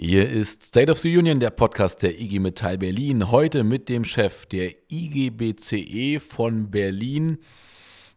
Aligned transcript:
Hier 0.00 0.30
ist 0.30 0.62
State 0.62 0.92
of 0.92 0.98
the 1.00 1.18
Union, 1.18 1.40
der 1.40 1.50
Podcast 1.50 2.04
der 2.04 2.20
IG 2.20 2.38
Metall 2.38 2.78
Berlin. 2.78 3.32
Heute 3.32 3.64
mit 3.64 3.88
dem 3.88 4.04
Chef 4.04 4.46
der 4.46 4.70
IGBCE 4.88 6.20
von 6.20 6.70
Berlin, 6.70 7.38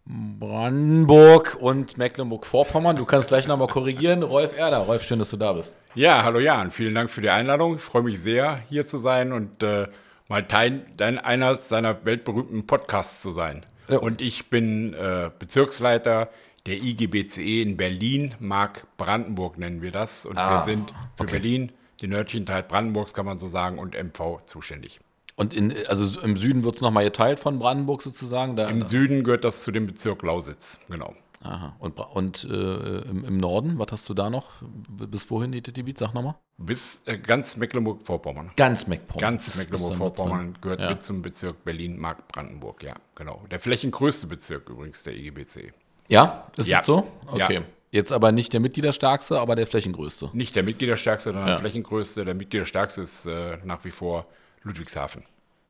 Brandenburg 0.06 1.58
und 1.60 1.98
Mecklenburg-Vorpommern. 1.98 2.98
Du 2.98 3.06
kannst 3.06 3.30
gleich 3.30 3.48
nochmal 3.48 3.68
korrigieren. 3.68 4.22
Rolf 4.22 4.56
Erder. 4.56 4.78
Rolf, 4.78 5.02
schön, 5.02 5.18
dass 5.18 5.32
du 5.32 5.38
da 5.38 5.54
bist. 5.54 5.76
Ja, 5.96 6.24
hallo 6.24 6.38
Jan. 6.38 6.70
Vielen 6.70 6.94
Dank 6.94 7.10
für 7.10 7.22
die 7.22 7.32
Einladung. 7.32 7.78
Ich 7.78 7.82
freue 7.82 8.04
mich 8.04 8.20
sehr, 8.20 8.62
hier 8.70 8.86
zu 8.86 9.00
sein 9.00 9.32
und 9.32 9.64
äh, 9.64 9.88
mal 10.28 10.44
Teil 10.44 10.86
dein, 10.98 11.18
einer 11.18 11.56
seiner 11.56 12.06
weltberühmten 12.06 12.68
Podcasts 12.68 13.24
zu 13.24 13.32
sein. 13.32 13.66
Ja. 13.88 13.98
Und 13.98 14.22
ich 14.22 14.52
bin 14.52 14.94
äh, 14.94 15.32
Bezirksleiter 15.40 16.30
der 16.66 16.76
IGBCE 16.76 17.62
in 17.62 17.78
Berlin, 17.78 18.36
Mark 18.40 18.86
Brandenburg 18.98 19.58
nennen 19.58 19.82
wir 19.82 19.92
das. 19.92 20.26
Und 20.26 20.38
ah, 20.38 20.56
wir 20.56 20.62
sind 20.62 20.92
für 21.16 21.24
okay. 21.24 21.34
Berlin, 21.34 21.72
den 22.02 22.12
nördlichen 22.12 22.46
Teil 22.46 22.64
Brandenburgs 22.64 23.14
kann 23.14 23.26
man 23.26 23.40
so 23.40 23.48
sagen, 23.48 23.80
und 23.80 23.96
MV 23.96 24.46
zuständig. 24.46 25.00
Und 25.36 25.54
in, 25.54 25.74
also 25.88 26.20
im 26.22 26.38
Süden 26.38 26.64
wird 26.64 26.76
es 26.76 26.82
nochmal 26.82 27.04
geteilt 27.04 27.40
von 27.40 27.58
Brandenburg 27.58 28.02
sozusagen? 28.02 28.56
Da, 28.56 28.70
Im 28.70 28.84
Süden 28.84 29.24
gehört 29.24 29.44
das 29.44 29.64
zu 29.64 29.72
dem 29.72 29.88
Bezirk 29.88 30.22
Lausitz, 30.22 30.80
genau. 30.88 31.16
Aha. 31.44 31.76
Und, 31.80 32.00
und 32.00 32.44
äh, 32.44 33.00
im, 33.02 33.26
im, 33.26 33.38
Norden, 33.38 33.80
was 33.80 33.88
hast 33.92 34.10
du 34.10 34.14
da 34.14 34.30
noch? 34.30 34.52
Bis 34.90 35.32
wohin 35.32 35.52
die 35.52 35.64
Gebiet? 35.64 35.98
Sag 35.98 36.14
nochmal. 36.14 36.36
Bis 36.58 37.02
äh, 37.06 37.18
ganz 37.18 37.58
Mecklenburg-Vorpommern. 37.58 38.52
Ganz 38.56 38.86
Mecklenburg. 38.86 39.20
Ganz 39.20 39.58
Mecklenburg-Vorpommern 39.58 40.60
gehört 40.62 40.82
ja. 40.82 40.90
mit 40.92 41.02
zum 41.02 41.24
Bezirk 41.24 41.64
Berlin-Mark-Brandenburg, 41.64 42.84
ja, 42.84 42.94
genau. 43.16 43.44
Der 43.50 43.60
flächengrößte 43.60 44.28
Bezirk 44.28 44.70
übrigens 44.70 45.02
der 45.02 45.16
IGBC. 45.16 45.74
Ja, 46.08 46.46
ist 46.58 46.68
ja. 46.68 46.78
das 46.78 46.86
so? 46.86 47.08
Okay. 47.28 47.56
Ja. 47.56 47.62
Jetzt 47.92 48.14
aber 48.14 48.32
nicht 48.32 48.54
der 48.54 48.62
Mitgliederstärkste, 48.62 49.40
aber 49.40 49.56
der 49.56 49.68
flächengrößte. 49.68 50.30
Nicht 50.34 50.56
der 50.56 50.64
Mitgliederstärkste, 50.64 51.30
sondern 51.30 51.48
ja. 51.48 51.54
der 51.54 51.60
flächengrößte. 51.60 52.24
Der 52.24 52.36
Mitgliederstärkste 52.36 53.02
ist 53.02 53.26
äh, 53.26 53.58
nach 53.66 53.84
wie 53.84 53.92
vor 53.92 54.28
Ludwigshafen. 54.64 55.24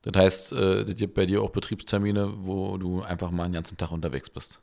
Das 0.03 0.21
heißt, 0.21 0.53
äh, 0.53 0.85
das 0.85 0.95
gibt 0.95 1.15
bei 1.15 1.25
dir 1.25 1.41
auch 1.41 1.49
Betriebstermine, 1.49 2.33
wo 2.37 2.77
du 2.77 3.01
einfach 3.01 3.31
mal 3.31 3.45
einen 3.45 3.53
ganzen 3.53 3.77
Tag 3.77 3.91
unterwegs 3.91 4.29
bist. 4.29 4.61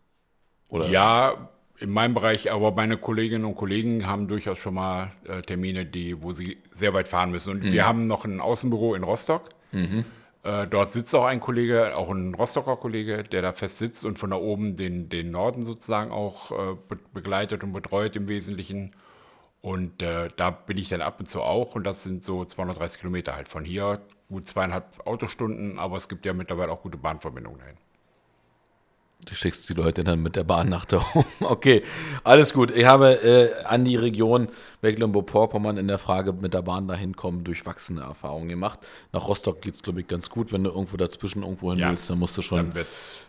Oder? 0.69 0.89
Ja, 0.89 1.51
in 1.79 1.91
meinem 1.91 2.15
Bereich, 2.15 2.51
aber 2.51 2.73
meine 2.73 2.97
Kolleginnen 2.97 3.45
und 3.45 3.55
Kollegen 3.55 4.07
haben 4.07 4.29
durchaus 4.29 4.59
schon 4.59 4.75
mal 4.75 5.13
äh, 5.25 5.43
Termine, 5.43 5.87
die, 5.87 6.23
wo 6.23 6.33
sie 6.33 6.59
sehr 6.71 6.93
weit 6.93 7.09
fahren 7.09 7.31
müssen. 7.31 7.51
Und 7.51 7.65
mhm. 7.65 7.73
wir 7.73 7.87
haben 7.87 8.07
noch 8.07 8.25
ein 8.25 8.41
Außenbüro 8.41 8.95
in 8.95 9.05
Rostock. 9.05 9.51
Mhm. 9.73 10.05
Äh, 10.49 10.67
dort 10.67 10.91
sitzt 10.93 11.15
auch 11.15 11.27
ein 11.27 11.41
Kollege, 11.41 11.99
auch 11.99 12.09
ein 12.11 12.35
Rostocker 12.35 12.77
Kollege, 12.77 13.23
der 13.23 13.43
da 13.43 13.53
fest 13.53 13.77
sitzt 13.77 14.07
und 14.07 14.19
von 14.19 14.31
da 14.31 14.37
oben 14.37 14.77
den, 14.77 15.11
den 15.11 15.31
Norden 15.31 15.63
sozusagen 15.63 16.11
auch 16.11 16.53
äh, 16.53 16.75
be 16.89 16.99
begleitet 17.13 17.63
und 17.65 17.75
betreut 17.75 18.17
im 18.17 18.29
Wesentlichen. 18.29 18.95
Und 19.61 20.03
äh, 20.03 20.29
da 20.37 20.51
bin 20.51 20.79
ich 20.79 20.89
dann 20.89 21.03
ab 21.03 21.21
und 21.21 21.27
zu 21.27 21.43
auch 21.43 21.75
und 21.75 21.85
das 21.85 22.03
sind 22.03 22.25
so 22.25 22.45
230 22.47 23.01
Kilometer 23.01 23.37
halt 23.37 23.49
von 23.49 23.65
hier, 23.65 24.01
gut 24.29 24.47
zweieinhalb 24.47 25.07
Autostunden, 25.07 25.79
aber 25.79 25.97
es 25.99 26.09
gibt 26.09 26.25
ja 26.25 26.33
mittlerweile 26.33 26.73
auch 26.73 26.83
gute 26.83 26.97
Bahnverbindungen 26.97 27.59
dahin. 27.61 27.77
Du 29.29 29.35
schickst 29.35 29.69
die 29.69 29.75
Leute 29.75 30.05
dann 30.05 30.23
mit 30.23 30.37
der 30.37 30.45
Bahn 30.45 30.71
nach 30.71 30.87
da 30.87 31.05
oben. 31.15 31.27
Okay, 31.41 31.83
alles 32.25 32.55
gut. 32.55 32.71
Ich 32.75 32.87
habe 32.87 33.23
äh, 33.23 33.65
an 33.65 33.85
die 33.85 33.97
Region 33.97 34.49
Mecklenburg-Vorpommern 34.81 35.77
in 35.77 35.87
der 35.87 35.99
Frage 35.99 36.33
mit 36.33 36.55
der 36.55 36.63
Bahn 36.63 36.89
dahin 36.89 37.15
kommen 37.15 37.45
durchwachsene 37.45 38.01
Erfahrungen 38.01 38.49
gemacht. 38.49 38.81
Nach 39.13 39.29
Rostock 39.29 39.61
geht 39.61 39.75
es, 39.75 39.83
glaube 39.83 40.01
ich, 40.01 40.07
ganz 40.07 40.31
gut. 40.31 40.53
Wenn 40.53 40.65
du 40.65 40.71
irgendwo 40.71 40.97
dazwischen 40.97 41.43
irgendwo 41.43 41.73
hin 41.73 41.81
ja, 41.81 41.91
willst, 41.91 42.09
dann 42.09 42.19
musst 42.19 42.39
du 42.39 42.43
schon 42.43 42.73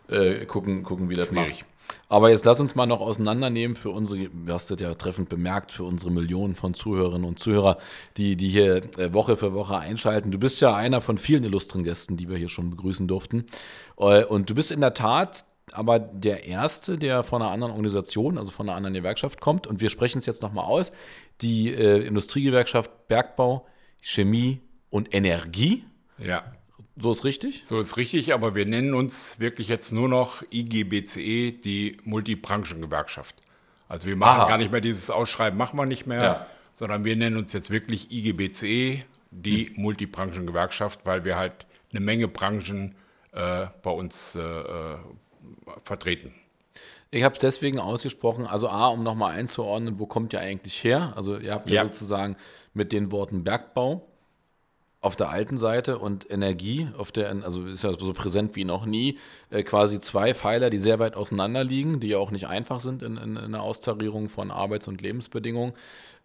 äh, 0.08 0.46
gucken, 0.46 0.84
gucken, 0.84 1.10
wie 1.10 1.16
das 1.16 1.32
machst. 1.32 1.66
Aber 2.08 2.32
jetzt 2.32 2.46
lass 2.46 2.60
uns 2.60 2.76
mal 2.76 2.86
noch 2.86 3.02
auseinandernehmen 3.02 3.76
für 3.76 3.92
unsere, 3.92 4.30
du 4.30 4.54
hast 4.54 4.72
das 4.72 4.80
ja 4.80 4.94
treffend 4.96 5.30
bemerkt, 5.30 5.72
für 5.72 5.84
unsere 5.84 6.12
Millionen 6.12 6.56
von 6.56 6.74
Zuhörerinnen 6.74 7.28
und 7.28 7.40
Zuhörer, 7.40 7.78
die, 8.18 8.36
die 8.36 8.50
hier 8.50 8.78
äh, 8.98 9.14
Woche 9.14 9.38
für 9.38 9.54
Woche 9.54 9.78
einschalten. 9.78 10.32
Du 10.32 10.40
bist 10.40 10.60
ja 10.62 10.76
einer 10.76 11.02
von 11.02 11.18
vielen 11.18 11.44
illustren 11.44 11.84
Gästen, 11.84 12.18
die 12.18 12.30
wir 12.30 12.38
hier 12.38 12.50
schon 12.50 12.72
begrüßen 12.72 13.08
durften. 13.08 13.46
Äh, 13.98 14.24
und 14.24 14.50
du 14.50 14.56
bist 14.56 14.72
in 14.72 14.82
der 14.82 14.96
Tat 14.96 15.46
aber 15.74 16.00
der 16.00 16.46
erste, 16.46 16.98
der 16.98 17.24
von 17.24 17.42
einer 17.42 17.52
anderen 17.52 17.74
Organisation, 17.74 18.38
also 18.38 18.52
von 18.52 18.68
einer 18.68 18.76
anderen 18.76 18.94
Gewerkschaft 18.94 19.40
kommt, 19.42 19.68
und 19.68 19.82
wir 19.82 19.90
sprechen 19.90 20.20
es 20.20 20.26
jetzt 20.26 20.42
nochmal 20.42 20.66
aus, 20.66 20.92
die 21.42 21.74
äh, 21.74 22.06
Industriegewerkschaft 22.06 23.08
Bergbau, 23.08 23.68
Chemie 24.02 24.62
und 24.90 25.14
Energie. 25.14 25.86
Ja. 26.18 26.44
So 26.98 27.12
ist 27.12 27.24
richtig? 27.24 27.62
So 27.64 27.80
ist 27.80 27.96
richtig, 27.96 28.34
aber 28.34 28.56
wir 28.56 28.66
nennen 28.66 28.94
uns 28.94 29.40
wirklich 29.40 29.70
jetzt 29.70 29.92
nur 29.92 30.10
noch 30.10 30.44
IGBCE, 30.52 31.54
die 31.54 31.98
Multibranchengewerkschaft. 32.04 33.36
Also 33.88 34.08
wir 34.08 34.18
machen 34.18 34.42
Aha. 34.42 34.50
gar 34.50 34.58
nicht 34.58 34.72
mehr 34.72 34.82
dieses 34.82 35.10
Ausschreiben, 35.10 35.58
machen 35.58 35.80
wir 35.80 35.86
nicht 35.86 36.06
mehr, 36.06 36.22
ja. 36.22 36.48
sondern 36.74 37.06
wir 37.06 37.16
nennen 37.16 37.38
uns 37.38 37.54
jetzt 37.54 37.70
wirklich 37.70 38.12
IGBCE, 38.12 39.04
die 39.32 39.68
hm. 39.68 39.82
Multibranchengewerkschaft, 39.82 41.06
weil 41.06 41.24
wir 41.24 41.38
halt 41.38 41.66
eine 41.92 42.02
Menge 42.02 42.28
Branchen 42.28 42.96
äh, 43.32 43.68
bei 43.82 43.92
uns 43.92 44.36
äh, 44.36 44.42
äh 44.42 44.98
vertreten. 45.84 46.34
Ich 47.12 47.24
habe 47.24 47.34
es 47.34 47.42
deswegen 47.42 47.80
ausgesprochen, 47.80 48.46
also 48.46 48.70
A, 48.70 48.88
um 48.88 49.04
nochmal 49.04 49.36
einzuordnen, 49.36 50.00
wo 50.00 50.06
kommt 50.06 50.34
ihr 50.34 50.42
eigentlich 50.42 50.84
her? 50.84 51.14
Also 51.16 51.38
ihr 51.38 51.54
habt 51.54 51.68
ja, 51.68 51.78
ja 51.78 51.84
sozusagen 51.86 52.36
mit 52.74 52.92
den 52.92 53.12
Worten 53.12 53.44
Bergbau 53.44 54.06
auf 55.02 55.16
der 55.16 55.30
alten 55.30 55.58
Seite 55.58 55.98
und 55.98 56.30
Energie 56.30 56.90
auf 56.98 57.12
der, 57.12 57.30
also 57.44 57.66
ist 57.66 57.84
ja 57.84 57.98
so 57.98 58.12
präsent 58.14 58.56
wie 58.56 58.66
noch 58.66 58.86
nie, 58.86 59.18
äh, 59.50 59.64
quasi 59.64 60.00
zwei 60.00 60.34
Pfeiler, 60.34 60.70
die 60.70 60.80
sehr 60.80 61.00
weit 61.00 61.16
auseinander 61.16 61.64
liegen, 61.64 62.00
die 62.02 62.10
ja 62.10 62.18
auch 62.18 62.32
nicht 62.32 62.48
einfach 62.48 62.82
sind 62.82 63.02
in, 63.02 63.16
in, 63.16 63.38
in 63.38 63.52
der 63.54 63.62
Austarierung 63.64 64.30
von 64.30 64.52
Arbeits- 64.52 64.90
und 64.90 65.02
Lebensbedingungen 65.02 65.74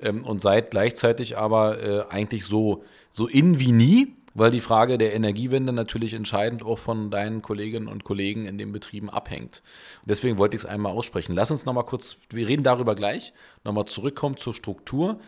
ähm, 0.01 0.25
und 0.25 0.41
seid 0.41 0.73
gleichzeitig 0.73 1.39
aber 1.39 1.83
äh, 1.83 2.05
eigentlich 2.11 2.47
so, 2.47 2.85
so 3.11 3.29
in 3.29 3.61
wie 3.61 3.73
nie 3.73 4.17
weil 4.35 4.51
die 4.51 4.61
Frage 4.61 4.99
der 4.99 5.15
Energiewende 5.15 5.73
natürlich 5.73 6.13
entscheidend 6.13 6.63
auch 6.63 6.79
von 6.79 7.11
deinen 7.11 7.41
Kolleginnen 7.41 7.89
und 7.89 8.05
Kollegen 8.05 8.47
in 8.47 8.59
den 8.59 8.73
Betrieben 8.73 9.09
abhängt. 9.09 9.63
deswegen 10.05 10.39
wollte 10.39 10.57
ich 10.57 10.65
es 10.65 10.69
einmal 10.69 10.93
aussprechen. 10.93 11.35
Lass 11.35 11.51
uns 11.51 11.65
nochmal 11.65 11.85
kurz, 11.85 12.19
wir 12.31 12.47
reden 12.47 12.65
darüber 12.65 12.95
gleich, 12.95 13.33
nochmal 13.65 13.87
zurückkommen 13.87 14.37
zur 14.37 14.55
Struktur. 14.55 15.21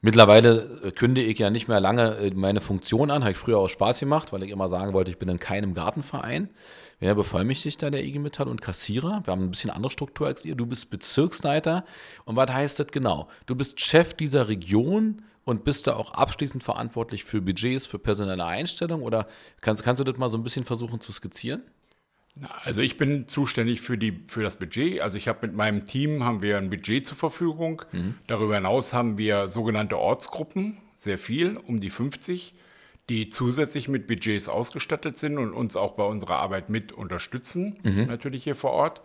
Mittlerweile 0.00 0.80
äh, 0.84 0.90
kündige 0.92 1.28
ich 1.28 1.38
ja 1.38 1.50
nicht 1.50 1.66
mehr 1.66 1.80
lange 1.80 2.16
äh, 2.18 2.30
meine 2.32 2.60
Funktion 2.60 3.10
an, 3.10 3.22
habe 3.22 3.32
ich 3.32 3.38
früher 3.38 3.58
auch 3.58 3.68
Spaß 3.68 3.98
gemacht, 3.98 4.32
weil 4.32 4.44
ich 4.44 4.50
immer 4.50 4.68
sagen 4.68 4.92
wollte, 4.92 5.10
ich 5.10 5.18
bin 5.18 5.28
in 5.28 5.40
keinem 5.40 5.74
Gartenverein. 5.74 6.50
Wer 7.00 7.14
bevollmächtigt 7.14 7.82
da 7.82 7.90
der 7.90 8.04
IG 8.04 8.18
Metall 8.18 8.48
und 8.48 8.60
Kassierer? 8.60 9.22
Wir 9.24 9.32
haben 9.32 9.44
ein 9.44 9.50
bisschen 9.50 9.70
andere 9.70 9.90
Struktur 9.90 10.26
als 10.26 10.44
ihr. 10.44 10.54
Du 10.54 10.66
bist 10.66 10.90
Bezirksleiter. 10.90 11.84
Und 12.24 12.36
was 12.36 12.50
heißt 12.50 12.78
das 12.80 12.88
genau? 12.88 13.28
Du 13.46 13.54
bist 13.54 13.80
Chef 13.80 14.14
dieser 14.14 14.48
Region 14.48 15.22
und 15.48 15.64
bist 15.64 15.86
da 15.86 15.96
auch 15.96 16.12
abschließend 16.12 16.62
verantwortlich 16.62 17.24
für 17.24 17.40
Budgets, 17.40 17.86
für 17.86 17.98
personelle 17.98 18.44
Einstellungen 18.44 19.02
oder 19.02 19.26
kannst, 19.62 19.82
kannst 19.82 19.98
du 19.98 20.04
das 20.04 20.18
mal 20.18 20.28
so 20.28 20.36
ein 20.36 20.42
bisschen 20.42 20.66
versuchen 20.66 21.00
zu 21.00 21.10
skizzieren? 21.10 21.62
Also 22.64 22.82
ich 22.82 22.98
bin 22.98 23.28
zuständig 23.28 23.80
für, 23.80 23.96
die, 23.96 24.24
für 24.28 24.42
das 24.42 24.56
Budget. 24.56 25.00
Also 25.00 25.16
ich 25.16 25.26
habe 25.26 25.46
mit 25.46 25.56
meinem 25.56 25.86
Team 25.86 26.22
haben 26.22 26.42
wir 26.42 26.58
ein 26.58 26.68
Budget 26.68 27.06
zur 27.06 27.16
Verfügung. 27.16 27.80
Mhm. 27.92 28.16
Darüber 28.26 28.56
hinaus 28.56 28.92
haben 28.92 29.16
wir 29.16 29.48
sogenannte 29.48 29.98
Ortsgruppen, 29.98 30.76
sehr 30.96 31.16
viel, 31.16 31.56
um 31.56 31.80
die 31.80 31.88
50, 31.88 32.52
die 33.08 33.28
zusätzlich 33.28 33.88
mit 33.88 34.06
Budgets 34.06 34.50
ausgestattet 34.50 35.16
sind 35.16 35.38
und 35.38 35.54
uns 35.54 35.76
auch 35.76 35.94
bei 35.94 36.04
unserer 36.04 36.36
Arbeit 36.36 36.68
mit 36.68 36.92
unterstützen, 36.92 37.78
mhm. 37.84 38.04
natürlich 38.04 38.44
hier 38.44 38.54
vor 38.54 38.72
Ort. 38.72 39.00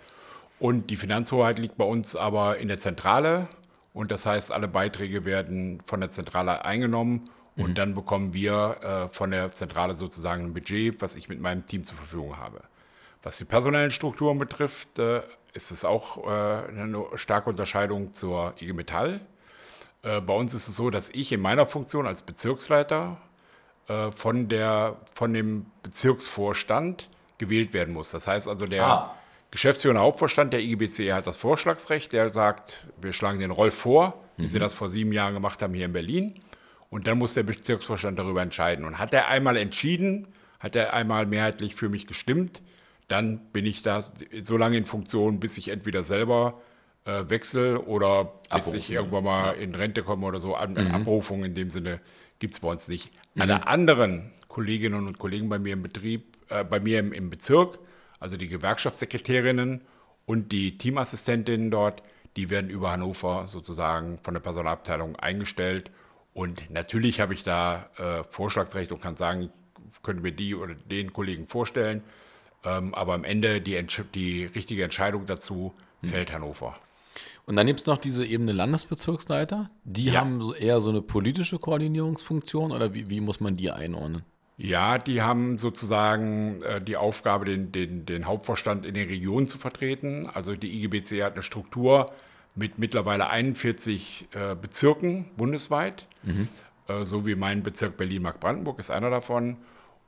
Und 0.60 0.90
die 0.90 0.98
Finanzhoheit 0.98 1.58
liegt 1.58 1.78
bei 1.78 1.86
uns 1.86 2.18
aber 2.18 2.58
in 2.58 2.68
der 2.68 2.80
Zentrale 2.80 3.48
und 3.94 4.12
das 4.12 4.26
heißt, 4.26 4.52
alle 4.52 4.68
Beiträge 4.68 5.26
werden 5.26 5.82
von 5.86 6.00
der 6.00 6.12
Zentrale 6.12 6.66
eingenommen 6.66 7.30
und 7.56 7.72
mhm. 7.72 7.76
dann 7.76 7.96
bekommen 7.96 8.34
wir 8.34 8.78
äh, 8.82 9.08
von 9.14 9.32
der 9.32 9.52
Zentrale 9.52 9.94
sozusagen 9.94 10.46
ein 10.46 10.54
Budget, 10.54 11.02
was 11.02 11.16
ich 11.16 11.30
mit 11.30 11.40
meinem 11.40 11.66
Team 11.66 11.84
zur 11.84 11.98
Verfügung 11.98 12.38
habe. 12.38 12.62
Was 13.22 13.38
die 13.38 13.46
personellen 13.46 13.92
Strukturen 13.92 14.40
betrifft, 14.40 15.00
äh, 15.00 15.22
ist 15.54 15.72
es 15.72 15.86
auch 15.86 16.26
äh, 16.26 16.30
eine 16.30 17.06
starke 17.16 17.50
Unterscheidung 17.50 18.12
zur 18.14 18.56
IG 18.60 18.74
Metall. 18.74 19.22
Äh, 20.02 20.20
bei 20.22 20.34
uns 20.34 20.54
ist 20.54 20.68
es 20.68 20.76
so, 20.76 20.90
dass 20.90 21.10
ich 21.12 21.32
in 21.32 21.42
meiner 21.42 21.68
Funktion 21.68 22.08
als 22.08 22.24
Bezirksleiter 22.24 23.18
äh, 23.88 24.12
von, 24.12 24.50
der, 24.50 24.98
von 25.14 25.34
dem 25.34 25.68
Bezirksvorstand 25.84 27.08
gewählt 27.38 27.74
werden 27.74 27.94
muss. 27.94 28.12
Das 28.12 28.28
heißt 28.28 28.48
also, 28.48 28.66
der, 28.66 28.86
ah. 28.86 29.16
Geschäftsführender 29.54 30.02
Hauptvorstand 30.02 30.52
der 30.52 30.62
IGBC 30.62 31.14
hat 31.14 31.28
das 31.28 31.38
Vorschlagsrecht. 31.38 32.12
Der 32.12 32.34
sagt, 32.34 32.88
wir 33.00 33.14
schlagen 33.14 33.38
den 33.38 33.52
Rolf 33.52 33.76
vor, 33.76 34.20
wie 34.36 34.42
mhm. 34.42 34.48
sie 34.48 34.58
das 34.58 34.74
vor 34.74 34.90
sieben 34.90 35.12
Jahren 35.12 35.36
gemacht 35.36 35.62
haben 35.62 35.76
hier 35.76 35.86
in 35.86 35.94
Berlin. 35.94 36.34
Und 36.90 37.06
dann 37.06 37.20
muss 37.20 37.36
der 37.36 37.44
Bezirksvorstand 37.44 38.18
darüber 38.18 38.42
entscheiden. 38.42 38.84
Und 38.84 38.98
hat 38.98 39.14
er 39.14 39.28
einmal 39.28 39.56
entschieden, 39.58 40.28
hat 40.60 40.76
er 40.76 40.94
einmal 40.94 41.28
mehrheitlich 41.28 41.76
für 41.76 41.88
mich 41.88 42.08
gestimmt, 42.08 42.64
dann 43.08 43.42
bin 43.52 43.68
ich 43.68 43.84
da 43.84 44.04
so 44.42 44.58
lange 44.58 44.76
in 44.76 44.86
Funktion, 44.86 45.40
bis 45.40 45.60
ich 45.60 45.68
entweder 45.68 46.02
selber 46.02 46.60
äh, 47.06 47.26
wechsle 47.28 47.80
oder 47.82 48.24
bis 48.42 48.52
Abruf, 48.52 48.74
ich 48.74 48.90
irgendwann 48.90 49.24
mal 49.24 49.46
ja. 49.46 49.52
in 49.52 49.76
Rente 49.76 50.02
komme 50.02 50.26
oder 50.26 50.40
so. 50.40 50.56
An, 50.56 50.72
mhm. 50.72 50.96
Abrufung 50.96 51.46
in 51.46 51.54
dem 51.54 51.70
Sinne 51.70 52.00
gibt 52.40 52.56
es 52.56 52.60
bei 52.60 52.70
uns 52.70 52.88
nicht. 52.88 53.12
Mhm. 53.36 53.42
Alle 53.44 53.68
anderen 53.68 54.32
Kolleginnen 54.48 55.06
und 55.06 55.20
Kollegen 55.20 55.48
bei 55.48 55.60
mir 55.60 55.74
im 55.74 55.84
Betrieb, 55.84 56.38
äh, 56.50 56.64
bei 56.64 56.80
mir 56.80 56.98
im, 56.98 57.14
im 57.14 57.30
Bezirk, 57.30 57.78
also 58.24 58.38
die 58.38 58.48
Gewerkschaftssekretärinnen 58.48 59.82
und 60.26 60.54
die 60.54 60.78
Teamassistentinnen 60.78 61.70
dort, 61.70 62.02
die 62.38 62.50
werden 62.50 62.70
über 62.70 62.92
Hannover 62.92 63.48
sozusagen 63.48 64.18
von 64.24 64.34
der 64.34 64.42
Personalabteilung 64.42 65.18
eingestellt 65.18 65.92
Und 66.34 66.72
natürlich 66.72 67.20
habe 67.20 67.34
ich 67.34 67.44
da 67.44 67.90
äh, 67.98 68.24
Vorschlagsrecht 68.24 68.94
und 68.94 69.02
kann 69.02 69.18
sagen, 69.18 69.50
können 70.02 70.24
wir 70.24 70.32
die 70.32 70.56
oder 70.56 70.74
den 70.74 71.12
Kollegen 71.12 71.48
vorstellen. 71.48 72.02
Ähm, 72.64 72.96
aber 72.96 73.14
am 73.14 73.26
Ende 73.26 73.60
die, 73.60 73.86
die 74.16 74.46
richtige 74.46 74.86
Entscheidung 74.86 75.26
dazu 75.26 75.74
hm. 76.02 76.10
fällt 76.10 76.32
Hannover. 76.32 76.78
Und 77.46 77.58
dann 77.58 77.68
gibt 77.68 77.82
es 77.82 77.88
noch 77.88 77.98
diese 77.98 78.26
Ebene 78.26 78.54
Landesbezirksleiter. 78.54 79.70
Die 79.84 80.06
ja. 80.06 80.22
haben 80.22 80.54
eher 80.58 80.80
so 80.80 80.90
eine 80.90 81.02
politische 81.02 81.60
Koordinierungsfunktion 81.60 82.72
oder 82.72 82.94
wie, 82.94 83.10
wie 83.10 83.20
muss 83.20 83.42
man 83.42 83.58
die 83.58 83.70
einordnen? 83.70 84.24
Ja, 84.58 84.98
die 85.00 85.22
haben 85.22 85.58
sozusagen 85.58 86.62
äh, 86.62 86.82
die 86.82 86.96
Aufgabe, 86.96 87.46
den, 87.46 87.72
den, 87.72 88.06
den 88.06 88.26
Hauptvorstand 88.26 88.86
in 88.86 88.94
den 88.94 89.08
Regionen 89.08 89.48
zu 89.48 89.58
vertreten. 89.58 90.30
Also 90.32 90.56
die 90.56 90.84
IGBC 90.84 91.24
hat 91.24 91.34
eine 91.34 91.44
Struktur 91.44 92.12
mit 92.56 92.78
mittlerweile 92.78 93.30
41 93.30 94.28
äh, 94.32 94.56
Bezirken 94.56 95.26
bundesweit, 95.38 96.06
mhm. 96.22 96.48
äh, 96.88 97.04
so 97.04 97.26
wie 97.26 97.36
mein 97.36 97.64
Bezirk 97.64 97.98
Berlin-Mark-Brandenburg 97.98 98.78
ist 98.80 98.92
einer 98.92 99.10
davon. 99.10 99.58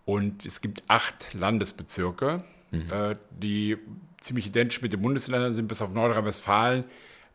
Und 0.06 0.46
es 0.46 0.62
gibt 0.62 0.84
acht 0.88 1.34
Landesbezirke, 1.34 2.44
mhm. 2.70 2.92
Äh, 2.92 3.16
die 3.32 3.78
ziemlich 4.22 4.48
identisch 4.48 4.82
mit 4.82 4.94
den 4.94 5.02
Bundesländern 5.02 5.54
sind, 5.54 5.68
bis 5.68 5.82
auf 5.82 5.92
Nordrhein-Westfalen, 5.92 6.84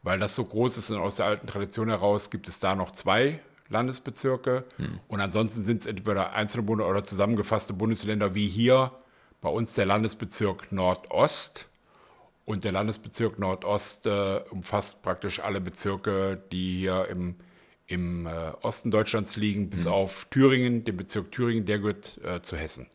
weil 0.02 0.20
das 0.20 0.36
so 0.36 0.44
groß 0.44 0.78
ist 0.78 0.90
und 0.90 0.98
aus 0.98 1.16
der 1.16 1.26
alten 1.26 1.48
Tradition 1.48 1.88
heraus 1.88 2.30
gibt 2.30 2.48
es 2.48 2.60
da 2.60 2.76
noch 2.76 2.92
zwei 2.92 3.40
Landesbezirke. 3.70 4.64
Hm. 4.76 5.00
Und 5.08 5.20
ansonsten 5.20 5.62
sind 5.62 5.80
es 5.80 5.86
entweder 5.86 6.32
einzelne 6.32 6.64
Bunde 6.64 6.84
oder 6.84 7.02
zusammengefasste 7.02 7.72
Bundesländer 7.72 8.34
wie 8.34 8.46
hier 8.46 8.92
bei 9.40 9.48
uns 9.48 9.74
der 9.74 9.86
Landesbezirk 9.86 10.70
Nordost. 10.70 11.66
Und 12.44 12.64
der 12.64 12.72
Landesbezirk 12.72 13.38
Nordost 13.38 14.06
äh, 14.06 14.40
umfasst 14.50 15.02
praktisch 15.02 15.40
alle 15.40 15.60
Bezirke, 15.60 16.42
die 16.52 16.80
hier 16.80 17.06
im, 17.08 17.36
im 17.86 18.26
äh, 18.26 18.50
Osten 18.60 18.90
Deutschlands 18.90 19.36
liegen, 19.36 19.70
bis 19.70 19.86
hm. 19.86 19.92
auf 19.92 20.26
Thüringen, 20.30 20.84
den 20.84 20.96
Bezirk 20.96 21.32
Thüringen, 21.32 21.64
der 21.64 21.78
gehört 21.78 22.18
äh, 22.24 22.42
zu 22.42 22.56
Hessen. 22.56 22.88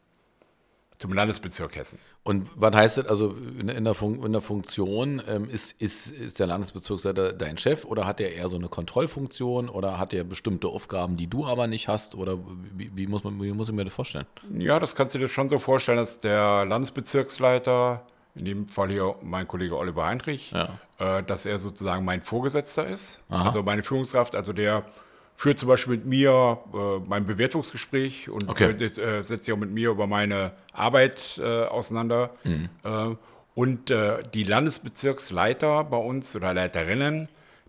Zum 0.97 1.13
Landesbezirk 1.13 1.75
Hessen. 1.75 2.00
Und 2.24 2.50
was 2.56 2.74
heißt 2.74 2.97
das, 2.97 3.07
also 3.07 3.36
in, 3.59 3.69
in, 3.69 3.83
der, 3.83 3.94
Fun 3.94 4.24
in 4.24 4.31
der, 4.31 4.42
Funktion, 4.42 5.21
ähm, 5.27 5.50
ist, 5.50 5.74
ist, 5.81 6.07
ist 6.07 6.39
der 6.39 6.47
Landesbezirksleiter 6.47 7.33
dein 7.33 7.57
Chef 7.57 7.86
oder 7.86 8.06
hat 8.06 8.21
er 8.21 8.33
eher 8.33 8.47
so 8.47 8.56
eine 8.56 8.69
Kontrollfunktion 8.69 9.69
oder 9.69 10.00
hat 10.00 10.13
er 10.13 10.24
bestimmte 10.24 10.68
Aufgaben, 10.68 11.18
die 11.18 11.27
du 11.27 11.45
aber 11.45 11.68
nicht 11.68 11.88
hast? 11.88 12.15
Oder 12.15 12.38
wie, 12.74 12.92
wie, 12.95 13.07
muss, 13.07 13.24
man, 13.24 13.42
wie 13.42 13.51
muss 13.51 13.69
ich 13.69 13.75
mir 13.75 13.83
das 13.83 13.94
vorstellen? 13.94 14.25
Ja, 14.57 14.80
das 14.80 14.95
kannst 14.95 15.15
du 15.15 15.19
dir 15.19 15.27
schon 15.27 15.50
so 15.50 15.59
vorstellen, 15.59 15.97
dass 15.97 16.19
der 16.19 16.65
Landesbezirksleiter, 16.65 18.06
in 18.36 18.45
dem 18.45 18.68
Fall 18.68 18.89
hier 18.89 19.15
mein 19.21 19.47
Kollege 19.47 19.77
Oliver 19.77 20.06
Heinrich, 20.06 20.51
ja. 20.51 20.80
äh, 21.00 21.24
dass 21.24 21.45
er 21.45 21.59
sozusagen 21.59 22.06
mein 22.06 22.21
Vorgesetzter 22.21 22.88
ist. 22.88 23.19
Aha. 23.30 23.47
Also 23.47 23.63
meine 23.63 23.83
Führungskraft, 23.83 24.36
also 24.36 24.53
der 24.53 24.86
führt 25.35 25.59
zum 25.59 25.67
Beispiel 25.67 25.97
mit 25.97 26.05
mir 26.05 26.59
äh, 26.73 27.07
mein 27.07 27.25
Bewertungsgespräch 27.25 28.29
und 28.29 28.49
okay. 28.49 28.71
äh, 28.71 29.23
setzt 29.23 29.45
sich 29.45 29.53
auch 29.53 29.57
mit 29.57 29.71
mir 29.71 29.89
über 29.89 30.07
meine 30.07 30.51
Arbeit 30.71 31.37
äh, 31.37 31.65
auseinander. 31.65 32.31
Mhm. 32.43 32.69
Äh, 32.83 33.15
und 33.53 33.91
äh, 33.91 34.23
die 34.33 34.43
Landesbezirksleiter 34.43 35.83
bei 35.83 35.97
uns 35.97 36.35
oder 36.35 36.53
Leiterinnen, 36.53 37.27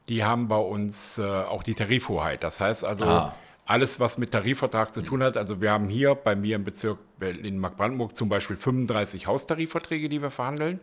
die 0.09 0.25
haben 0.25 0.49
bei 0.49 0.57
uns 0.57 1.19
äh, 1.19 1.23
auch 1.25 1.63
die 1.63 1.75
Tarifhoheit. 1.75 2.45
Das 2.45 2.61
heißt 2.61 2.85
also, 2.85 3.05
ah. 3.05 3.37
alles, 3.67 3.99
was 3.99 4.19
mit 4.19 4.31
Tarifvertrag 4.31 4.95
zu 4.95 5.03
tun 5.03 5.23
hat, 5.23 5.37
also 5.37 5.61
wir 5.61 5.73
haben 5.73 5.89
hier 5.89 6.15
bei 6.15 6.37
mir 6.37 6.57
im 6.57 6.65
Bezirk 6.65 6.99
Berlin-Mark-Brandenburg 7.19 8.17
zum 8.17 8.29
Beispiel 8.29 8.57
35 8.57 9.27
Haustarifverträge, 9.27 10.09
die 10.09 10.23
wir 10.23 10.31
verhandeln. 10.31 10.79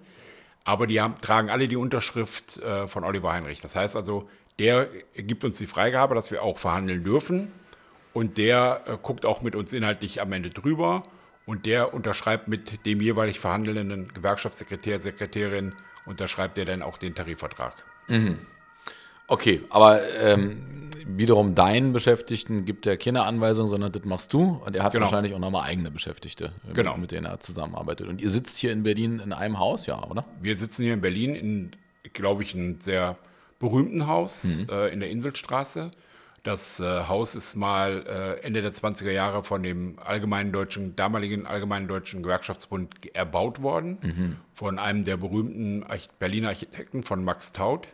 Aber 0.66 0.88
die 0.88 1.02
haben, 1.02 1.16
tragen 1.20 1.50
alle 1.50 1.68
die 1.68 1.76
Unterschrift 1.76 2.62
von 2.88 3.04
Oliver 3.04 3.34
Heinrich. 3.34 3.60
Das 3.60 3.76
heißt 3.76 3.98
also, 3.98 4.30
der 4.60 4.88
gibt 5.16 5.44
uns 5.44 5.58
die 5.58 5.68
Freigabe, 5.68 6.16
dass 6.16 6.32
wir 6.32 6.44
auch 6.44 6.58
verhandeln 6.58 7.04
dürfen. 7.04 7.52
Und 8.14 8.38
der 8.38 8.82
äh, 8.86 8.98
guckt 9.02 9.26
auch 9.26 9.42
mit 9.42 9.56
uns 9.56 9.74
inhaltlich 9.74 10.22
am 10.22 10.32
Ende 10.32 10.50
drüber. 10.50 11.04
Und 11.46 11.66
der 11.66 11.94
unterschreibt 11.94 12.48
mit 12.48 12.86
dem 12.86 13.02
jeweilig 13.02 13.40
verhandelnden 13.40 14.14
Gewerkschaftssekretär, 14.14 15.02
Sekretärin, 15.02 15.74
unterschreibt 16.06 16.58
er 16.58 16.66
dann 16.66 16.82
auch 16.82 16.98
den 16.98 17.16
Tarifvertrag. 17.16 17.74
Mhm. 18.08 18.40
Okay, 19.28 19.62
aber 19.70 20.02
ähm, 20.22 20.90
wiederum 21.06 21.56
deinen 21.56 21.94
Beschäftigten 21.94 22.66
gibt 22.66 22.86
er 22.86 22.98
keine 22.98 23.24
Anweisung, 23.24 23.68
sondern 23.68 23.92
das 23.92 24.04
machst 24.04 24.34
du. 24.34 24.62
Und 24.66 24.76
er 24.76 24.84
hat 24.84 24.94
genau. 24.94 25.06
wahrscheinlich 25.06 25.34
auch 25.34 25.40
nochmal 25.40 25.68
eigene 25.68 25.92
Beschäftigte, 25.92 26.52
äh, 26.70 26.74
genau. 26.74 26.92
mit, 26.94 27.02
mit 27.02 27.12
denen 27.12 27.26
er 27.26 27.40
zusammenarbeitet. 27.40 28.08
Und 28.08 28.22
ihr 28.22 28.30
sitzt 28.30 28.58
hier 28.58 28.72
in 28.72 28.84
Berlin 28.84 29.20
in 29.20 29.34
einem 29.34 29.60
Haus, 29.60 29.86
ja, 29.86 30.02
oder? 30.04 30.26
Wir 30.42 30.56
sitzen 30.56 30.84
hier 30.84 30.94
in 30.94 31.02
Berlin 31.02 31.36
in, 31.36 31.72
glaube 32.14 32.44
ich, 32.44 32.54
ein 32.54 32.80
sehr 32.80 33.18
berühmten 33.64 34.08
Haus 34.08 34.44
mhm. 34.44 34.68
äh, 34.70 34.90
in 34.90 35.00
der 35.00 35.10
Inselstraße. 35.10 35.92
Das 36.44 36.82
äh, 36.82 37.08
Haus 37.08 37.34
ist 37.34 37.56
mal 37.56 38.06
äh, 38.06 38.46
Ende 38.46 38.62
der 38.62 38.74
20er 38.74 39.12
Jahre 39.12 39.44
von 39.44 39.64
dem 39.64 39.98
allgemeinen 40.04 40.52
deutschen, 40.52 40.98
damaligen 40.98 41.48
Allgemeinen 41.48 41.88
Deutschen 41.88 42.22
Gewerkschaftsbund 42.22 43.16
erbaut 43.16 43.62
worden, 43.62 43.98
mhm. 44.02 44.36
von 44.54 44.78
einem 44.80 45.06
der 45.06 45.16
berühmten 45.16 45.84
Arch 45.84 46.10
Berliner 46.20 46.50
Architekten, 46.50 47.04
von 47.04 47.24
Max 47.24 47.54
Taut. 47.54 47.88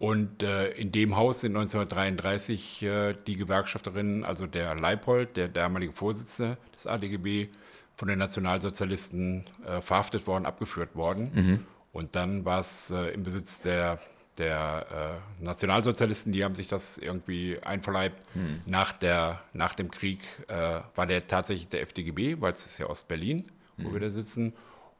Und 0.00 0.42
äh, 0.42 0.70
in 0.72 0.90
dem 0.90 1.16
Haus 1.16 1.40
sind 1.40 1.56
1933 1.56 2.82
äh, 2.82 3.14
die 3.26 3.36
Gewerkschafterinnen, 3.36 4.24
also 4.24 4.48
der 4.48 4.74
Leipold, 4.74 5.36
der 5.36 5.46
damalige 5.46 5.92
Vorsitzende 5.92 6.58
des 6.74 6.88
ADGB, 6.88 7.48
von 7.94 8.08
den 8.08 8.18
Nationalsozialisten 8.18 9.44
äh, 9.64 9.80
verhaftet 9.80 10.26
worden, 10.26 10.46
abgeführt 10.46 10.96
worden. 10.96 11.30
Mhm. 11.32 11.64
Und 11.92 12.16
dann 12.16 12.44
war 12.44 12.60
es 12.60 12.90
im 12.90 13.22
Besitz 13.22 13.60
der 13.60 13.98
der 14.38 15.20
äh, 15.40 15.44
Nationalsozialisten, 15.44 16.32
die 16.32 16.44
haben 16.44 16.54
sich 16.54 16.68
das 16.68 16.98
irgendwie 16.98 17.58
einverleibt. 17.62 18.16
Hm. 18.34 18.62
Nach, 18.66 18.92
der, 18.92 19.40
nach 19.52 19.74
dem 19.74 19.90
Krieg 19.90 20.20
äh, 20.48 20.80
war 20.94 21.06
der 21.06 21.26
tatsächlich 21.26 21.68
der 21.68 21.82
FDGB, 21.82 22.40
weil 22.40 22.52
es 22.52 22.66
ist 22.66 22.78
ja 22.78 22.88
Ostberlin, 22.88 23.44
wo 23.76 23.86
hm. 23.86 23.92
wir 23.94 24.00
da 24.00 24.10
sitzen. 24.10 24.52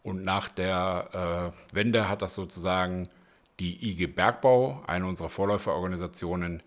Und 0.02 0.24
nach 0.24 0.48
der 0.48 1.52
äh, 1.72 1.74
Wende 1.74 2.08
hat 2.08 2.22
das 2.22 2.34
sozusagen 2.34 3.08
die 3.60 3.90
IG 3.90 4.06
Bergbau, 4.06 4.82
eine 4.86 5.06
unserer 5.06 5.28
Vorläuferorganisationen, 5.28 6.62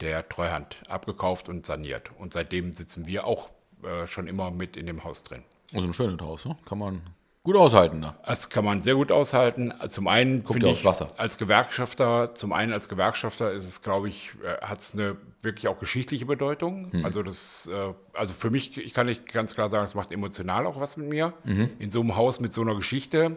der 0.00 0.28
Treuhand 0.28 0.76
abgekauft 0.88 1.48
und 1.48 1.64
saniert. 1.64 2.10
Und 2.18 2.32
seitdem 2.32 2.72
sitzen 2.72 3.06
wir 3.06 3.26
auch 3.26 3.48
äh, 3.82 4.06
schon 4.06 4.26
immer 4.26 4.50
mit 4.50 4.76
in 4.76 4.86
dem 4.86 5.04
Haus 5.04 5.24
drin. 5.24 5.42
Also 5.72 5.86
ein 5.86 5.94
schönes 5.94 6.20
Haus, 6.20 6.44
ne? 6.44 6.56
kann 6.66 6.78
man 6.78 7.02
Gut 7.44 7.56
aushalten, 7.56 8.00
ne? 8.00 8.14
Das 8.24 8.48
kann 8.48 8.64
man 8.64 8.80
sehr 8.80 8.94
gut 8.94 9.12
aushalten. 9.12 9.70
Zum 9.88 10.08
einen 10.08 10.46
finde 10.46 10.70
ich 10.70 10.82
Wasser. 10.82 11.08
als 11.18 11.36
Gewerkschafter, 11.36 12.34
zum 12.34 12.54
einen 12.54 12.72
als 12.72 12.88
Gewerkschafter 12.88 13.52
ist 13.52 13.68
es, 13.68 13.82
glaube 13.82 14.08
ich, 14.08 14.30
äh, 14.42 14.64
hat 14.64 14.80
es 14.80 14.94
eine 14.94 15.18
wirklich 15.42 15.68
auch 15.68 15.78
geschichtliche 15.78 16.24
Bedeutung. 16.24 16.88
Mhm. 16.90 17.04
Also 17.04 17.22
das, 17.22 17.70
äh, 17.70 17.92
also 18.14 18.32
für 18.32 18.48
mich, 18.48 18.78
ich 18.78 18.94
kann 18.94 19.04
nicht 19.04 19.30
ganz 19.30 19.54
klar 19.54 19.68
sagen, 19.68 19.84
es 19.84 19.94
macht 19.94 20.10
emotional 20.10 20.64
auch 20.64 20.80
was 20.80 20.96
mit 20.96 21.06
mir, 21.10 21.34
mhm. 21.44 21.68
in 21.78 21.90
so 21.90 22.00
einem 22.00 22.16
Haus 22.16 22.40
mit 22.40 22.54
so 22.54 22.62
einer 22.62 22.76
Geschichte 22.76 23.36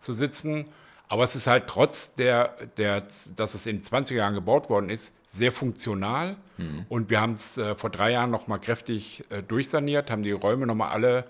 zu 0.00 0.12
sitzen. 0.12 0.66
Aber 1.06 1.22
es 1.22 1.36
ist 1.36 1.46
halt 1.46 1.68
trotz 1.68 2.12
der, 2.14 2.56
der 2.76 3.04
dass 3.36 3.54
es 3.54 3.66
in 3.66 3.84
20 3.84 4.16
Jahren 4.16 4.34
gebaut 4.34 4.68
worden 4.68 4.90
ist, 4.90 5.14
sehr 5.24 5.52
funktional. 5.52 6.38
Mhm. 6.56 6.86
Und 6.88 7.08
wir 7.08 7.20
haben 7.20 7.34
es 7.34 7.56
äh, 7.56 7.76
vor 7.76 7.90
drei 7.90 8.10
Jahren 8.10 8.32
nochmal 8.32 8.58
kräftig 8.58 9.22
äh, 9.30 9.44
durchsaniert, 9.44 10.10
haben 10.10 10.24
die 10.24 10.32
Räume 10.32 10.66
nochmal 10.66 10.90
alle 10.90 11.26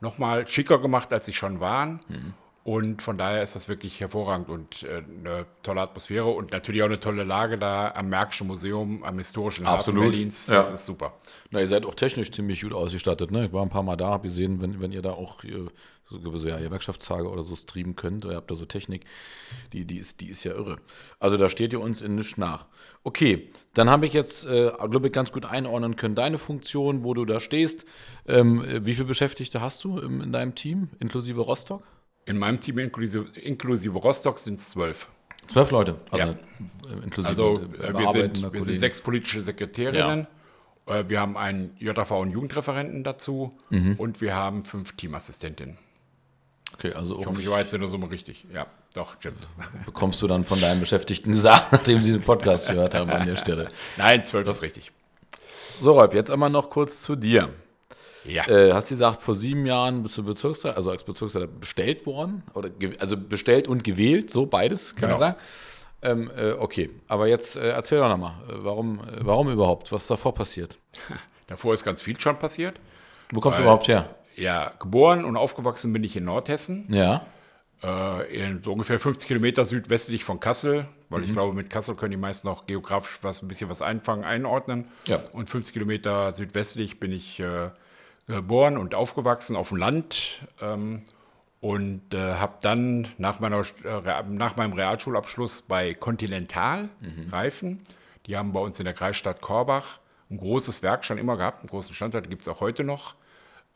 nochmal 0.00 0.46
schicker 0.48 0.78
gemacht, 0.78 1.12
als 1.12 1.26
sie 1.26 1.32
schon 1.32 1.60
waren. 1.60 2.00
Mhm. 2.08 2.34
Und 2.64 3.02
von 3.02 3.18
daher 3.18 3.42
ist 3.42 3.54
das 3.54 3.68
wirklich 3.68 4.00
hervorragend 4.00 4.48
und 4.48 4.84
äh, 4.84 5.02
eine 5.20 5.44
tolle 5.62 5.82
Atmosphäre 5.82 6.24
und 6.24 6.52
natürlich 6.52 6.82
auch 6.82 6.86
eine 6.86 6.98
tolle 6.98 7.22
Lage 7.22 7.58
da 7.58 7.92
am 7.94 8.08
Märkischen 8.08 8.46
Museum, 8.46 9.04
am 9.04 9.18
historischen 9.18 9.66
Hafen 9.66 9.94
Berlins. 9.94 10.46
Das 10.46 10.68
ja. 10.68 10.74
ist 10.74 10.86
super. 10.86 11.12
Na, 11.50 11.60
ihr 11.60 11.68
seid 11.68 11.84
auch 11.84 11.94
technisch 11.94 12.32
ziemlich 12.32 12.62
gut 12.62 12.72
ausgestattet. 12.72 13.30
Ne? 13.30 13.46
Ich 13.46 13.52
war 13.52 13.62
ein 13.62 13.68
paar 13.68 13.82
Mal 13.82 13.96
da, 13.96 14.06
habe 14.06 14.28
gesehen, 14.28 14.62
wenn, 14.62 14.80
wenn 14.80 14.92
ihr 14.92 15.02
da 15.02 15.10
auch 15.10 15.44
ihr, 16.10 16.38
so, 16.38 16.48
ja, 16.48 16.58
Gewerkschaftstage 16.58 17.28
oder 17.28 17.42
so 17.42 17.56
streamen 17.56 17.96
könnt, 17.96 18.24
ihr 18.24 18.36
habt 18.36 18.50
da 18.50 18.54
so 18.54 18.64
Technik, 18.64 19.04
die, 19.72 19.84
die, 19.84 19.98
ist, 19.98 20.20
die 20.20 20.28
ist 20.28 20.44
ja 20.44 20.52
irre. 20.52 20.78
Also 21.18 21.36
da 21.36 21.48
steht 21.48 21.72
ihr 21.72 21.80
uns 21.80 22.02
in 22.02 22.14
nichts 22.14 22.36
nach. 22.36 22.66
Okay, 23.02 23.50
dann 23.74 23.90
habe 23.90 24.06
ich 24.06 24.12
jetzt, 24.12 24.44
äh, 24.46 24.70
glaube 24.90 25.08
ich, 25.08 25.12
ganz 25.12 25.32
gut 25.32 25.44
einordnen 25.44 25.96
können, 25.96 26.14
deine 26.14 26.38
Funktion, 26.38 27.04
wo 27.04 27.14
du 27.14 27.24
da 27.24 27.40
stehst. 27.40 27.84
Ähm, 28.26 28.64
wie 28.84 28.94
viele 28.94 29.06
Beschäftigte 29.06 29.60
hast 29.60 29.82
du 29.84 29.98
im, 29.98 30.20
in 30.20 30.32
deinem 30.32 30.54
Team, 30.54 30.90
inklusive 31.00 31.40
Rostock? 31.40 31.82
In 32.26 32.38
meinem 32.38 32.60
Team 32.60 32.78
inklusive, 32.78 33.26
inklusive 33.38 33.98
Rostock 33.98 34.38
sind 34.38 34.58
es 34.58 34.70
zwölf. 34.70 35.08
Zwölf 35.46 35.70
Leute, 35.70 35.96
also 36.10 36.26
ja. 36.26 36.34
inklusive 37.02 37.28
Also 37.28 37.60
äh, 37.78 37.92
wir, 37.92 38.10
sind, 38.12 38.52
wir 38.52 38.62
sind 38.62 38.78
sechs 38.78 39.00
politische 39.00 39.42
Sekretärinnen. 39.42 40.26
Ja. 40.86 41.00
Äh, 41.00 41.08
wir 41.08 41.20
haben 41.20 41.36
einen 41.36 41.76
JV 41.78 42.20
und 42.20 42.30
Jugendreferenten 42.30 43.04
dazu 43.04 43.58
mhm. 43.70 43.94
und 43.98 44.20
wir 44.20 44.34
haben 44.34 44.64
fünf 44.64 44.92
Teamassistentinnen. 44.96 45.78
Okay, 46.74 46.92
also 46.92 47.18
ich 47.20 47.26
hoffe, 47.26 47.40
ich 47.40 47.48
war 47.48 47.60
jetzt 47.60 47.72
in 47.72 47.80
der 47.80 47.88
Summe 47.88 48.10
richtig. 48.10 48.46
Ja, 48.52 48.66
doch, 48.94 49.16
stimmt. 49.20 49.46
Bekommst 49.86 50.20
du 50.22 50.26
dann 50.26 50.44
von 50.44 50.60
deinen 50.60 50.80
Beschäftigten 50.80 51.30
gesagt, 51.30 51.72
nachdem 51.72 52.02
sie 52.02 52.12
den 52.12 52.22
Podcast 52.22 52.68
gehört 52.68 52.94
haben 52.94 53.10
an 53.10 53.26
der 53.26 53.36
Stelle. 53.36 53.70
Nein, 53.96 54.24
zwölf 54.24 54.48
ist 54.48 54.62
richtig. 54.62 54.90
So, 55.80 55.92
Rolf, 55.92 56.14
jetzt 56.14 56.30
einmal 56.30 56.50
noch 56.50 56.70
kurz 56.70 57.02
zu 57.02 57.16
dir. 57.16 57.48
Ja. 58.24 58.48
Äh, 58.48 58.72
hast 58.72 58.90
du 58.90 58.94
gesagt, 58.94 59.22
vor 59.22 59.34
sieben 59.34 59.66
Jahren 59.66 60.02
bist 60.02 60.16
du 60.18 60.24
Bezirksleiter, 60.24 60.76
also 60.76 60.90
als 60.90 61.04
Bezirksleiter 61.04 61.46
bestellt 61.46 62.06
worden, 62.06 62.42
oder 62.54 62.70
also 62.98 63.16
bestellt 63.16 63.68
und 63.68 63.84
gewählt, 63.84 64.30
so 64.30 64.46
beides, 64.46 64.96
kann 64.96 65.10
genau. 65.10 65.20
man 65.20 65.20
sagen. 65.20 65.36
Ähm, 66.02 66.30
äh, 66.36 66.52
okay, 66.52 66.90
aber 67.08 67.28
jetzt 67.28 67.56
äh, 67.56 67.70
erzähl 67.70 67.98
doch 67.98 68.08
nochmal, 68.08 68.34
äh, 68.48 68.52
warum, 68.56 69.00
äh, 69.00 69.20
warum 69.20 69.50
überhaupt? 69.50 69.92
Was 69.92 70.02
ist 70.02 70.10
davor 70.10 70.34
passiert? 70.34 70.78
davor 71.46 71.74
ist 71.74 71.84
ganz 71.84 72.02
viel 72.02 72.18
schon 72.18 72.38
passiert. 72.38 72.80
Wo 73.30 73.40
kommst 73.40 73.58
du 73.58 73.62
überhaupt 73.62 73.88
her? 73.88 74.14
Ja, 74.36 74.72
geboren 74.78 75.24
und 75.24 75.36
aufgewachsen 75.36 75.92
bin 75.92 76.04
ich 76.04 76.16
in 76.16 76.24
Nordhessen. 76.24 76.86
Ja. 76.88 77.26
Äh, 77.82 78.34
in 78.34 78.62
so 78.62 78.72
ungefähr 78.72 78.98
50 78.98 79.28
Kilometer 79.28 79.64
südwestlich 79.64 80.24
von 80.24 80.40
Kassel, 80.40 80.86
weil 81.10 81.20
mhm. 81.20 81.26
ich 81.26 81.32
glaube, 81.32 81.54
mit 81.54 81.70
Kassel 81.70 81.94
können 81.94 82.12
die 82.12 82.16
meisten 82.16 82.48
noch 82.48 82.66
geografisch 82.66 83.18
was, 83.22 83.42
ein 83.42 83.48
bisschen 83.48 83.68
was 83.68 83.82
einfangen, 83.82 84.24
einordnen. 84.24 84.86
Ja. 85.06 85.20
Und 85.32 85.50
50 85.50 85.72
Kilometer 85.72 86.32
südwestlich 86.32 86.98
bin 86.98 87.12
ich 87.12 87.40
äh, 87.40 87.70
geboren 88.26 88.78
und 88.78 88.94
aufgewachsen 88.94 89.56
auf 89.56 89.68
dem 89.68 89.78
Land. 89.78 90.40
Ähm, 90.60 91.02
und 91.64 92.12
äh, 92.12 92.34
habe 92.34 92.56
dann 92.60 93.08
nach, 93.16 93.40
meiner, 93.40 93.60
äh, 93.60 94.22
nach 94.28 94.56
meinem 94.56 94.74
Realschulabschluss 94.74 95.62
bei 95.62 95.94
Continental 95.94 96.90
mhm. 97.00 97.30
Reifen, 97.30 97.80
die 98.26 98.36
haben 98.36 98.52
bei 98.52 98.60
uns 98.60 98.78
in 98.78 98.84
der 98.84 98.92
Kreisstadt 98.92 99.40
Korbach 99.40 99.98
ein 100.30 100.36
großes 100.36 100.82
Werk 100.82 101.06
schon 101.06 101.16
immer 101.16 101.38
gehabt, 101.38 101.60
einen 101.60 101.70
großen 101.70 101.94
Standort, 101.94 102.28
gibt 102.28 102.42
es 102.42 102.48
auch 102.48 102.60
heute 102.60 102.84
noch, 102.84 103.14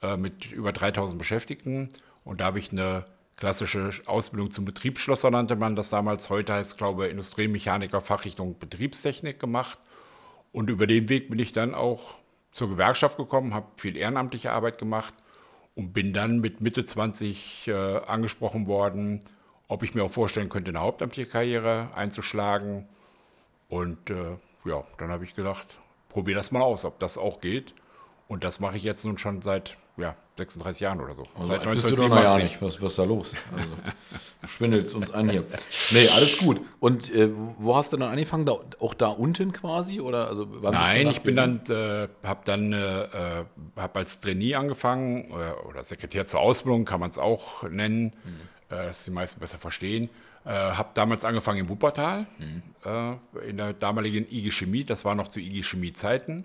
äh, 0.02 0.16
mit 0.16 0.50
über 0.52 0.72
3000 0.72 1.18
Beschäftigten. 1.18 1.88
Und 2.24 2.40
da 2.40 2.46
habe 2.46 2.58
ich 2.58 2.72
eine 2.72 3.04
klassische 3.36 3.90
Ausbildung 4.06 4.50
zum 4.50 4.64
Betriebsschlosser, 4.64 5.30
nannte 5.30 5.56
man 5.56 5.76
das 5.76 5.90
damals. 5.90 6.28
Heute 6.28 6.54
heißt, 6.54 6.76
glaube 6.76 7.06
ich, 7.06 7.12
Industriemechaniker 7.12 8.00
Fachrichtung 8.00 8.58
Betriebstechnik 8.58 9.38
gemacht. 9.38 9.78
Und 10.52 10.70
über 10.70 10.86
den 10.86 11.08
Weg 11.08 11.30
bin 11.30 11.38
ich 11.38 11.52
dann 11.52 11.74
auch 11.74 12.16
zur 12.52 12.68
Gewerkschaft 12.68 13.16
gekommen, 13.16 13.54
habe 13.54 13.66
viel 13.76 13.96
ehrenamtliche 13.96 14.52
Arbeit 14.52 14.78
gemacht 14.78 15.14
und 15.74 15.92
bin 15.92 16.12
dann 16.12 16.40
mit 16.40 16.60
Mitte 16.60 16.84
20 16.84 17.68
äh, 17.68 17.72
angesprochen 17.72 18.66
worden, 18.66 19.20
ob 19.68 19.82
ich 19.82 19.94
mir 19.94 20.02
auch 20.02 20.10
vorstellen 20.10 20.48
könnte, 20.48 20.70
eine 20.70 20.80
hauptamtliche 20.80 21.30
Karriere 21.30 21.90
einzuschlagen. 21.94 22.88
Und 23.68 24.10
äh, 24.10 24.36
ja, 24.64 24.82
dann 24.96 25.10
habe 25.10 25.24
ich 25.24 25.34
gedacht, 25.34 25.78
probier 26.08 26.34
das 26.34 26.50
mal 26.50 26.62
aus, 26.62 26.84
ob 26.84 26.98
das 26.98 27.18
auch 27.18 27.40
geht. 27.40 27.74
Und 28.26 28.42
das 28.42 28.58
mache 28.58 28.76
ich 28.76 28.82
jetzt 28.82 29.04
nun 29.04 29.18
schon 29.18 29.42
seit 29.42 29.76
ja, 29.98 30.14
36 30.36 30.80
Jahren 30.80 31.00
oder 31.00 31.14
so. 31.14 31.24
Also 31.34 31.48
Seit 31.48 31.60
1987. 31.62 32.42
nicht. 32.42 32.62
Was, 32.62 32.80
was 32.80 32.92
ist 32.92 32.98
da 32.98 33.04
los? 33.04 33.34
Also, 33.52 33.68
du 34.40 34.46
schwindelst 34.46 34.94
uns 34.94 35.10
an 35.10 35.28
hier. 35.28 35.44
Nee, 35.90 36.08
alles 36.08 36.38
gut. 36.38 36.60
Und 36.80 37.12
äh, 37.12 37.28
wo 37.58 37.76
hast 37.76 37.92
du 37.92 37.96
dann 37.96 38.10
angefangen? 38.10 38.46
Da, 38.46 38.58
auch 38.80 38.94
da 38.94 39.08
unten 39.08 39.52
quasi? 39.52 40.00
Oder, 40.00 40.28
also, 40.28 40.44
Nein, 40.44 41.08
ich 41.08 41.22
bin 41.22 41.36
dann, 41.36 41.60
äh, 41.68 42.08
habe 42.22 42.40
dann, 42.44 42.72
äh, 42.72 43.44
hab 43.76 43.96
als 43.96 44.20
Trainee 44.20 44.54
angefangen 44.54 45.30
äh, 45.30 45.68
oder 45.68 45.82
Sekretär 45.84 46.24
zur 46.24 46.40
Ausbildung, 46.40 46.84
kann 46.84 47.00
man 47.00 47.10
es 47.10 47.18
auch 47.18 47.64
nennen, 47.64 48.12
mhm. 48.24 48.40
dass 48.68 49.04
die 49.04 49.10
meisten 49.10 49.40
besser 49.40 49.58
verstehen. 49.58 50.08
Äh, 50.44 50.50
habe 50.50 50.90
damals 50.94 51.24
angefangen 51.24 51.58
in 51.60 51.68
Wuppertal, 51.68 52.26
mhm. 52.38 52.62
Äh, 52.84 53.48
in 53.48 53.56
der 53.56 53.72
damaligen 53.72 54.24
IG 54.30 54.52
Chemie, 54.52 54.84
das 54.84 55.04
war 55.04 55.16
noch 55.16 55.28
zu 55.28 55.40
IG 55.40 55.64
Chemie 55.64 55.92
Zeiten 55.92 56.44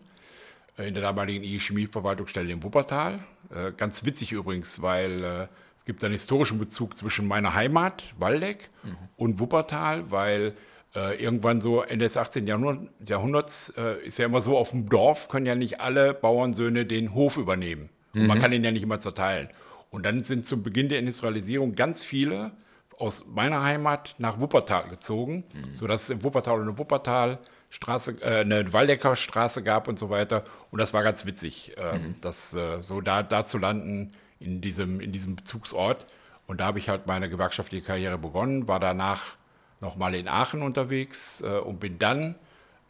in 0.77 0.93
der 0.93 1.03
damaligen 1.03 1.43
IG 1.43 1.59
Chemieverwaltungsstelle 1.59 2.51
in 2.51 2.63
Wuppertal. 2.63 3.23
Äh, 3.53 3.71
ganz 3.75 4.05
witzig 4.05 4.31
übrigens, 4.31 4.81
weil 4.81 5.23
äh, 5.23 5.47
es 5.77 5.85
gibt 5.85 6.03
einen 6.03 6.13
historischen 6.13 6.59
Bezug 6.59 6.97
zwischen 6.97 7.27
meiner 7.27 7.53
Heimat, 7.53 8.13
Waldeck, 8.17 8.69
mhm. 8.83 8.97
und 9.17 9.39
Wuppertal, 9.39 10.09
weil 10.09 10.53
äh, 10.95 11.21
irgendwann 11.21 11.61
so 11.61 11.81
Ende 11.81 12.05
des 12.05 12.17
18. 12.17 12.47
Jahrhunderts 12.47 13.73
ist 14.05 14.17
ja 14.17 14.25
immer 14.25 14.41
so, 14.41 14.57
auf 14.57 14.71
dem 14.71 14.89
Dorf 14.89 15.27
können 15.27 15.45
ja 15.45 15.55
nicht 15.55 15.81
alle 15.81 16.13
Bauernsöhne 16.13 16.85
den 16.85 17.13
Hof 17.13 17.37
übernehmen. 17.37 17.89
Und 18.13 18.27
man 18.27 18.37
mhm. 18.37 18.41
kann 18.41 18.53
ihn 18.53 18.63
ja 18.63 18.71
nicht 18.71 18.83
immer 18.83 18.99
zerteilen. 18.99 19.49
Und 19.89 20.05
dann 20.05 20.23
sind 20.23 20.45
zum 20.45 20.63
Beginn 20.63 20.89
der 20.89 20.99
Industrialisierung 20.99 21.75
ganz 21.75 22.03
viele 22.03 22.51
aus 22.97 23.25
meiner 23.27 23.63
Heimat 23.63 24.15
nach 24.17 24.39
Wuppertal 24.39 24.87
gezogen, 24.89 25.43
mhm. 25.53 25.75
sodass 25.75 26.03
es 26.03 26.09
in 26.09 26.23
Wuppertal 26.23 26.61
und 26.61 26.69
in 26.69 26.77
Wuppertal 26.77 27.39
Straße, 27.73 28.21
äh, 28.21 28.41
eine 28.41 28.71
Waldecker 28.71 29.15
Straße 29.15 29.63
gab 29.63 29.87
und 29.87 29.97
so 29.97 30.11
weiter. 30.11 30.43
Und 30.69 30.79
das 30.79 30.93
war 30.93 31.01
ganz 31.01 31.25
witzig, 31.25 31.75
äh, 31.75 31.97
mhm. 31.97 32.15
das 32.21 32.53
äh, 32.53 32.83
so 32.83 33.01
da, 33.01 33.23
da 33.23 33.47
zu 33.47 33.57
landen 33.57 34.11
in 34.39 34.61
diesem, 34.61 34.99
in 34.99 35.11
diesem 35.11 35.35
Bezugsort. 35.35 36.05
Und 36.45 36.59
da 36.59 36.65
habe 36.65 36.77
ich 36.77 36.87
halt 36.87 37.07
meine 37.07 37.29
gewerkschaftliche 37.29 37.83
Karriere 37.83 38.19
begonnen, 38.19 38.67
war 38.67 38.79
danach 38.79 39.37
nochmal 39.81 40.13
in 40.13 40.27
Aachen 40.27 40.61
unterwegs 40.61 41.41
äh, 41.41 41.47
und 41.47 41.79
bin 41.79 41.97
dann 41.97 42.35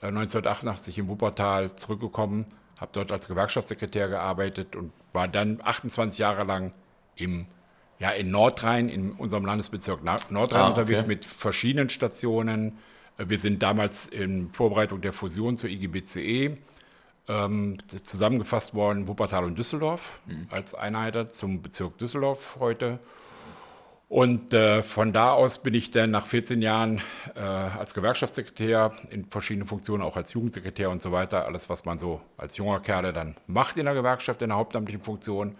1988 0.02 0.98
äh, 0.98 1.02
in 1.02 1.08
Wuppertal 1.08 1.74
zurückgekommen, 1.78 2.46
habe 2.78 2.92
dort 2.92 3.10
als 3.14 3.30
Gewerkschaftssekretär 3.30 4.10
gearbeitet 4.10 4.76
und 4.76 4.92
war 5.14 5.30
dann 5.30 5.62
28 5.64 6.20
Jahre 6.20 6.44
lang 6.44 6.74
im 7.16 7.46
ja, 8.00 8.10
in 8.10 8.32
Nordrhein, 8.32 8.90
in 8.90 9.14
unserem 9.14 9.46
Landesbezirk 9.46 10.04
Nordrhein 10.04 10.36
ah, 10.42 10.72
okay. 10.72 10.82
unterwegs 10.82 11.06
mit 11.06 11.26
verschiedenen 11.26 11.90
Stationen, 11.90 12.80
wir 13.18 13.38
sind 13.38 13.62
damals 13.62 14.08
in 14.08 14.52
Vorbereitung 14.52 15.02
der 15.02 15.14
Fusion 15.14 15.58
zur 15.58 15.70
IGBCE 15.70 16.58
ähm, 17.28 17.78
zusammengefasst 18.04 18.74
worden, 18.74 19.08
Wuppertal 19.08 19.46
und 19.46 19.58
Düsseldorf 19.58 20.20
mhm. 20.26 20.48
als 20.50 20.74
Einheiter 20.74 21.32
zum 21.32 21.62
Bezirk 21.62 21.98
Düsseldorf 21.98 22.58
heute. 22.60 23.00
Und 24.10 24.54
äh, 24.54 24.84
von 24.84 25.12
da 25.12 25.32
aus 25.32 25.64
bin 25.64 25.74
ich 25.74 25.90
dann 25.90 26.12
nach 26.12 26.28
14 26.28 26.62
Jahren 26.62 27.02
äh, 27.34 27.40
als 27.40 27.96
Gewerkschaftssekretär 27.96 28.92
in 29.10 29.26
verschiedenen 29.26 29.68
Funktionen, 29.68 30.04
auch 30.04 30.18
als 30.18 30.34
Jugendsekretär 30.34 30.92
und 30.92 31.02
so 31.02 31.12
weiter, 31.12 31.46
alles, 31.46 31.68
was 31.70 31.86
man 31.86 31.98
so 31.98 32.22
als 32.38 32.58
junger 32.58 32.80
Kerle 32.80 33.12
dann 33.12 33.38
macht 33.48 33.78
in 33.78 33.86
der 33.86 33.96
Gewerkschaft, 33.96 34.44
in 34.44 34.50
der 34.50 34.58
hauptamtlichen 34.58 35.02
Funktion, 35.02 35.56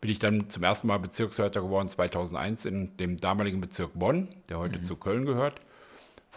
bin 0.00 0.10
ich 0.10 0.20
dann 0.20 0.48
zum 0.48 0.62
ersten 0.62 0.86
Mal 0.86 0.98
Bezirksleiter 0.98 1.62
geworden 1.62 1.88
2001 1.88 2.66
in 2.66 2.96
dem 2.96 3.16
damaligen 3.16 3.60
Bezirk 3.60 3.90
Bonn, 3.94 4.28
der 4.50 4.58
heute 4.58 4.78
mhm. 4.78 4.84
zu 4.84 4.94
Köln 4.94 5.24
gehört. 5.26 5.60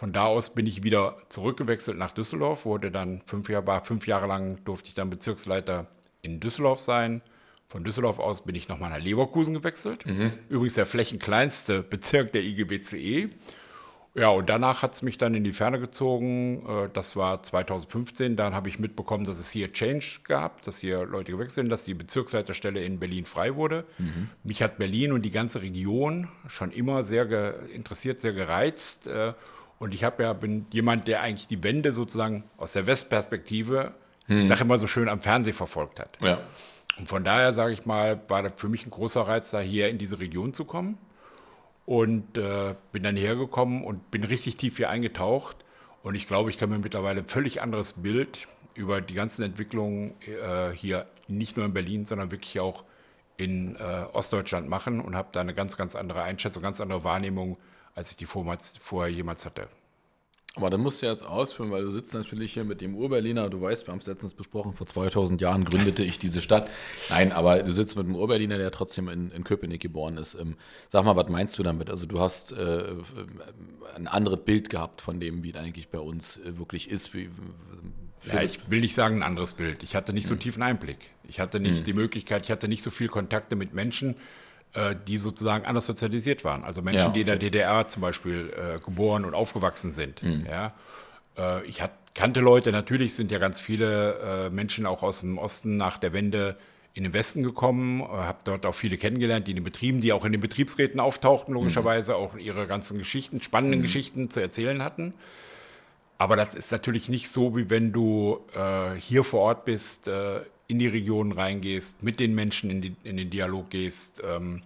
Von 0.00 0.14
da 0.14 0.24
aus 0.24 0.54
bin 0.54 0.66
ich 0.66 0.82
wieder 0.82 1.18
zurückgewechselt 1.28 1.98
nach 1.98 2.12
Düsseldorf, 2.12 2.64
wurde 2.64 2.90
dann 2.90 3.20
fünf 3.26 3.50
Jahre, 3.50 3.84
fünf 3.84 4.06
Jahre 4.06 4.26
lang 4.26 4.64
durfte 4.64 4.88
ich 4.88 4.94
dann 4.94 5.10
Bezirksleiter 5.10 5.88
in 6.22 6.40
Düsseldorf 6.40 6.80
sein. 6.80 7.20
Von 7.66 7.84
Düsseldorf 7.84 8.18
aus 8.18 8.42
bin 8.42 8.54
ich 8.54 8.66
nochmal 8.66 8.88
nach 8.88 9.04
Leverkusen 9.04 9.52
gewechselt. 9.52 10.06
Mhm. 10.06 10.32
Übrigens 10.48 10.72
der 10.72 10.86
flächenkleinste 10.86 11.82
Bezirk 11.90 12.32
der 12.32 12.42
IGBCE. 12.42 13.28
Ja, 14.14 14.30
und 14.30 14.48
danach 14.48 14.80
hat 14.80 14.94
es 14.94 15.02
mich 15.02 15.18
dann 15.18 15.34
in 15.34 15.44
die 15.44 15.52
Ferne 15.52 15.78
gezogen. 15.78 16.66
Äh, 16.66 16.88
das 16.94 17.14
war 17.14 17.42
2015. 17.42 18.36
Dann 18.36 18.54
habe 18.54 18.70
ich 18.70 18.78
mitbekommen, 18.78 19.26
dass 19.26 19.38
es 19.38 19.50
hier 19.50 19.70
Change 19.70 20.20
gab, 20.24 20.62
dass 20.62 20.78
hier 20.78 21.04
Leute 21.04 21.32
gewechselt 21.32 21.56
sind, 21.56 21.68
dass 21.68 21.84
die 21.84 21.92
Bezirksleiterstelle 21.92 22.82
in 22.82 23.00
Berlin 23.00 23.26
frei 23.26 23.54
wurde. 23.54 23.84
Mhm. 23.98 24.30
Mich 24.44 24.62
hat 24.62 24.78
Berlin 24.78 25.12
und 25.12 25.26
die 25.26 25.30
ganze 25.30 25.60
Region 25.60 26.28
schon 26.48 26.70
immer 26.70 27.04
sehr 27.04 27.68
interessiert, 27.68 28.22
sehr 28.22 28.32
gereizt. 28.32 29.06
Und 29.80 29.94
ich 29.94 30.04
habe 30.04 30.22
ja, 30.22 30.34
bin 30.34 30.66
jemand, 30.72 31.08
der 31.08 31.22
eigentlich 31.22 31.48
die 31.48 31.64
Wende 31.64 31.92
sozusagen 31.92 32.44
aus 32.58 32.74
der 32.74 32.86
Westperspektive, 32.86 33.94
hm. 34.26 34.40
ich 34.42 34.46
sage 34.46 34.60
immer 34.60 34.78
so 34.78 34.86
schön, 34.86 35.08
am 35.08 35.22
Fernsehen 35.22 35.54
verfolgt 35.54 35.98
hat. 35.98 36.18
Ja. 36.20 36.38
Und 36.98 37.08
von 37.08 37.24
daher, 37.24 37.54
sage 37.54 37.72
ich 37.72 37.86
mal, 37.86 38.20
war 38.28 38.42
das 38.42 38.52
für 38.56 38.68
mich 38.68 38.86
ein 38.86 38.90
großer 38.90 39.22
Reiz, 39.22 39.50
da 39.50 39.60
hier 39.60 39.88
in 39.88 39.96
diese 39.96 40.20
Region 40.20 40.52
zu 40.52 40.66
kommen. 40.66 40.98
Und 41.86 42.36
äh, 42.36 42.74
bin 42.92 43.02
dann 43.02 43.16
hergekommen 43.16 43.82
und 43.82 44.10
bin 44.10 44.22
richtig 44.22 44.56
tief 44.56 44.76
hier 44.76 44.90
eingetaucht. 44.90 45.56
Und 46.02 46.14
ich 46.14 46.26
glaube, 46.26 46.50
ich 46.50 46.58
kann 46.58 46.68
mir 46.68 46.78
mittlerweile 46.78 47.20
ein 47.20 47.26
völlig 47.26 47.62
anderes 47.62 47.94
Bild 47.94 48.46
über 48.74 49.00
die 49.00 49.14
ganzen 49.14 49.42
Entwicklungen 49.42 50.12
äh, 50.26 50.72
hier, 50.72 51.06
nicht 51.26 51.56
nur 51.56 51.64
in 51.64 51.72
Berlin, 51.72 52.04
sondern 52.04 52.30
wirklich 52.30 52.60
auch 52.60 52.84
in 53.38 53.76
äh, 53.76 54.04
Ostdeutschland 54.12 54.68
machen 54.68 55.00
und 55.00 55.16
habe 55.16 55.30
da 55.32 55.40
eine 55.40 55.54
ganz, 55.54 55.78
ganz 55.78 55.96
andere 55.96 56.22
Einschätzung, 56.22 56.62
ganz 56.62 56.82
andere 56.82 57.02
Wahrnehmung 57.02 57.56
als 57.94 58.10
ich 58.10 58.16
die 58.16 58.26
vorher 58.26 59.12
jemals 59.12 59.44
hatte. 59.44 59.68
Aber 60.56 60.68
dann 60.68 60.80
musst 60.80 61.00
du 61.00 61.06
jetzt 61.06 61.24
ausführen, 61.24 61.70
weil 61.70 61.82
du 61.82 61.90
sitzt 61.92 62.12
natürlich 62.12 62.52
hier 62.52 62.64
mit 62.64 62.80
dem 62.80 62.96
Urberliner. 62.96 63.48
Du 63.50 63.60
weißt, 63.60 63.86
wir 63.86 63.92
haben 63.92 64.00
es 64.00 64.06
letztens 64.06 64.34
besprochen, 64.34 64.72
vor 64.72 64.84
2000 64.84 65.40
Jahren 65.40 65.64
gründete 65.64 66.02
ich 66.02 66.18
diese 66.18 66.42
Stadt. 66.42 66.68
Nein, 67.08 67.30
aber 67.30 67.62
du 67.62 67.72
sitzt 67.72 67.96
mit 67.96 68.06
einem 68.06 68.16
Urberliner, 68.16 68.58
der 68.58 68.72
trotzdem 68.72 69.08
in, 69.08 69.30
in 69.30 69.44
Köpenick 69.44 69.80
geboren 69.80 70.16
ist. 70.16 70.34
Ähm, 70.34 70.56
sag 70.88 71.04
mal, 71.04 71.14
was 71.14 71.28
meinst 71.28 71.56
du 71.56 71.62
damit? 71.62 71.88
Also 71.88 72.06
du 72.06 72.18
hast 72.18 72.50
äh, 72.50 72.94
ein 73.94 74.08
anderes 74.08 74.40
Bild 74.44 74.70
gehabt 74.70 75.02
von 75.02 75.20
dem, 75.20 75.44
wie 75.44 75.50
es 75.50 75.56
eigentlich 75.56 75.88
bei 75.88 76.00
uns 76.00 76.38
äh, 76.38 76.58
wirklich 76.58 76.90
ist. 76.90 77.14
Wie, 77.14 77.30
ja, 78.26 78.42
ich 78.42 78.68
will 78.68 78.80
nicht 78.80 78.96
sagen 78.96 79.18
ein 79.18 79.22
anderes 79.22 79.52
Bild. 79.52 79.84
Ich 79.84 79.94
hatte 79.94 80.12
nicht 80.12 80.26
so 80.26 80.32
einen 80.32 80.40
tiefen 80.40 80.64
Einblick. 80.64 80.98
Ich 81.28 81.38
hatte 81.38 81.60
nicht 81.60 81.82
mhm. 81.82 81.84
die 81.84 81.92
Möglichkeit, 81.92 82.42
ich 82.42 82.50
hatte 82.50 82.66
nicht 82.66 82.82
so 82.82 82.90
viel 82.90 83.08
Kontakte 83.08 83.54
mit 83.54 83.72
Menschen, 83.72 84.16
die 85.08 85.16
sozusagen 85.16 85.64
anders 85.66 85.86
sozialisiert 85.86 86.44
waren. 86.44 86.62
Also 86.62 86.80
Menschen, 86.80 87.00
ja, 87.00 87.06
okay. 87.06 87.14
die 87.14 87.20
in 87.22 87.26
der 87.26 87.36
DDR 87.36 87.88
zum 87.88 88.02
Beispiel 88.02 88.52
äh, 88.56 88.78
geboren 88.78 89.24
und 89.24 89.34
aufgewachsen 89.34 89.90
sind. 89.90 90.22
Mhm. 90.22 90.46
Ja. 90.48 90.74
Äh, 91.36 91.64
ich 91.64 91.82
hat, 91.82 91.92
kannte 92.14 92.40
Leute, 92.40 92.72
natürlich 92.72 93.14
sind 93.14 93.30
ja 93.30 93.38
ganz 93.38 93.60
viele 93.60 94.46
äh, 94.46 94.50
Menschen 94.50 94.86
auch 94.86 95.02
aus 95.02 95.20
dem 95.20 95.38
Osten 95.38 95.76
nach 95.76 95.98
der 95.98 96.12
Wende 96.12 96.56
in 96.92 97.04
den 97.04 97.14
Westen 97.14 97.42
gekommen, 97.42 98.00
äh, 98.00 98.04
habe 98.04 98.38
dort 98.44 98.66
auch 98.66 98.74
viele 98.74 98.96
kennengelernt, 98.96 99.46
die 99.46 99.52
in 99.52 99.56
den 99.56 99.64
Betrieben, 99.64 100.00
die 100.00 100.12
auch 100.12 100.24
in 100.24 100.32
den 100.32 100.40
Betriebsräten 100.40 101.00
auftauchten, 101.00 101.54
logischerweise 101.54 102.12
mhm. 102.12 102.18
auch 102.18 102.36
ihre 102.36 102.66
ganzen 102.66 102.98
Geschichten, 102.98 103.40
spannenden 103.42 103.80
mhm. 103.80 103.84
Geschichten 103.84 104.30
zu 104.30 104.40
erzählen 104.40 104.82
hatten. 104.82 105.14
Aber 106.18 106.36
das 106.36 106.54
ist 106.54 106.70
natürlich 106.70 107.08
nicht 107.08 107.30
so, 107.30 107.56
wie 107.56 107.70
wenn 107.70 107.92
du 107.92 108.40
äh, 108.54 108.94
hier 108.98 109.24
vor 109.24 109.40
Ort 109.40 109.64
bist, 109.64 110.08
äh, 110.08 110.40
in 110.70 110.78
die 110.78 110.86
Regionen 110.86 111.32
reingehst, 111.32 112.02
mit 112.02 112.20
den 112.20 112.34
Menschen 112.34 112.70
in, 112.70 112.80
die, 112.80 112.96
in 113.04 113.16
den 113.16 113.30
Dialog 113.30 113.70
gehst. 113.70 114.22
Ähm, 114.24 114.62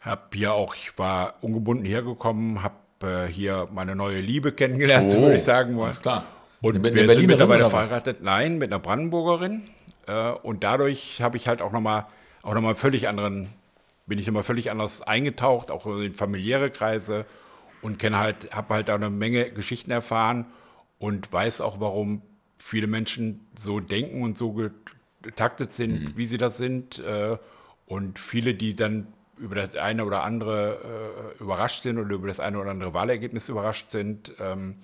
hab 0.00 0.34
hier 0.34 0.52
auch, 0.52 0.74
ich 0.74 0.98
war 0.98 1.34
ungebunden 1.40 1.84
hergekommen, 1.84 2.62
habe 2.62 2.74
äh, 3.02 3.26
hier 3.26 3.68
meine 3.72 3.96
neue 3.96 4.20
Liebe 4.20 4.52
kennengelernt, 4.52 5.06
oh, 5.08 5.10
so 5.10 5.22
würde 5.22 5.36
ich 5.36 5.42
sagen. 5.42 5.78
Alles 5.80 6.00
klar. 6.02 6.24
Und 6.60 6.80
mit 6.80 6.94
wir 6.94 7.12
sind 7.14 7.26
mittlerweile 7.26 7.68
verheiratet. 7.68 8.22
Nein, 8.22 8.58
mit 8.58 8.70
einer 8.70 8.78
Brandenburgerin. 8.78 9.62
Äh, 10.06 10.30
und 10.30 10.64
dadurch 10.64 11.22
habe 11.22 11.36
ich 11.36 11.48
halt 11.48 11.62
auch 11.62 11.72
nochmal 11.72 12.06
auch 12.42 12.54
noch 12.54 12.76
völlig 12.76 13.08
anderen, 13.08 13.48
bin 14.06 14.18
ich 14.18 14.26
nochmal 14.26 14.42
völlig 14.42 14.70
anders 14.70 15.02
eingetaucht, 15.02 15.70
auch 15.70 15.86
in 15.86 16.14
familiäre 16.14 16.70
Kreise 16.70 17.24
und 17.82 17.98
kenne 17.98 18.18
halt, 18.18 18.52
habe 18.54 18.74
halt 18.74 18.90
auch 18.90 18.96
eine 18.96 19.10
Menge 19.10 19.50
Geschichten 19.50 19.90
erfahren 19.90 20.46
und 20.98 21.32
weiß 21.32 21.60
auch, 21.60 21.80
warum 21.80 22.22
viele 22.58 22.86
Menschen 22.86 23.46
so 23.58 23.80
denken 23.80 24.22
und 24.22 24.38
so 24.38 24.52
getaktet 25.22 25.72
sind, 25.72 26.02
mhm. 26.02 26.16
wie 26.16 26.26
sie 26.26 26.38
das 26.38 26.56
sind. 26.56 26.98
Äh, 26.98 27.38
und 27.86 28.18
viele, 28.18 28.54
die 28.54 28.74
dann 28.74 29.08
über 29.38 29.54
das 29.54 29.76
eine 29.76 30.04
oder 30.04 30.22
andere 30.22 31.34
äh, 31.38 31.42
überrascht 31.42 31.82
sind 31.82 31.98
oder 31.98 32.14
über 32.14 32.28
das 32.28 32.40
eine 32.40 32.58
oder 32.58 32.70
andere 32.70 32.94
Wahlergebnis 32.94 33.48
überrascht 33.48 33.90
sind, 33.90 34.32
ähm, 34.38 34.76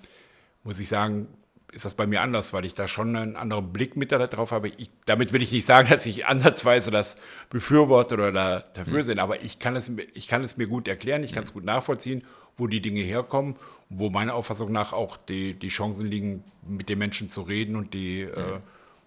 muss 0.63 0.79
ich 0.79 0.89
sagen, 0.89 1.27
ist 1.71 1.85
das 1.85 1.93
bei 1.93 2.07
mir 2.07 2.21
anders, 2.21 2.51
weil 2.51 2.65
ich 2.65 2.73
da 2.73 2.87
schon 2.87 3.15
einen 3.15 3.35
anderen 3.35 3.71
Blick 3.71 3.95
mit 3.95 4.11
darauf 4.11 4.51
habe. 4.51 4.69
Ich, 4.69 4.89
damit 5.05 5.33
will 5.33 5.41
ich 5.41 5.51
nicht 5.51 5.65
sagen, 5.65 5.87
dass 5.89 6.05
ich 6.05 6.25
ansatzweise 6.25 6.91
das 6.91 7.17
befürworte 7.49 8.15
oder 8.15 8.31
da, 8.31 8.59
dafür 8.73 9.03
mhm. 9.03 9.07
bin, 9.07 9.19
aber 9.19 9.41
ich 9.41 9.59
kann, 9.59 9.75
es, 9.75 9.91
ich 10.13 10.27
kann 10.27 10.43
es 10.43 10.57
mir 10.57 10.67
gut 10.67 10.87
erklären, 10.87 11.23
ich 11.23 11.33
kann 11.33 11.43
es 11.43 11.53
gut 11.53 11.63
nachvollziehen, 11.63 12.23
wo 12.57 12.67
die 12.67 12.81
Dinge 12.81 13.01
herkommen, 13.01 13.55
wo 13.89 14.09
meiner 14.09 14.35
Auffassung 14.35 14.71
nach 14.71 14.93
auch 14.93 15.17
die, 15.17 15.53
die 15.53 15.69
Chancen 15.69 16.05
liegen, 16.05 16.43
mit 16.67 16.89
den 16.89 16.99
Menschen 16.99 17.29
zu 17.29 17.41
reden 17.41 17.75
und 17.75 17.93
die 17.93 18.25
mhm. 18.25 18.31
äh, 18.31 18.59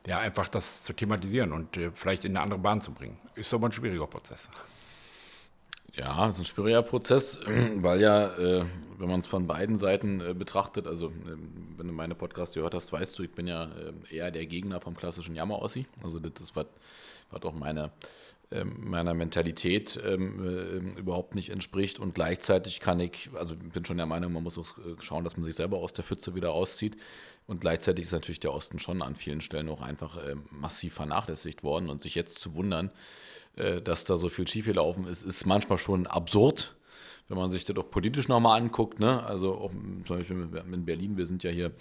ja, 0.06 0.18
einfach 0.18 0.48
das 0.48 0.82
zu 0.82 0.92
thematisieren 0.92 1.52
und 1.52 1.76
äh, 1.76 1.90
vielleicht 1.94 2.24
in 2.24 2.32
eine 2.32 2.42
andere 2.42 2.58
Bahn 2.58 2.80
zu 2.80 2.92
bringen. 2.92 3.18
Ist 3.34 3.52
aber 3.54 3.68
ein 3.68 3.72
schwieriger 3.72 4.06
Prozess. 4.06 4.48
Ja, 5.94 6.26
es 6.26 6.36
ist 6.36 6.40
ein 6.40 6.46
schwieriger 6.46 6.82
Prozess, 6.82 7.38
weil 7.76 8.00
ja, 8.00 8.26
äh, 8.36 8.64
wenn 8.98 9.08
man 9.08 9.20
es 9.20 9.26
von 9.26 9.46
beiden 9.46 9.76
Seiten 9.76 10.20
äh, 10.20 10.34
betrachtet, 10.34 10.86
also 10.86 11.08
äh, 11.08 11.36
wenn 11.76 11.86
du 11.86 11.92
meine 11.92 12.14
Podcasts 12.14 12.54
gehört 12.54 12.74
hast, 12.74 12.92
weißt 12.92 13.18
du, 13.18 13.24
ich 13.24 13.32
bin 13.32 13.46
ja 13.46 13.64
äh, 13.64 14.16
eher 14.16 14.30
der 14.30 14.46
Gegner 14.46 14.80
vom 14.80 14.96
klassischen 14.96 15.36
Jammer-Ossi. 15.36 15.86
Also 16.02 16.18
das 16.18 16.40
ist 16.40 16.56
was, 16.56 16.66
was 17.30 17.42
auch 17.42 17.52
meine, 17.52 17.92
ähm, 18.50 18.76
meiner 18.80 19.12
Mentalität 19.12 20.00
ähm, 20.04 20.96
äh, 20.96 21.00
überhaupt 21.00 21.34
nicht 21.34 21.50
entspricht. 21.50 21.98
Und 21.98 22.14
gleichzeitig 22.14 22.80
kann 22.80 22.98
ich, 22.98 23.28
also 23.34 23.54
bin 23.54 23.84
schon 23.84 23.98
der 23.98 24.06
Meinung, 24.06 24.32
man 24.32 24.42
muss 24.42 24.56
auch 24.56 24.74
schauen, 25.00 25.24
dass 25.24 25.36
man 25.36 25.44
sich 25.44 25.56
selber 25.56 25.76
aus 25.76 25.92
der 25.92 26.04
Pfütze 26.04 26.34
wieder 26.34 26.52
auszieht. 26.52 26.96
Und 27.46 27.60
gleichzeitig 27.60 28.06
ist 28.06 28.12
natürlich 28.12 28.40
der 28.40 28.54
Osten 28.54 28.78
schon 28.78 29.02
an 29.02 29.16
vielen 29.16 29.40
Stellen 29.40 29.68
auch 29.68 29.80
einfach 29.80 30.18
massiv 30.50 30.94
vernachlässigt 30.94 31.62
worden. 31.62 31.90
Und 31.90 32.00
sich 32.00 32.14
jetzt 32.14 32.38
zu 32.38 32.54
wundern, 32.54 32.90
äh, 33.56 33.82
dass 33.82 34.04
da 34.04 34.16
so 34.16 34.28
viel 34.28 34.48
schiefgelaufen 34.48 35.06
ist, 35.06 35.22
ist 35.22 35.46
manchmal 35.46 35.78
schon 35.78 36.06
absurd, 36.06 36.74
wenn 37.28 37.36
man 37.36 37.50
sich 37.50 37.64
das 37.64 37.76
auch 37.76 37.90
politisch 37.90 38.28
nochmal 38.28 38.60
anguckt. 38.60 38.98
Ne? 38.98 39.22
Also 39.22 39.54
auch 39.54 39.70
zum 39.70 40.16
Beispiel 40.16 40.48
in 40.72 40.84
Berlin, 40.84 41.16
wir 41.16 41.26
sind 41.26 41.42
ja 41.42 41.50
hier 41.50 41.72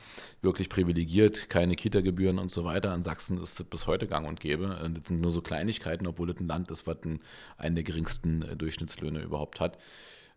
wirklich 0.41 0.67
privilegiert, 0.69 1.49
keine 1.49 1.75
Kita-Gebühren 1.75 2.39
und 2.39 2.51
so 2.51 2.65
weiter. 2.65 2.93
In 2.93 3.03
Sachsen 3.03 3.41
ist 3.41 3.59
das 3.59 3.67
bis 3.67 3.87
heute 3.87 4.07
gang 4.07 4.27
und 4.27 4.39
gäbe. 4.39 4.91
Das 4.93 5.07
sind 5.07 5.21
nur 5.21 5.31
so 5.31 5.41
Kleinigkeiten, 5.41 6.07
obwohl 6.07 6.29
es 6.29 6.39
ein 6.39 6.47
Land 6.47 6.71
ist, 6.71 6.87
was 6.87 6.97
einen 7.57 7.75
der 7.75 7.83
geringsten 7.83 8.41
äh, 8.43 8.55
Durchschnittslöhne 8.57 9.21
überhaupt 9.21 9.61
hat. 9.61 9.77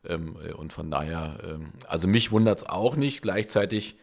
Ähm, 0.05 0.37
äh, 0.45 0.53
und 0.53 0.73
von 0.73 0.91
daher, 0.91 1.41
ähm, 1.45 1.73
also 1.87 2.07
mich 2.07 2.31
wundert 2.31 2.59
es 2.59 2.65
auch 2.65 2.95
nicht. 2.95 3.23
Gleichzeitig 3.23 3.97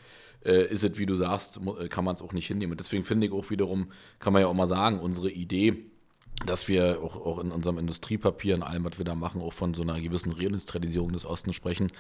ist 0.44 0.84
es, 0.84 0.98
wie 0.98 1.06
du 1.06 1.16
sagst, 1.16 1.60
kann 1.90 2.04
man 2.04 2.16
es 2.16 2.22
auch 2.22 2.34
nicht 2.34 2.48
hinnehmen. 2.48 2.72
Und 2.72 2.80
deswegen 2.80 3.04
finde 3.04 3.28
ich 3.28 3.34
auch 3.34 3.50
wiederum, 3.50 3.92
kann 4.20 4.34
man 4.34 4.42
ja 4.42 4.48
auch 4.48 4.54
mal 4.54 4.68
sagen, 4.68 5.00
unsere 5.00 5.30
Idee, 5.30 5.86
dass 6.46 6.68
wir 6.68 7.00
auch, 7.04 7.16
auch, 7.16 7.40
in 7.40 7.52
unserem 7.52 7.78
Industriepapier, 7.78 8.56
in 8.56 8.64
allem, 8.64 8.84
was 8.84 8.98
wir 8.98 9.06
da 9.06 9.16
machen, 9.16 9.42
auch 9.42 9.54
von 9.54 9.74
so 9.74 9.84
einer 9.84 10.00
gewissen 10.00 10.32
Reindustrialisierung 10.32 11.12
des 11.12 11.26
Ostens 11.26 11.56
sprechen, 11.56 11.92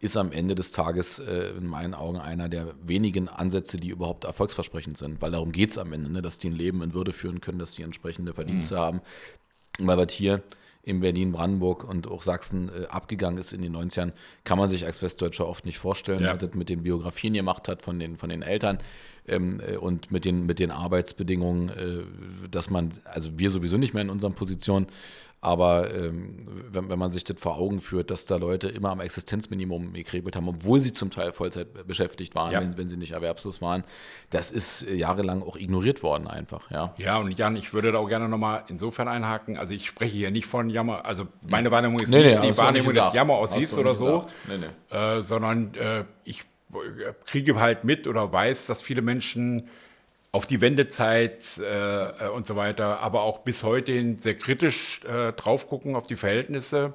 ist 0.00 0.16
am 0.16 0.32
Ende 0.32 0.54
des 0.54 0.72
Tages 0.72 1.18
äh, 1.18 1.54
in 1.56 1.66
meinen 1.66 1.94
Augen 1.94 2.18
einer 2.18 2.48
der 2.48 2.74
wenigen 2.82 3.28
Ansätze, 3.28 3.78
die 3.78 3.88
überhaupt 3.88 4.24
erfolgsversprechend 4.24 4.98
sind. 4.98 5.22
Weil 5.22 5.30
darum 5.30 5.52
geht 5.52 5.70
es 5.70 5.78
am 5.78 5.92
Ende, 5.92 6.12
ne? 6.12 6.20
dass 6.20 6.38
die 6.38 6.50
ein 6.50 6.54
Leben 6.54 6.82
in 6.82 6.92
Würde 6.92 7.12
führen 7.12 7.40
können, 7.40 7.58
dass 7.58 7.72
die 7.72 7.82
entsprechende 7.82 8.34
Verdienste 8.34 8.74
mhm. 8.74 8.78
haben. 8.78 9.00
Weil 9.78 9.96
was 9.96 10.12
hier 10.12 10.42
in 10.86 11.00
Berlin, 11.00 11.32
Brandenburg 11.32 11.82
und 11.82 12.06
auch 12.06 12.22
Sachsen 12.22 12.70
äh, 12.70 12.86
abgegangen 12.86 13.38
ist 13.38 13.52
in 13.52 13.60
den 13.60 13.76
90ern, 13.76 14.12
kann 14.44 14.56
man 14.56 14.70
sich 14.70 14.86
als 14.86 15.02
Westdeutscher 15.02 15.46
oft 15.46 15.66
nicht 15.66 15.78
vorstellen, 15.78 16.22
ja. 16.22 16.32
was 16.32 16.38
das 16.38 16.54
mit 16.54 16.68
den 16.68 16.84
Biografien 16.84 17.34
gemacht 17.34 17.66
hat 17.66 17.82
von 17.82 17.98
den, 17.98 18.16
von 18.16 18.28
den 18.28 18.42
Eltern 18.42 18.78
ähm, 19.28 19.60
äh, 19.66 19.76
und 19.76 20.10
mit 20.10 20.24
den, 20.24 20.46
mit 20.46 20.58
den 20.58 20.70
Arbeitsbedingungen, 20.70 21.68
äh, 21.68 22.48
dass 22.50 22.70
man, 22.70 22.92
also 23.04 23.38
wir 23.38 23.50
sowieso 23.50 23.76
nicht 23.76 23.94
mehr 23.94 24.02
in 24.02 24.10
unseren 24.10 24.34
Positionen, 24.34 24.86
aber 25.40 25.94
ähm, 25.94 26.46
wenn, 26.70 26.88
wenn 26.88 26.98
man 26.98 27.12
sich 27.12 27.22
das 27.22 27.38
vor 27.38 27.56
Augen 27.58 27.80
führt, 27.80 28.10
dass 28.10 28.26
da 28.26 28.36
Leute 28.36 28.68
immer 28.68 28.90
am 28.90 29.00
Existenzminimum 29.00 29.92
gekrebelt 29.92 30.34
haben, 30.34 30.48
obwohl 30.48 30.80
sie 30.80 30.92
zum 30.92 31.10
Teil 31.10 31.32
Vollzeit 31.32 31.86
beschäftigt 31.86 32.34
waren, 32.34 32.52
ja. 32.52 32.60
wenn, 32.60 32.76
wenn, 32.78 32.88
sie 32.88 32.96
nicht 32.96 33.12
erwerbslos 33.12 33.60
waren, 33.60 33.84
das 34.30 34.50
ist 34.50 34.82
äh, 34.82 34.94
jahrelang 34.94 35.42
auch 35.42 35.56
ignoriert 35.56 36.02
worden 36.02 36.26
einfach. 36.26 36.70
Ja, 36.70 36.94
ja 36.96 37.18
und 37.18 37.30
Jan, 37.38 37.54
ich 37.54 37.72
würde 37.72 37.92
da 37.92 37.98
auch 37.98 38.08
gerne 38.08 38.28
nochmal 38.28 38.64
insofern 38.68 39.08
einhaken, 39.08 39.56
also 39.56 39.74
ich 39.74 39.86
spreche 39.86 40.16
hier 40.16 40.30
nicht 40.30 40.46
von 40.46 40.70
Jammer, 40.70 41.04
also 41.04 41.28
meine 41.48 41.70
Wahrnehmung 41.70 42.00
ist 42.00 42.10
nee, 42.10 42.24
nicht 42.24 42.40
nee, 42.40 42.50
die 42.50 42.56
Wahrnehmung 42.56 42.94
des 42.94 43.12
Jammer 43.12 43.34
aussiehst 43.34 43.76
oder 43.78 43.94
so, 43.94 44.26
nee, 44.48 44.96
äh, 44.96 45.20
sondern 45.20 45.74
äh, 45.74 46.04
ich 46.24 46.44
kriege 47.24 47.58
halt 47.60 47.84
mit 47.84 48.06
oder 48.06 48.32
weiß, 48.32 48.66
dass 48.66 48.82
viele 48.82 49.02
Menschen 49.02 49.68
auf 50.32 50.46
die 50.46 50.60
Wendezeit 50.60 51.44
äh, 51.58 52.28
und 52.28 52.46
so 52.46 52.56
weiter, 52.56 53.00
aber 53.00 53.22
auch 53.22 53.38
bis 53.38 53.64
heute 53.64 54.16
sehr 54.20 54.36
kritisch 54.36 55.00
äh, 55.04 55.32
drauf 55.32 55.68
gucken 55.68 55.96
auf 55.96 56.06
die 56.06 56.16
Verhältnisse. 56.16 56.92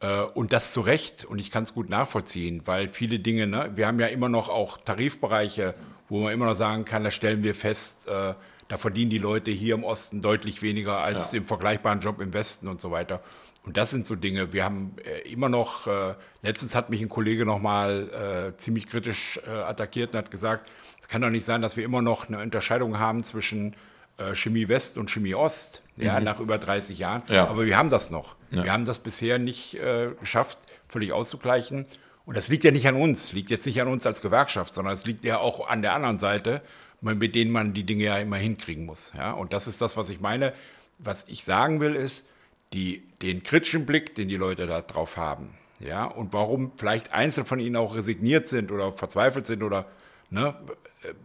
Äh, 0.00 0.22
und 0.22 0.52
das 0.52 0.72
zu 0.72 0.80
Recht. 0.80 1.24
Und 1.24 1.38
ich 1.38 1.50
kann 1.50 1.62
es 1.62 1.72
gut 1.72 1.88
nachvollziehen, 1.88 2.62
weil 2.66 2.88
viele 2.88 3.18
Dinge, 3.18 3.46
ne, 3.46 3.70
wir 3.74 3.86
haben 3.86 3.98
ja 3.98 4.06
immer 4.06 4.28
noch 4.28 4.48
auch 4.48 4.78
Tarifbereiche, 4.78 5.74
wo 6.08 6.20
man 6.20 6.32
immer 6.32 6.46
noch 6.46 6.54
sagen 6.54 6.84
kann, 6.84 7.04
da 7.04 7.10
stellen 7.10 7.42
wir 7.42 7.54
fest, 7.54 8.06
äh, 8.08 8.34
da 8.68 8.76
verdienen 8.76 9.10
die 9.10 9.18
Leute 9.18 9.50
hier 9.50 9.74
im 9.74 9.84
Osten 9.84 10.20
deutlich 10.20 10.62
weniger 10.62 10.98
als 10.98 11.32
ja. 11.32 11.38
im 11.38 11.46
vergleichbaren 11.46 12.00
Job 12.00 12.20
im 12.20 12.34
Westen 12.34 12.68
und 12.68 12.80
so 12.80 12.90
weiter. 12.90 13.20
Und 13.64 13.78
das 13.78 13.90
sind 13.90 14.06
so 14.06 14.14
Dinge. 14.14 14.52
Wir 14.52 14.64
haben 14.64 14.94
äh, 15.04 15.20
immer 15.30 15.48
noch, 15.48 15.86
äh, 15.86 16.14
letztens 16.42 16.74
hat 16.74 16.90
mich 16.90 17.00
ein 17.00 17.08
Kollege 17.08 17.46
nochmal 17.46 18.52
äh, 18.52 18.56
ziemlich 18.58 18.86
kritisch 18.86 19.40
äh, 19.46 19.50
attackiert 19.50 20.12
und 20.12 20.18
hat 20.18 20.30
gesagt, 20.30 20.70
es 21.00 21.08
kann 21.08 21.22
doch 21.22 21.30
nicht 21.30 21.46
sein, 21.46 21.62
dass 21.62 21.76
wir 21.76 21.84
immer 21.84 22.02
noch 22.02 22.28
eine 22.28 22.40
Unterscheidung 22.40 22.98
haben 22.98 23.24
zwischen 23.24 23.74
äh, 24.18 24.34
Chemie 24.34 24.68
West 24.68 24.98
und 24.98 25.10
Chemie 25.10 25.34
Ost, 25.34 25.82
mhm. 25.96 26.04
ja, 26.04 26.20
nach 26.20 26.40
über 26.40 26.58
30 26.58 26.98
Jahren. 26.98 27.22
Ja. 27.28 27.48
Aber 27.48 27.64
wir 27.64 27.76
haben 27.78 27.90
das 27.90 28.10
noch. 28.10 28.36
Ja. 28.50 28.64
Wir 28.64 28.72
haben 28.72 28.84
das 28.84 28.98
bisher 28.98 29.38
nicht 29.38 29.74
äh, 29.76 30.10
geschafft, 30.20 30.58
völlig 30.86 31.12
auszugleichen. 31.12 31.86
Und 32.26 32.36
das 32.36 32.48
liegt 32.48 32.64
ja 32.64 32.70
nicht 32.70 32.86
an 32.86 32.96
uns, 32.96 33.32
liegt 33.32 33.50
jetzt 33.50 33.66
nicht 33.66 33.80
an 33.80 33.88
uns 33.88 34.06
als 34.06 34.20
Gewerkschaft, 34.20 34.74
sondern 34.74 34.94
es 34.94 35.04
liegt 35.04 35.24
ja 35.24 35.38
auch 35.38 35.68
an 35.68 35.82
der 35.82 35.94
anderen 35.94 36.18
Seite, 36.18 36.62
mit 37.00 37.34
denen 37.34 37.50
man 37.50 37.74
die 37.74 37.84
Dinge 37.84 38.04
ja 38.04 38.18
immer 38.18 38.36
hinkriegen 38.36 38.86
muss. 38.86 39.12
Ja? 39.16 39.32
Und 39.32 39.52
das 39.52 39.66
ist 39.66 39.80
das, 39.80 39.96
was 39.96 40.10
ich 40.10 40.20
meine. 40.20 40.52
Was 40.98 41.26
ich 41.28 41.44
sagen 41.44 41.80
will, 41.80 41.94
ist, 41.94 42.26
die, 42.74 43.02
den 43.22 43.42
kritischen 43.42 43.86
Blick, 43.86 44.14
den 44.14 44.28
die 44.28 44.36
Leute 44.36 44.66
da 44.66 44.82
drauf 44.82 45.16
haben, 45.16 45.54
ja, 45.80 46.04
und 46.04 46.32
warum 46.32 46.72
vielleicht 46.76 47.12
einzelne 47.12 47.46
von 47.46 47.58
ihnen 47.58 47.76
auch 47.76 47.94
resigniert 47.94 48.48
sind 48.48 48.70
oder 48.70 48.92
verzweifelt 48.92 49.46
sind 49.46 49.62
oder, 49.62 49.86
ne, 50.30 50.54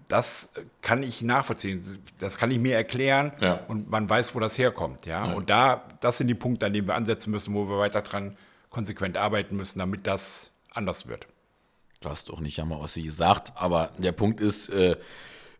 das 0.08 0.50
kann 0.82 1.04
ich 1.04 1.22
nachvollziehen, 1.22 2.00
das 2.18 2.38
kann 2.38 2.52
ich 2.52 2.60
mir 2.60 2.76
erklären 2.76 3.32
ja. 3.40 3.62
und 3.68 3.90
man 3.90 4.10
weiß, 4.10 4.36
wo 4.36 4.40
das 4.40 4.58
herkommt, 4.58 5.06
ja? 5.06 5.28
ja. 5.28 5.34
Und 5.34 5.50
da, 5.50 5.86
das 6.02 6.18
sind 6.18 6.28
die 6.28 6.36
Punkte, 6.36 6.66
an 6.66 6.74
denen 6.74 6.88
wir 6.88 6.96
ansetzen 6.96 7.32
müssen, 7.32 7.54
wo 7.54 7.70
wir 7.70 7.78
weiter 7.78 8.02
dran 8.02 8.38
konsequent 8.70 9.18
arbeiten 9.18 9.56
müssen, 9.56 9.80
damit 9.80 10.06
das 10.08 10.52
anders 10.72 11.08
wird. 11.08 11.28
Du 12.02 12.10
hast 12.10 12.32
auch 12.32 12.40
nicht 12.40 12.58
Jammer 12.58 12.80
Ossi 12.80 13.02
gesagt, 13.02 13.54
aber 13.56 13.92
der 13.98 14.12
Punkt 14.12 14.42
ist, 14.42 14.70
äh, 14.70 14.98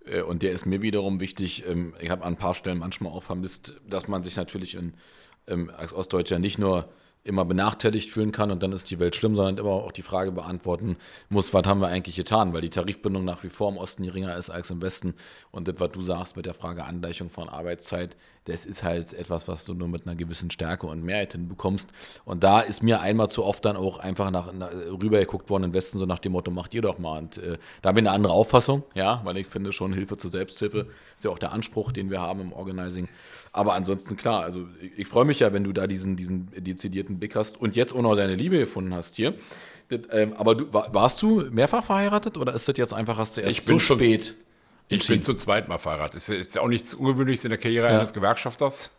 äh, 0.06 0.22
und 0.22 0.44
der 0.44 0.52
ist 0.52 0.66
mir 0.66 0.82
wiederum 0.82 1.20
wichtig, 1.20 1.66
ähm, 1.68 1.94
ich 2.00 2.10
habe 2.10 2.24
an 2.24 2.34
ein 2.34 2.38
paar 2.38 2.56
Stellen 2.56 2.78
manchmal 2.78 3.12
auch 3.12 3.24
vermisst, 3.24 3.74
dass 3.88 4.08
man 4.08 4.24
sich 4.24 4.36
natürlich 4.36 4.76
in 4.76 4.94
ähm, 5.50 5.72
als 5.76 5.94
Ostdeutscher 5.94 6.40
nicht 6.40 6.60
nur 6.60 6.90
immer 7.24 7.44
benachteiligt 7.44 8.10
fühlen 8.10 8.32
kann 8.32 8.50
und 8.50 8.64
dann 8.64 8.72
ist 8.72 8.90
die 8.90 9.00
Welt 9.00 9.16
schlimm, 9.16 9.36
sondern 9.36 9.58
immer 9.58 9.72
auch 9.72 9.92
die 9.92 10.02
Frage 10.02 10.32
beantworten 10.32 10.98
muss, 11.28 11.54
was 11.54 11.64
haben 11.66 11.82
wir 11.82 11.88
eigentlich 11.88 12.16
getan, 12.16 12.54
weil 12.54 12.62
die 12.62 12.70
Tarifbindung 12.70 13.26
nach 13.26 13.44
wie 13.44 13.50
vor 13.50 13.70
im 13.70 13.78
Osten 13.78 14.04
geringer 14.04 14.36
ist 14.38 14.50
als 14.50 14.70
im 14.70 14.82
Westen. 14.82 15.16
Und 15.52 15.68
das, 15.68 15.76
was 15.80 15.92
du 15.92 16.02
sagst 16.02 16.38
mit 16.38 16.46
der 16.46 16.54
Frage 16.54 16.86
Angleichung 16.86 17.30
von 17.30 17.50
Arbeitszeit, 17.50 18.16
das 18.50 18.66
ist 18.66 18.84
halt 18.84 19.14
etwas, 19.14 19.48
was 19.48 19.66
du 19.66 19.74
nur 19.74 19.88
mit 19.88 20.06
einer 20.06 20.16
gewissen 20.16 20.52
Stärke 20.52 20.88
und 20.88 21.04
Mehrheit 21.04 21.34
hinbekommst. 21.34 21.90
Und 22.26 22.44
da 22.44 22.60
ist 22.62 22.84
mir 22.84 23.02
einmal 23.02 23.30
zu 23.30 23.44
oft 23.44 23.64
dann 23.66 23.78
auch 23.78 24.00
einfach 24.00 24.32
nach, 24.32 24.52
nach 24.54 24.72
rübergeguckt 24.72 25.50
worden 25.50 25.66
im 25.66 25.74
Westen, 25.74 26.00
so 26.00 26.06
nach 26.06 26.20
dem 26.20 26.34
Motto, 26.34 26.52
macht 26.52 26.74
ihr 26.74 26.82
doch 26.82 27.00
mal. 27.00 27.20
Und 27.20 27.38
äh, 27.38 27.58
da 27.82 27.92
bin 27.92 28.06
ich 28.06 28.10
eine 28.10 28.16
andere 28.16 28.34
Auffassung, 28.34 28.84
ja, 28.96 29.22
weil 29.24 29.38
ich 29.38 29.48
finde 29.48 29.72
schon 29.72 29.94
Hilfe 29.94 30.18
zur 30.18 30.30
Selbsthilfe 30.30 30.88
ist 31.18 31.26
ja 31.26 31.32
auch 31.32 31.40
der 31.40 31.52
Anspruch, 31.52 31.92
den 31.92 32.10
wir 32.10 32.22
haben 32.22 32.40
im 32.40 32.54
Organizing. 32.54 33.10
Aber 33.52 33.74
ansonsten 33.74 34.16
klar, 34.16 34.44
also 34.44 34.68
ich, 34.82 35.00
ich 35.00 35.08
freue 35.08 35.26
mich 35.26 35.40
ja, 35.40 35.52
wenn 35.54 35.64
du 35.64 35.74
da 35.74 35.86
diesen, 35.86 36.16
diesen 36.16 36.50
dezidierten 36.56 37.20
Blick 37.20 37.36
hast 37.36 37.60
und 37.60 37.76
jetzt 37.76 37.94
auch 37.94 38.02
noch 38.02 38.16
deine 38.16 38.36
Liebe 38.36 38.58
gefunden 38.58 38.94
hast 38.94 39.16
hier. 39.16 39.34
Das, 39.90 40.02
ähm, 40.12 40.34
aber 40.34 40.56
du, 40.56 40.72
warst 40.72 41.22
du 41.22 41.46
mehrfach 41.52 41.84
verheiratet 41.84 42.38
oder 42.38 42.54
ist 42.54 42.68
das 42.68 42.78
jetzt 42.78 42.94
einfach, 42.94 43.18
hast 43.18 43.38
du 43.38 43.42
erst 43.42 43.58
ich 43.58 43.64
so 43.66 43.80
spät? 43.80 44.36
Ich 44.90 45.08
bin 45.08 45.22
zu 45.22 45.36
zweit 45.36 45.68
mal 45.68 45.78
Fahrrad. 45.78 46.16
Das 46.16 46.28
ist 46.30 46.36
jetzt 46.36 46.58
auch 46.58 46.68
nichts 46.68 46.96
Ungewöhnliches 46.96 47.46
in 47.46 47.52
der 47.52 47.60
Karriere 47.60 47.88
ja. 47.88 47.98
eines 47.98 48.12
Gewerkschafters. 48.12 48.90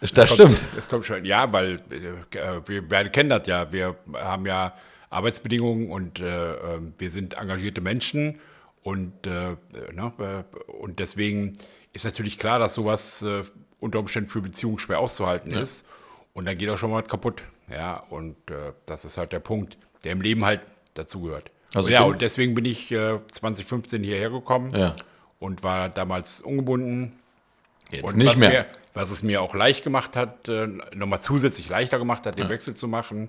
Das, 0.00 0.12
das 0.12 0.30
stimmt. 0.34 0.60
das 0.76 0.88
kommt 0.88 1.06
schon, 1.06 1.24
ja, 1.24 1.52
weil 1.52 1.80
äh, 1.90 2.68
wir 2.68 2.86
beide 2.86 3.10
kennen 3.10 3.30
das 3.30 3.46
ja. 3.46 3.72
Wir 3.72 3.96
haben 4.14 4.46
ja 4.46 4.74
Arbeitsbedingungen 5.10 5.90
und 5.90 6.20
äh, 6.20 6.52
ähm, 6.54 6.92
wir 6.98 7.10
sind 7.10 7.34
engagierte 7.34 7.80
Menschen 7.80 8.40
und, 8.82 9.26
äh, 9.26 9.56
ne, 9.92 10.12
äh, 10.18 10.70
und 10.70 10.98
deswegen 10.98 11.54
ist 11.94 12.04
natürlich 12.04 12.38
klar, 12.38 12.58
dass 12.58 12.74
sowas 12.74 13.22
äh, 13.22 13.42
unter 13.80 13.98
Umständen 13.98 14.28
für 14.28 14.42
Beziehungen 14.42 14.78
schwer 14.78 15.00
auszuhalten 15.00 15.52
ja. 15.52 15.60
ist 15.60 15.86
und 16.34 16.46
dann 16.46 16.58
geht 16.58 16.68
auch 16.68 16.76
schon 16.76 16.90
mal 16.90 17.02
kaputt. 17.02 17.42
Ja, 17.70 17.96
und 18.10 18.36
äh, 18.50 18.72
das 18.86 19.04
ist 19.06 19.16
halt 19.16 19.32
der 19.32 19.40
Punkt, 19.40 19.78
der 20.04 20.12
im 20.12 20.20
Leben 20.20 20.44
halt 20.44 20.60
dazugehört. 20.94 21.50
Also 21.74 21.88
ja, 21.88 22.02
und 22.02 22.22
deswegen 22.22 22.54
bin 22.54 22.64
ich 22.64 22.88
2015 22.88 24.02
hierher 24.02 24.30
gekommen 24.30 24.74
ja. 24.74 24.94
Und 25.38 25.62
war 25.62 25.88
damals 25.88 26.40
ungebunden. 26.40 27.12
Jetzt 27.90 28.04
und 28.04 28.16
nicht 28.16 28.36
mehr. 28.38 28.50
Mir, 28.50 28.66
was 28.94 29.10
es 29.10 29.22
mir 29.22 29.40
auch 29.42 29.54
leicht 29.54 29.84
gemacht 29.84 30.16
hat, 30.16 30.48
nochmal 30.94 31.20
zusätzlich 31.20 31.68
leichter 31.68 31.98
gemacht 31.98 32.26
hat, 32.26 32.36
den 32.36 32.44
ja. 32.44 32.50
Wechsel 32.50 32.74
zu 32.74 32.88
machen 32.88 33.28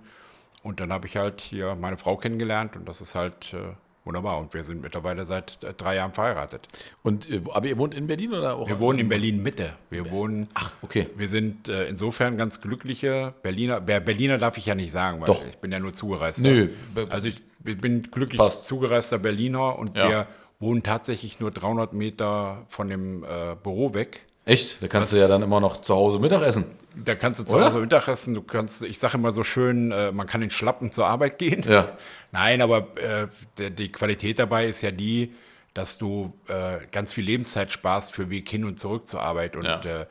und 0.63 0.79
dann 0.79 0.91
habe 0.91 1.07
ich 1.07 1.15
halt 1.15 1.41
hier 1.41 1.75
meine 1.75 1.97
Frau 1.97 2.17
kennengelernt 2.17 2.75
und 2.75 2.87
das 2.87 2.99
ist 2.99 3.15
halt 3.15 3.53
äh, 3.53 3.73
wunderbar. 4.03 4.39
Und 4.39 4.53
wir 4.53 4.63
sind 4.63 4.81
mittlerweile 4.81 5.23
seit 5.25 5.63
äh, 5.63 5.73
drei 5.73 5.95
Jahren 5.95 6.13
verheiratet. 6.13 6.67
Und 7.01 7.29
äh, 7.29 7.41
aber 7.51 7.67
ihr 7.67 7.77
wohnt 7.77 7.93
in 7.93 8.07
Berlin 8.07 8.33
oder 8.33 8.57
auch? 8.57 8.67
Wir 8.67 8.79
wohnen 8.79 8.99
in 8.99 9.09
Berlin 9.09 9.41
Mitte. 9.41 9.73
Wir 9.89 10.11
wohnen. 10.11 10.49
Ach, 10.55 10.73
okay. 10.81 11.07
Wir 11.15 11.29
sind 11.29 11.69
äh, 11.69 11.87
insofern 11.87 12.37
ganz 12.37 12.59
glückliche 12.59 13.33
Berliner. 13.41 13.79
Berliner 13.79 14.37
darf 14.37 14.57
ich 14.57 14.65
ja 14.65 14.75
nicht 14.75 14.91
sagen, 14.91 15.21
weil 15.21 15.27
Doch. 15.27 15.45
ich 15.47 15.57
bin 15.57 15.71
ja 15.71 15.79
nur 15.79 15.93
zugereist. 15.93 16.41
Nö. 16.41 16.69
Also 17.09 17.29
ich 17.29 17.41
bin 17.59 18.03
glücklich 18.03 18.39
Passt. 18.39 18.67
zugereister 18.67 19.17
Berliner 19.17 19.79
und 19.79 19.95
ja. 19.95 20.09
wir 20.09 20.27
wohnen 20.59 20.83
tatsächlich 20.83 21.39
nur 21.39 21.51
300 21.51 21.93
Meter 21.93 22.65
von 22.67 22.89
dem 22.89 23.23
äh, 23.23 23.55
Büro 23.61 23.93
weg. 23.93 24.25
Echt? 24.45 24.83
Da 24.83 24.87
kannst 24.87 25.13
das, 25.13 25.19
du 25.19 25.23
ja 25.23 25.29
dann 25.29 25.41
immer 25.41 25.61
noch 25.61 25.81
zu 25.81 25.95
Hause 25.95 26.19
Mittag 26.19 26.41
essen. 26.41 26.65
Da 26.95 27.15
kannst 27.15 27.39
du 27.39 27.45
zu 27.45 27.63
Hause 27.63 27.79
Mittag 27.79 28.07
essen. 28.07 28.33
Du 28.33 28.41
kannst, 28.41 28.83
ich 28.83 28.99
sage 28.99 29.17
immer 29.17 29.31
so 29.31 29.43
schön, 29.43 29.91
äh, 29.91 30.11
man 30.11 30.27
kann 30.27 30.41
in 30.41 30.49
Schlappen 30.49 30.91
zur 30.91 31.07
Arbeit 31.07 31.37
gehen. 31.37 31.63
Ja. 31.67 31.97
Nein, 32.31 32.61
aber 32.61 32.97
äh, 32.97 33.27
die, 33.57 33.71
die, 33.71 33.91
Qualität 33.91 34.39
dabei 34.39 34.67
ist 34.67 34.81
ja 34.81 34.91
die, 34.91 35.33
dass 35.73 35.97
du 35.97 36.33
äh, 36.47 36.79
ganz 36.91 37.13
viel 37.13 37.23
Lebenszeit 37.23 37.71
sparst 37.71 38.11
für 38.11 38.29
Weg 38.29 38.49
hin 38.49 38.65
und 38.65 38.79
zurück 38.79 39.07
zur 39.07 39.21
Arbeit. 39.21 39.55
Und 39.55 39.65
ja. 39.65 39.81
Äh, 39.81 40.05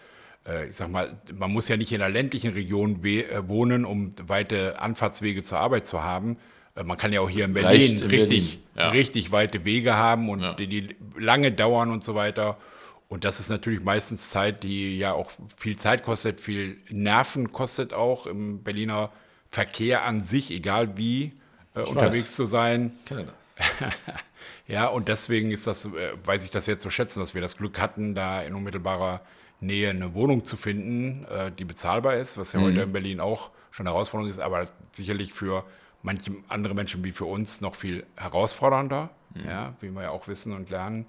äh, 0.47 0.69
ich 0.69 0.77
sag 0.77 0.89
mal, 0.89 1.21
man 1.35 1.53
muss 1.53 1.69
ja 1.69 1.77
nicht 1.77 1.93
in 1.93 2.01
einer 2.01 2.13
ländlichen 2.13 2.55
Region 2.55 3.03
wohnen, 3.03 3.85
um 3.85 4.15
weite 4.23 4.81
Anfahrtswege 4.81 5.43
zur 5.43 5.59
Arbeit 5.59 5.87
zu 5.87 6.03
haben. 6.03 6.39
Man 6.85 6.97
kann 6.97 7.13
ja 7.13 7.21
auch 7.21 7.31
hier 7.31 7.45
in 7.45 7.55
Berlin 7.55 7.99
in 8.03 8.09
richtig, 8.09 8.29
Berlin. 8.29 8.59
Ja. 8.77 8.89
richtig 8.91 9.33
weite 9.33 9.65
Wege 9.65 9.95
haben 9.95 10.29
und 10.29 10.41
ja. 10.41 10.55
die, 10.55 10.67
die 10.67 10.97
lange 11.17 11.53
dauern 11.53 11.91
und 11.91 12.05
so 12.05 12.15
weiter. 12.15 12.57
Und 13.09 13.25
das 13.25 13.41
ist 13.41 13.49
natürlich 13.49 13.83
meistens 13.83 14.31
Zeit, 14.31 14.63
die 14.63 14.99
ja 14.99 15.13
auch 15.13 15.31
viel 15.57 15.77
Zeit 15.77 16.03
kostet, 16.03 16.41
viel 16.41 16.77
Nerven 16.91 17.53
kostet 17.53 17.95
auch 17.95 18.27
im 18.27 18.63
Berliner 18.63 19.11
Verkehr 19.51 20.05
an 20.05 20.23
sich, 20.23 20.51
egal 20.51 20.99
wie 20.99 21.33
äh, 21.75 21.81
unterwegs 21.81 22.29
weiß. 22.29 22.37
zu 22.37 22.47
sein. 22.47 22.93
Ich 22.99 23.05
kenne 23.07 23.25
das. 23.25 23.95
ja, 24.67 24.87
und 24.89 25.09
deswegen 25.09 25.51
ist 25.51 25.67
das, 25.67 25.87
äh, 25.87 26.13
weiß 26.23 26.45
ich 26.45 26.51
das 26.51 26.67
jetzt 26.67 26.83
zu 26.83 26.91
schätzen, 26.91 27.21
dass 27.21 27.35
wir 27.35 27.41
das 27.41 27.57
Glück 27.57 27.79
hatten, 27.81 28.15
da 28.15 28.43
in 28.43 28.55
unmittelbarer 28.55 29.23
Nähe 29.61 29.91
eine 29.91 30.15
Wohnung 30.15 30.45
zu 30.45 30.59
finden, 30.59 31.25
äh, 31.25 31.51
die 31.51 31.65
bezahlbar 31.65 32.17
ist, 32.17 32.37
was 32.37 32.53
ja 32.53 32.61
mhm. 32.61 32.65
heute 32.65 32.81
in 32.83 32.93
Berlin 32.93 33.21
auch 33.21 33.51
schon 33.71 33.87
eine 33.87 33.95
Herausforderung 33.95 34.31
ist, 34.31 34.39
aber 34.39 34.69
sicherlich 34.93 35.33
für 35.33 35.65
manche 36.03 36.33
andere 36.49 36.75
Menschen 36.75 37.03
wie 37.05 37.13
für 37.13 37.25
uns 37.25 37.61
noch 37.61 37.75
viel 37.75 38.05
herausfordernder, 38.17 39.11
mhm. 39.35 39.45
ja, 39.47 39.75
wie 39.81 39.91
wir 39.91 40.03
ja 40.03 40.11
auch 40.11 40.29
wissen 40.29 40.53
und 40.55 40.71
lernen. 40.71 41.07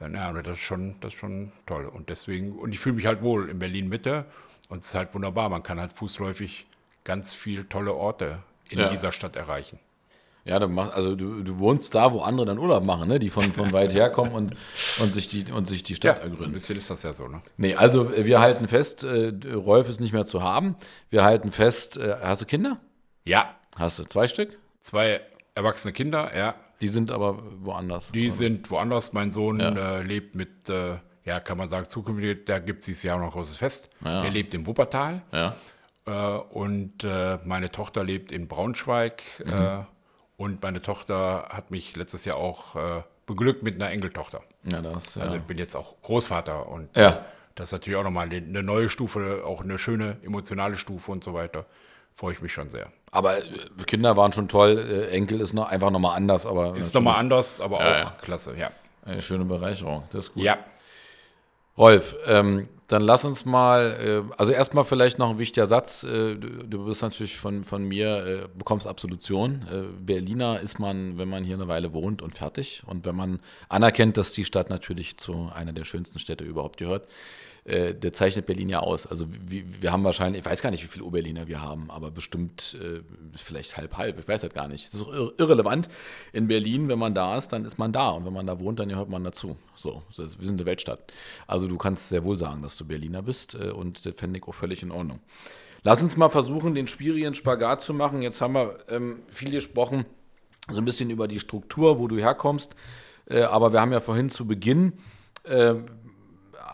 Ja, 0.00 0.32
das 0.32 0.58
ist 0.58 0.64
schon, 0.64 0.96
das 1.00 1.12
ist 1.12 1.20
schon 1.20 1.52
toll. 1.66 1.84
Und 1.86 2.08
deswegen, 2.08 2.52
und 2.58 2.72
ich 2.72 2.78
fühle 2.78 2.96
mich 2.96 3.06
halt 3.06 3.22
wohl 3.22 3.50
in 3.50 3.58
Berlin 3.58 3.88
Mitte 3.88 4.24
und 4.70 4.78
es 4.78 4.86
ist 4.86 4.94
halt 4.94 5.14
wunderbar. 5.14 5.50
Man 5.50 5.62
kann 5.62 5.78
halt 5.78 5.92
fußläufig 5.92 6.66
ganz 7.04 7.34
viele 7.34 7.68
tolle 7.68 7.92
Orte 7.92 8.38
in 8.70 8.78
ja. 8.78 8.88
dieser 8.88 9.12
Stadt 9.12 9.36
erreichen. 9.36 9.78
Ja, 10.44 10.58
du 10.58 10.68
machst, 10.68 10.94
also 10.94 11.14
du, 11.14 11.42
du 11.42 11.58
wohnst 11.58 11.94
da, 11.94 12.12
wo 12.12 12.20
andere 12.20 12.46
dann 12.46 12.58
Urlaub 12.58 12.84
machen, 12.84 13.08
ne? 13.08 13.18
die 13.18 13.28
von, 13.28 13.52
von 13.52 13.72
weit 13.74 13.92
her 13.92 14.10
kommen 14.10 14.32
und, 14.32 14.54
und, 15.00 15.12
sich 15.12 15.28
die, 15.28 15.52
und 15.52 15.68
sich 15.68 15.82
die 15.82 15.94
Stadt 15.94 16.16
ja, 16.16 16.22
ergründen. 16.22 16.46
Ein 16.46 16.52
bisschen 16.52 16.78
ist 16.78 16.88
das 16.88 17.02
ja 17.02 17.12
so, 17.12 17.28
ne? 17.28 17.42
Nee, 17.58 17.74
also 17.74 18.10
wir 18.16 18.40
halten 18.40 18.66
fest, 18.66 19.04
äh, 19.04 19.32
Rolf 19.52 19.88
ist 19.88 20.00
nicht 20.00 20.12
mehr 20.12 20.24
zu 20.24 20.42
haben. 20.42 20.76
Wir 21.10 21.24
halten 21.24 21.52
fest, 21.52 21.98
äh, 21.98 22.16
hast 22.22 22.40
du 22.40 22.46
Kinder? 22.46 22.80
Ja. 23.24 23.54
Hast 23.76 23.98
du 23.98 24.04
zwei 24.04 24.26
Stück? 24.26 24.58
Zwei 24.80 25.20
erwachsene 25.54 25.92
Kinder, 25.92 26.36
ja. 26.36 26.54
Die 26.80 26.88
sind 26.88 27.10
aber 27.10 27.42
woanders. 27.64 28.10
Die 28.12 28.28
oder? 28.28 28.36
sind 28.36 28.70
woanders. 28.70 29.12
Mein 29.12 29.32
Sohn 29.32 29.60
ja. 29.60 29.98
äh, 29.98 30.02
lebt 30.02 30.34
mit, 30.34 30.68
äh, 30.68 30.96
ja, 31.24 31.40
kann 31.40 31.58
man 31.58 31.68
sagen, 31.68 31.88
zukünftig, 31.88 32.46
da 32.46 32.58
gibt 32.58 32.80
es 32.80 32.86
dieses 32.86 33.02
Jahr 33.02 33.18
noch 33.18 33.26
ein 33.26 33.32
großes 33.32 33.58
Fest. 33.58 33.90
Ja. 34.04 34.24
Er 34.24 34.30
lebt 34.30 34.54
in 34.54 34.66
Wuppertal. 34.66 35.22
Ja. 35.32 35.54
Äh, 36.06 36.12
und 36.12 37.04
äh, 37.04 37.38
meine 37.44 37.70
Tochter 37.70 38.02
lebt 38.02 38.32
in 38.32 38.48
Braunschweig. 38.48 39.22
Mhm. 39.44 39.52
Äh, 39.52 39.84
und 40.36 40.62
meine 40.62 40.80
Tochter 40.80 41.48
hat 41.50 41.70
mich 41.70 41.94
letztes 41.96 42.24
Jahr 42.24 42.38
auch 42.38 42.74
äh, 42.74 43.02
beglückt 43.26 43.62
mit 43.62 43.74
einer 43.74 43.90
Enkeltochter. 43.90 44.40
Ja, 44.64 44.80
das, 44.80 45.14
ja. 45.14 45.22
Also 45.22 45.36
ich 45.36 45.42
bin 45.42 45.58
jetzt 45.58 45.76
auch 45.76 46.00
Großvater 46.00 46.66
und 46.66 46.96
ja. 46.96 47.26
das 47.54 47.68
ist 47.68 47.72
natürlich 47.72 47.98
auch 47.98 48.04
nochmal 48.04 48.28
eine 48.30 48.62
neue 48.62 48.88
Stufe, 48.88 49.42
auch 49.44 49.62
eine 49.62 49.78
schöne 49.78 50.16
emotionale 50.22 50.78
Stufe 50.78 51.12
und 51.12 51.22
so 51.22 51.34
weiter 51.34 51.66
freue 52.20 52.34
ich 52.34 52.42
mich 52.42 52.52
schon 52.52 52.68
sehr. 52.68 52.92
Aber 53.10 53.38
äh, 53.38 53.42
Kinder 53.86 54.16
waren 54.16 54.32
schon 54.32 54.46
toll, 54.46 54.78
äh, 54.78 55.08
Enkel 55.08 55.40
ist 55.40 55.54
noch 55.54 55.68
einfach 55.68 55.90
nochmal 55.90 56.16
anders, 56.16 56.44
aber. 56.44 56.76
Ist 56.76 56.94
nochmal 56.94 57.16
anders, 57.16 57.60
aber 57.60 57.78
auch 57.78 58.18
klasse, 58.18 58.54
ja. 58.56 58.70
Eine 59.02 59.22
schöne 59.22 59.46
Bereicherung, 59.46 60.04
das 60.12 60.26
ist 60.26 60.34
gut. 60.34 60.42
Ja. 60.42 60.58
Rolf, 61.78 62.14
ähm, 62.26 62.68
dann 62.88 63.02
lass 63.02 63.24
uns 63.24 63.46
mal, 63.46 64.24
äh, 64.28 64.34
also 64.36 64.52
erstmal 64.52 64.84
vielleicht 64.84 65.18
noch 65.18 65.30
ein 65.30 65.38
wichtiger 65.38 65.66
Satz. 65.66 66.04
Äh, 66.04 66.36
du, 66.36 66.66
du, 66.66 66.84
bist 66.84 67.00
natürlich 67.00 67.38
von, 67.38 67.64
von 67.64 67.84
mir, 67.84 68.26
äh, 68.26 68.48
bekommst 68.54 68.86
Absolution. 68.86 69.66
Äh, 69.72 70.02
Berliner 70.04 70.60
ist 70.60 70.78
man, 70.78 71.16
wenn 71.16 71.28
man 71.28 71.42
hier 71.42 71.54
eine 71.54 71.68
Weile 71.68 71.94
wohnt 71.94 72.20
und 72.20 72.34
fertig. 72.34 72.82
Und 72.86 73.06
wenn 73.06 73.16
man 73.16 73.40
anerkennt, 73.70 74.18
dass 74.18 74.32
die 74.32 74.44
Stadt 74.44 74.68
natürlich 74.68 75.16
zu 75.16 75.50
einer 75.54 75.72
der 75.72 75.84
schönsten 75.84 76.18
Städte 76.18 76.44
überhaupt 76.44 76.76
gehört, 76.76 77.08
äh, 77.64 77.94
der 77.94 78.12
zeichnet 78.12 78.46
Berlin 78.46 78.68
ja 78.68 78.80
aus. 78.80 79.06
Also 79.06 79.26
wir, 79.30 79.64
wir 79.82 79.92
haben 79.92 80.04
wahrscheinlich, 80.04 80.40
ich 80.40 80.46
weiß 80.46 80.62
gar 80.62 80.70
nicht, 80.70 80.82
wie 80.82 80.88
viele 80.88 81.04
Oberliner 81.04 81.46
wir 81.46 81.60
haben, 81.62 81.90
aber 81.90 82.10
bestimmt 82.10 82.78
äh, 82.80 83.00
vielleicht 83.36 83.76
halb 83.76 83.96
halb, 83.96 84.18
ich 84.18 84.26
weiß 84.26 84.40
das 84.40 84.54
gar 84.54 84.68
nicht. 84.68 84.86
Das 84.86 85.00
ist 85.00 85.06
auch 85.06 85.32
irrelevant. 85.38 85.88
In 86.32 86.48
Berlin, 86.48 86.88
wenn 86.88 86.98
man 86.98 87.14
da 87.14 87.36
ist, 87.36 87.48
dann 87.48 87.64
ist 87.64 87.78
man 87.78 87.92
da 87.92 88.10
und 88.10 88.24
wenn 88.24 88.32
man 88.32 88.46
da 88.46 88.58
wohnt, 88.60 88.78
dann 88.78 88.88
gehört 88.88 89.08
man 89.08 89.24
dazu. 89.24 89.56
So, 89.76 90.02
wir 90.16 90.26
sind 90.28 90.60
eine 90.60 90.66
Weltstadt. 90.66 91.12
Also 91.46 91.66
du 91.66 91.76
kannst 91.76 92.08
sehr 92.08 92.24
wohl 92.24 92.36
sagen, 92.36 92.62
dass 92.62 92.76
du 92.76 92.84
Berliner 92.84 93.22
bist 93.22 93.54
äh, 93.54 93.70
und 93.70 94.04
das 94.06 94.14
fände 94.16 94.38
ich 94.38 94.46
auch 94.46 94.54
völlig 94.54 94.82
in 94.82 94.90
Ordnung. 94.90 95.20
Lass 95.82 96.02
uns 96.02 96.16
mal 96.16 96.28
versuchen, 96.28 96.74
den 96.74 96.86
schwierigen 96.86 97.34
Spagat 97.34 97.80
zu 97.80 97.94
machen. 97.94 98.20
Jetzt 98.20 98.40
haben 98.40 98.52
wir 98.52 98.78
ähm, 98.88 99.20
viel 99.28 99.50
gesprochen, 99.50 100.04
so 100.70 100.78
ein 100.78 100.84
bisschen 100.84 101.08
über 101.08 101.26
die 101.26 101.40
Struktur, 101.40 101.98
wo 101.98 102.06
du 102.06 102.18
herkommst. 102.18 102.74
Äh, 103.26 103.42
aber 103.42 103.72
wir 103.72 103.80
haben 103.80 103.92
ja 103.92 104.00
vorhin 104.00 104.28
zu 104.28 104.46
Beginn 104.46 104.94
äh, 105.44 105.74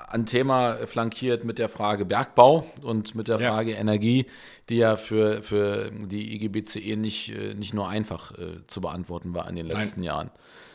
ein 0.08 0.26
Thema 0.26 0.86
flankiert 0.86 1.44
mit 1.44 1.58
der 1.58 1.68
Frage 1.68 2.04
Bergbau 2.04 2.66
und 2.82 3.14
mit 3.14 3.28
der 3.28 3.38
Frage 3.38 3.72
ja. 3.72 3.78
Energie, 3.78 4.26
die 4.68 4.76
ja 4.76 4.96
für, 4.96 5.42
für 5.42 5.90
die 5.90 6.34
IGBCE 6.34 6.96
nicht, 6.96 7.30
äh, 7.30 7.54
nicht 7.54 7.74
nur 7.74 7.88
einfach 7.88 8.32
äh, 8.32 8.66
zu 8.66 8.80
beantworten 8.80 9.34
war 9.34 9.48
in 9.48 9.56
den 9.56 9.66
letzten 9.66 10.00
Nein. 10.00 10.06
Jahren. 10.06 10.30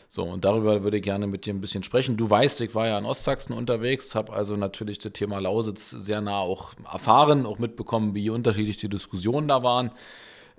So, 0.08 0.24
und 0.24 0.44
darüber 0.44 0.82
würde 0.82 0.98
ich 0.98 1.02
gerne 1.02 1.26
mit 1.26 1.46
dir 1.46 1.54
ein 1.54 1.62
bisschen 1.62 1.82
sprechen. 1.82 2.18
Du 2.18 2.28
weißt, 2.28 2.60
ich 2.60 2.74
war 2.74 2.86
ja 2.86 2.98
in 2.98 3.06
Ostsachsen 3.06 3.54
unterwegs, 3.54 4.14
habe 4.14 4.32
also 4.34 4.56
natürlich 4.56 4.98
das 4.98 5.12
Thema 5.12 5.38
Lausitz 5.38 5.88
sehr 5.88 6.20
nah 6.20 6.40
auch 6.40 6.74
erfahren, 6.84 7.46
auch 7.46 7.58
mitbekommen, 7.58 8.14
wie 8.14 8.28
unterschiedlich 8.28 8.76
die 8.76 8.90
Diskussionen 8.90 9.48
da 9.48 9.62
waren. 9.62 9.90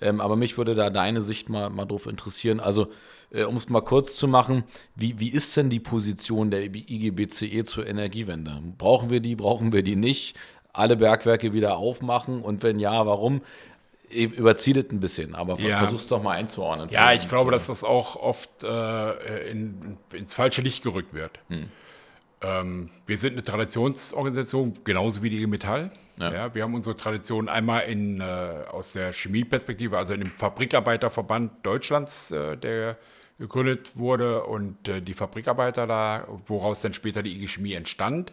Ähm, 0.04 0.20
aber 0.20 0.36
mich 0.36 0.58
würde 0.58 0.76
da 0.76 0.90
deine 0.90 1.22
Sicht 1.22 1.50
mal, 1.50 1.70
mal 1.70 1.86
drauf 1.86 2.08
interessieren. 2.08 2.60
Also, 2.60 2.88
äh, 3.32 3.44
um 3.44 3.56
es 3.56 3.70
mal 3.70 3.82
kurz 3.82 4.18
zu 4.18 4.28
machen, 4.28 4.66
wie, 4.96 5.20
wie 5.20 5.30
ist 5.30 5.56
denn 5.56 5.70
die 5.70 5.80
Position 5.80 6.52
der 6.52 6.64
IGBCE 6.66 7.64
zur 7.64 7.88
Energiewende? 7.88 8.62
Brauchen 8.78 9.10
wir 9.10 9.22
die, 9.22 9.36
brauchen 9.36 9.72
wir 9.72 9.82
die 9.82 9.96
nicht? 9.96 10.36
Alle 10.74 10.98
Bergwerke 10.98 11.54
wieder 11.54 11.78
aufmachen 11.78 12.42
und 12.42 12.64
wenn 12.64 12.80
ja, 12.80 13.06
warum? 13.06 13.42
überzieht 14.14 14.92
ein 14.92 15.00
bisschen, 15.00 15.34
aber 15.34 15.60
ja. 15.60 15.78
versuch's 15.78 16.08
doch 16.08 16.22
mal 16.22 16.34
einzuordnen. 16.34 16.90
Ja, 16.90 17.14
ich 17.14 17.28
glaube, 17.28 17.50
dass 17.50 17.66
das 17.66 17.84
auch 17.84 18.16
oft 18.16 18.64
äh, 18.64 19.50
in, 19.50 19.98
ins 20.12 20.36
falsche 20.36 20.62
Licht 20.62 20.84
gerückt 20.84 21.16
wird. 21.16 21.40
Hm. 21.50 21.72
Ähm, 22.42 22.90
wir 23.08 23.18
sind 23.18 23.34
eine 23.34 23.44
Traditionsorganisation, 23.44 24.74
genauso 24.84 25.24
wie 25.24 25.32
die 25.32 25.38
IG 25.38 25.48
Metall. 25.48 25.92
Ja. 26.18 26.34
ja. 26.34 26.56
wir 26.56 26.64
haben 26.64 26.76
unsere 26.76 26.96
Tradition 26.96 27.50
einmal 27.50 27.84
in, 27.84 28.22
äh, 28.22 28.24
aus 28.24 28.94
der 28.94 29.14
Chemieperspektive, 29.14 29.98
also 29.98 30.14
in 30.14 30.22
dem 30.22 30.32
Fabrikarbeiterverband 30.32 31.66
Deutschlands, 31.66 32.32
äh, 32.32 32.58
der 32.58 32.98
gegründet 33.40 33.98
wurde 33.98 34.44
und 34.44 34.88
äh, 34.88 35.02
die 35.02 35.14
Fabrikarbeiter 35.14 35.88
da, 35.88 36.28
woraus 36.48 36.82
dann 36.82 36.94
später 36.94 37.24
die 37.24 37.36
IG 37.36 37.48
Chemie 37.48 37.74
entstand. 37.74 38.32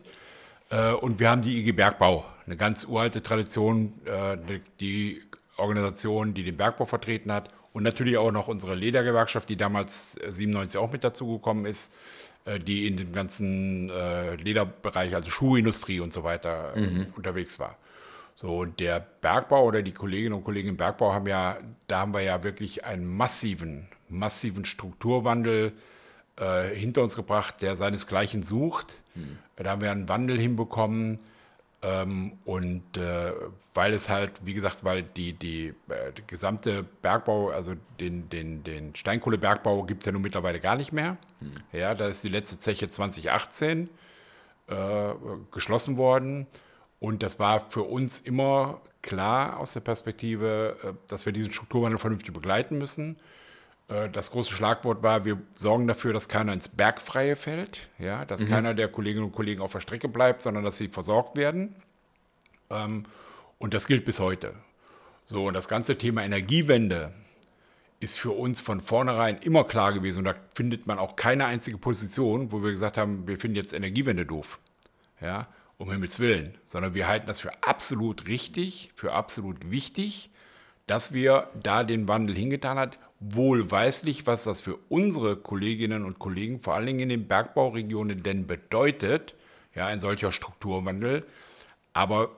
Äh, 0.69 0.93
und 0.93 1.19
wir 1.19 1.31
haben 1.31 1.43
die 1.43 1.59
IG 1.59 1.73
Bergbau, 1.73 2.25
eine 2.47 2.57
ganz 2.57 2.85
uralte 2.85 3.23
Tradition, 3.23 3.95
äh, 4.05 4.61
die 4.79 5.23
Organisation, 5.57 6.35
die 6.35 6.45
den 6.45 6.57
Bergbau 6.57 6.85
vertreten 6.85 7.33
hat 7.33 7.51
und 7.73 7.83
natürlich 7.83 8.19
auch 8.19 8.31
noch 8.31 8.49
unsere 8.49 8.75
Ledergewerkschaft, 8.75 9.49
die 9.49 9.57
damals 9.57 10.13
97 10.29 10.79
auch 10.79 10.93
mit 10.93 11.03
dazugekommen 11.03 11.67
ist 11.67 11.93
äh, 11.93 11.97
die 12.59 12.87
in 12.87 12.97
dem 12.97 13.13
ganzen 13.13 13.91
äh, 13.91 14.35
Lederbereich, 14.37 15.15
also 15.15 15.31
Schuhindustrie 15.31 16.01
und 16.01 16.13
so 16.13 16.25
weiter, 16.25 16.75
äh, 16.77 16.81
mhm. 16.81 17.07
unterwegs 17.17 17.59
war. 17.59 17.77
So, 18.35 18.59
und 18.59 18.81
der 18.81 19.01
Bergbau 19.21 19.67
oder 19.67 19.83
die 19.83 19.93
Kolleginnen 19.93 20.33
und 20.33 20.45
Kollegen 20.45 20.71
im 20.71 20.77
Bergbau 20.77 21.13
haben 21.13 21.27
ja, 21.27 21.59
da 21.89 22.01
haben 22.01 22.15
wir 22.15 22.23
ja 22.23 22.43
wirklich 22.43 22.85
einen 22.85 23.07
massiven, 23.07 23.89
massiven 24.09 24.65
Strukturwandel 24.65 25.73
äh, 26.37 26.75
hinter 26.75 27.03
uns 27.03 27.17
gebracht, 27.17 27.61
der 27.61 27.77
seinesgleichen 27.77 28.43
sucht. 28.43 28.99
Hm. 29.15 29.39
Da 29.57 29.71
haben 29.71 29.83
wir 29.83 29.91
einen 29.91 30.09
Wandel 30.09 30.41
hinbekommen. 30.41 31.19
Ähm, 31.83 32.33
und 32.45 32.97
äh, 32.99 33.33
weil 33.73 33.95
es 33.95 34.11
halt, 34.11 34.33
wie 34.45 34.53
gesagt, 34.53 34.85
weil 34.85 35.03
die, 35.03 35.33
die, 35.33 35.69
äh, 35.89 36.13
die 36.17 36.27
gesamte 36.27 36.83
Bergbau, 36.83 37.51
also 37.51 37.75
den, 37.99 38.29
den, 38.29 38.63
den 38.65 38.95
Steinkohlebergbau 38.95 39.85
gibt 39.85 40.03
es 40.03 40.07
ja 40.07 40.13
nun 40.13 40.21
mittlerweile 40.21 40.61
gar 40.61 40.77
nicht 40.77 40.93
mehr. 40.93 41.17
Hm. 41.39 41.53
Ja, 41.73 41.95
da 41.95 42.09
ist 42.09 42.23
die 42.23 42.29
letzte 42.29 42.59
Zeche 42.59 42.91
2018 42.91 43.89
äh, 44.67 45.15
geschlossen 45.51 45.97
worden. 45.97 46.47
Und 46.99 47.23
das 47.23 47.39
war 47.39 47.71
für 47.71 47.85
uns 47.85 48.21
immer 48.21 48.83
klar 49.01 49.59
aus 49.59 49.73
der 49.73 49.81
Perspektive, 49.81 50.77
äh, 50.83 50.93
dass 51.09 51.25
wir 51.25 51.33
diesen 51.33 51.53
Strukturwandel 51.53 51.99
vernünftig 51.99 52.35
begleiten 52.35 52.77
müssen. 52.77 53.17
Äh, 53.91 54.09
das 54.11 54.31
große 54.31 54.53
Schlagwort 54.53 55.03
war, 55.03 55.25
wir 55.25 55.39
sorgen 55.57 55.87
dafür, 55.87 56.13
dass 56.13 56.29
keiner 56.29 56.53
ins 56.53 56.69
Bergfreie 56.69 57.37
fällt, 57.37 57.89
ja, 57.99 58.25
dass 58.25 58.43
mhm. 58.43 58.49
keiner 58.49 58.75
der 58.75 58.89
Kolleginnen 58.89 59.27
und 59.27 59.33
Kollegen 59.33 59.61
auf 59.61 59.73
der 59.73 59.81
Strecke 59.81 60.09
bleibt, 60.09 60.43
sondern 60.43 60.65
dass 60.65 60.79
sie 60.79 60.89
versorgt 60.89 61.37
werden. 61.37 61.75
Ähm, 62.71 63.05
und 63.59 63.75
das 63.75 63.87
gilt 63.87 64.05
bis 64.05 64.21
heute. 64.21 64.55
So, 65.27 65.47
und 65.47 65.55
das 65.55 65.69
ganze 65.69 65.99
Thema 65.99 66.23
Energiewende 66.23 67.13
ist 68.01 68.19
für 68.19 68.31
uns 68.31 68.61
von 68.61 68.81
vornherein 68.81 69.37
immer 69.39 69.65
klar 69.65 69.93
gewesen. 69.93 70.21
Und 70.21 70.25
da 70.25 70.35
findet 70.55 70.87
man 70.87 70.99
auch 70.99 71.17
keine 71.17 71.45
einzige 71.45 71.77
Position, 71.77 72.51
wo 72.51 72.63
wir 72.63 72.71
gesagt 72.71 72.97
haben, 72.97 73.27
wir 73.29 73.39
finden 73.39 73.57
jetzt 73.57 73.75
Energiewende 73.75 74.25
doof. 74.25 74.59
Ja, 75.21 75.49
um 75.77 75.91
Himmels 75.91 76.19
Willen. 76.19 76.57
Sondern 76.65 76.95
wir 76.95 77.07
halten 77.07 77.27
das 77.27 77.41
für 77.41 77.51
absolut 77.63 78.27
richtig, 78.27 78.91
für 78.95 79.13
absolut 79.13 79.71
wichtig, 79.71 80.31
dass 80.87 81.13
wir 81.13 81.49
da 81.63 81.85
den 81.85 82.09
Wandel 82.09 82.35
hingetan 82.35 82.79
haben 82.79 82.97
wohlweislich, 83.21 84.27
was 84.27 84.45
das 84.45 84.63
für 84.63 84.79
unsere 84.89 85.37
Kolleginnen 85.37 86.05
und 86.05 86.19
Kollegen, 86.19 86.61
vor 86.61 86.75
allen 86.75 86.87
Dingen 86.87 87.01
in 87.01 87.09
den 87.11 87.29
Bergbauregionen, 87.29 88.23
denn 88.23 88.47
bedeutet, 88.47 89.35
ja, 89.75 89.87
ein 89.87 90.01
solcher 90.01 90.33
Strukturwandel. 90.33 91.27
Aber 91.93 92.31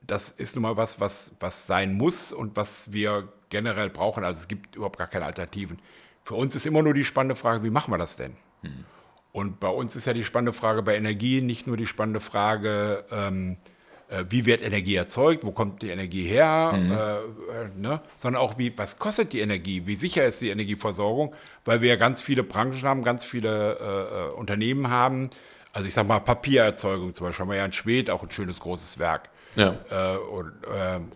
das 0.00 0.30
ist 0.30 0.56
nun 0.56 0.62
mal 0.62 0.76
was, 0.76 0.98
was, 0.98 1.36
was 1.40 1.66
sein 1.66 1.92
muss 1.92 2.32
und 2.32 2.56
was 2.56 2.92
wir 2.92 3.28
generell 3.50 3.90
brauchen. 3.90 4.24
Also 4.24 4.40
es 4.40 4.48
gibt 4.48 4.76
überhaupt 4.76 4.98
gar 4.98 5.06
keine 5.06 5.26
Alternativen. 5.26 5.78
Für 6.24 6.34
uns 6.34 6.54
ist 6.54 6.66
immer 6.66 6.82
nur 6.82 6.94
die 6.94 7.04
spannende 7.04 7.36
Frage, 7.36 7.62
wie 7.62 7.70
machen 7.70 7.92
wir 7.92 7.98
das 7.98 8.16
denn? 8.16 8.34
Hm. 8.62 8.84
Und 9.32 9.60
bei 9.60 9.68
uns 9.68 9.94
ist 9.94 10.06
ja 10.06 10.12
die 10.12 10.24
spannende 10.24 10.52
Frage 10.52 10.82
bei 10.82 10.96
Energie 10.96 11.40
nicht 11.40 11.66
nur 11.66 11.76
die 11.76 11.86
spannende 11.86 12.20
Frage, 12.20 13.04
ähm, 13.10 13.52
äh, 13.52 13.79
wie 14.28 14.44
wird 14.44 14.60
Energie 14.60 14.96
erzeugt, 14.96 15.44
wo 15.44 15.52
kommt 15.52 15.82
die 15.82 15.90
Energie 15.90 16.24
her, 16.24 16.72
mhm. 16.74 16.90
äh, 16.90 16.96
äh, 16.96 17.68
ne? 17.76 18.00
sondern 18.16 18.42
auch, 18.42 18.58
wie, 18.58 18.76
was 18.76 18.98
kostet 18.98 19.32
die 19.32 19.40
Energie, 19.40 19.86
wie 19.86 19.94
sicher 19.94 20.24
ist 20.24 20.40
die 20.40 20.48
Energieversorgung, 20.48 21.34
weil 21.64 21.80
wir 21.80 21.90
ja 21.90 21.96
ganz 21.96 22.20
viele 22.20 22.42
Branchen 22.42 22.82
haben, 22.82 23.04
ganz 23.04 23.24
viele 23.24 23.78
äh, 23.78 24.30
äh 24.30 24.32
Unternehmen 24.32 24.90
haben. 24.90 25.30
Also 25.72 25.86
ich 25.86 25.94
sage 25.94 26.08
mal 26.08 26.18
Papiererzeugung 26.18 27.14
zum 27.14 27.28
Beispiel, 27.28 27.42
haben 27.44 27.50
wir 27.50 27.58
ja 27.58 27.64
in 27.64 27.72
Schwedt 27.72 28.10
auch 28.10 28.24
ein 28.24 28.30
schönes 28.32 28.58
großes 28.58 28.98
Werk. 28.98 29.30
Ja. 29.54 29.76
Äh, 29.90 30.16
und, 30.18 30.52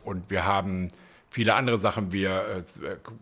und, 0.04 0.30
wir 0.30 0.44
haben 0.44 0.90
viele 1.30 1.54
andere 1.54 1.78
Sachen 1.78 2.12
wie 2.12 2.28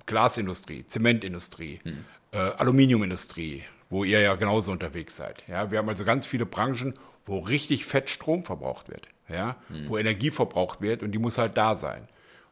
Glasindustrie, 0.04 0.86
Zementindustrie, 0.86 1.80
mhm. 1.84 2.04
Aluminiumindustrie, 2.30 3.62
wo 3.88 4.04
ihr 4.04 4.20
ja 4.20 4.34
genauso 4.34 4.72
unterwegs 4.72 5.16
seid. 5.16 5.44
Ja, 5.48 5.70
wir 5.70 5.78
haben 5.78 5.88
also 5.88 6.04
ganz 6.04 6.26
viele 6.26 6.44
Branchen, 6.44 6.94
wo 7.24 7.38
richtig 7.38 7.86
fett 7.86 8.10
Strom 8.10 8.44
verbraucht 8.44 8.90
wird 8.90 9.06
ja, 9.28 9.56
mhm. 9.68 9.88
wo 9.88 9.98
Energie 9.98 10.30
verbraucht 10.30 10.80
wird 10.80 11.02
und 11.02 11.12
die 11.12 11.18
muss 11.18 11.38
halt 11.38 11.56
da 11.56 11.74
sein. 11.74 12.08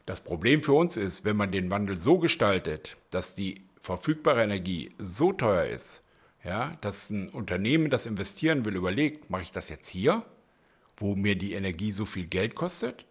Das 0.06 0.20
Problem 0.20 0.62
für 0.62 0.72
uns 0.72 0.96
ist, 0.96 1.24
wenn 1.24 1.36
man 1.36 1.52
den 1.52 1.70
Wandel 1.70 1.96
so 1.96 2.18
gestaltet, 2.18 2.96
dass 3.10 3.34
die 3.34 3.62
verfügbare 3.80 4.42
Energie 4.42 4.92
so 4.98 5.32
teuer 5.32 5.66
ist, 5.66 6.02
ja, 6.44 6.76
dass 6.80 7.10
ein 7.10 7.28
Unternehmen, 7.28 7.90
das 7.90 8.06
investieren 8.06 8.64
will, 8.64 8.76
überlegt, 8.76 9.30
mache 9.30 9.42
ich 9.42 9.52
das 9.52 9.68
jetzt 9.68 9.88
hier, 9.88 10.24
wo 10.96 11.14
mir 11.14 11.36
die 11.36 11.52
Energie 11.52 11.92
so 11.92 12.06
viel 12.06 12.26
Geld 12.26 12.54
kostet, 12.54 13.04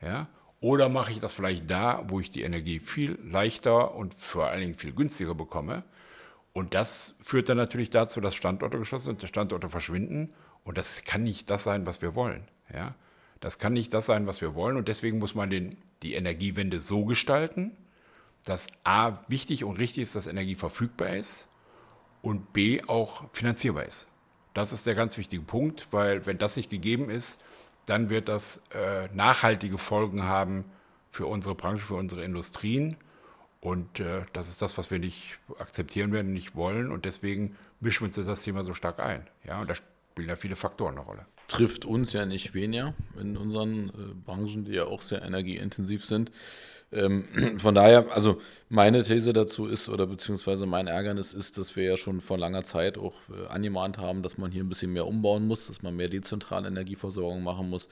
ja, 0.00 0.28
oder 0.60 0.88
mache 0.88 1.12
ich 1.12 1.20
das 1.20 1.34
vielleicht 1.34 1.70
da, 1.70 2.04
wo 2.08 2.20
ich 2.20 2.30
die 2.30 2.42
Energie 2.42 2.78
viel 2.78 3.18
leichter 3.22 3.94
und 3.94 4.14
vor 4.14 4.46
allen 4.46 4.60
Dingen 4.60 4.74
viel 4.74 4.92
günstiger 4.92 5.34
bekomme. 5.34 5.84
Und 6.54 6.72
das 6.72 7.16
führt 7.20 7.50
dann 7.50 7.58
natürlich 7.58 7.90
dazu, 7.90 8.20
dass 8.20 8.34
Standorte 8.34 8.78
geschlossen 8.78 9.18
sind, 9.18 9.28
Standorte 9.28 9.68
verschwinden. 9.68 10.32
Und 10.62 10.78
das 10.78 11.04
kann 11.04 11.22
nicht 11.22 11.50
das 11.50 11.64
sein, 11.64 11.84
was 11.84 12.00
wir 12.00 12.14
wollen. 12.14 12.48
Ja? 12.72 12.94
Das 13.44 13.58
kann 13.58 13.74
nicht 13.74 13.92
das 13.92 14.06
sein, 14.06 14.26
was 14.26 14.40
wir 14.40 14.54
wollen. 14.54 14.78
Und 14.78 14.88
deswegen 14.88 15.18
muss 15.18 15.34
man 15.34 15.50
den, 15.50 15.76
die 16.02 16.14
Energiewende 16.14 16.80
so 16.80 17.04
gestalten, 17.04 17.76
dass 18.42 18.68
A, 18.84 19.18
wichtig 19.28 19.64
und 19.64 19.76
richtig 19.76 20.04
ist, 20.04 20.16
dass 20.16 20.26
Energie 20.26 20.54
verfügbar 20.54 21.14
ist 21.14 21.46
und 22.22 22.54
B, 22.54 22.82
auch 22.86 23.24
finanzierbar 23.34 23.84
ist. 23.84 24.06
Das 24.54 24.72
ist 24.72 24.86
der 24.86 24.94
ganz 24.94 25.18
wichtige 25.18 25.42
Punkt, 25.42 25.88
weil 25.90 26.24
wenn 26.24 26.38
das 26.38 26.56
nicht 26.56 26.70
gegeben 26.70 27.10
ist, 27.10 27.38
dann 27.84 28.08
wird 28.08 28.30
das 28.30 28.62
äh, 28.72 29.08
nachhaltige 29.12 29.76
Folgen 29.76 30.22
haben 30.22 30.64
für 31.10 31.26
unsere 31.26 31.54
Branche, 31.54 31.84
für 31.84 31.96
unsere 31.96 32.24
Industrien. 32.24 32.96
Und 33.60 34.00
äh, 34.00 34.22
das 34.32 34.48
ist 34.48 34.62
das, 34.62 34.78
was 34.78 34.90
wir 34.90 34.98
nicht 34.98 35.38
akzeptieren 35.58 36.12
werden, 36.12 36.32
nicht 36.32 36.56
wollen. 36.56 36.90
Und 36.90 37.04
deswegen 37.04 37.58
mischen 37.80 38.04
wir 38.04 38.06
uns 38.06 38.26
das 38.26 38.42
Thema 38.42 38.64
so 38.64 38.72
stark 38.72 39.00
ein. 39.00 39.28
Ja, 39.44 39.60
und 39.60 39.68
da 39.68 39.74
spielen 39.74 40.30
ja 40.30 40.36
viele 40.36 40.56
Faktoren 40.56 40.94
eine 40.94 41.04
Rolle 41.04 41.26
trifft 41.54 41.84
uns 41.84 42.12
ja 42.12 42.26
nicht 42.26 42.52
weniger 42.52 42.94
in 43.20 43.36
unseren 43.36 43.90
äh, 43.90 43.92
Branchen, 44.26 44.64
die 44.64 44.72
ja 44.72 44.86
auch 44.86 45.02
sehr 45.02 45.22
energieintensiv 45.22 46.04
sind. 46.04 46.32
Ähm, 46.92 47.24
von 47.58 47.76
daher, 47.76 48.06
also 48.12 48.40
meine 48.68 49.04
These 49.04 49.32
dazu 49.32 49.66
ist, 49.66 49.88
oder 49.88 50.08
beziehungsweise 50.08 50.66
mein 50.66 50.88
Ärgernis 50.88 51.32
ist, 51.32 51.56
dass 51.56 51.76
wir 51.76 51.84
ja 51.84 51.96
schon 51.96 52.20
vor 52.20 52.38
langer 52.38 52.64
Zeit 52.64 52.98
auch 52.98 53.14
äh, 53.30 53.46
angemahnt 53.46 53.98
haben, 53.98 54.22
dass 54.22 54.36
man 54.36 54.50
hier 54.50 54.64
ein 54.64 54.68
bisschen 54.68 54.92
mehr 54.92 55.06
umbauen 55.06 55.46
muss, 55.46 55.68
dass 55.68 55.80
man 55.80 55.94
mehr 55.94 56.08
dezentrale 56.08 56.66
Energieversorgung 56.66 57.44
machen 57.44 57.70
muss. 57.70 57.88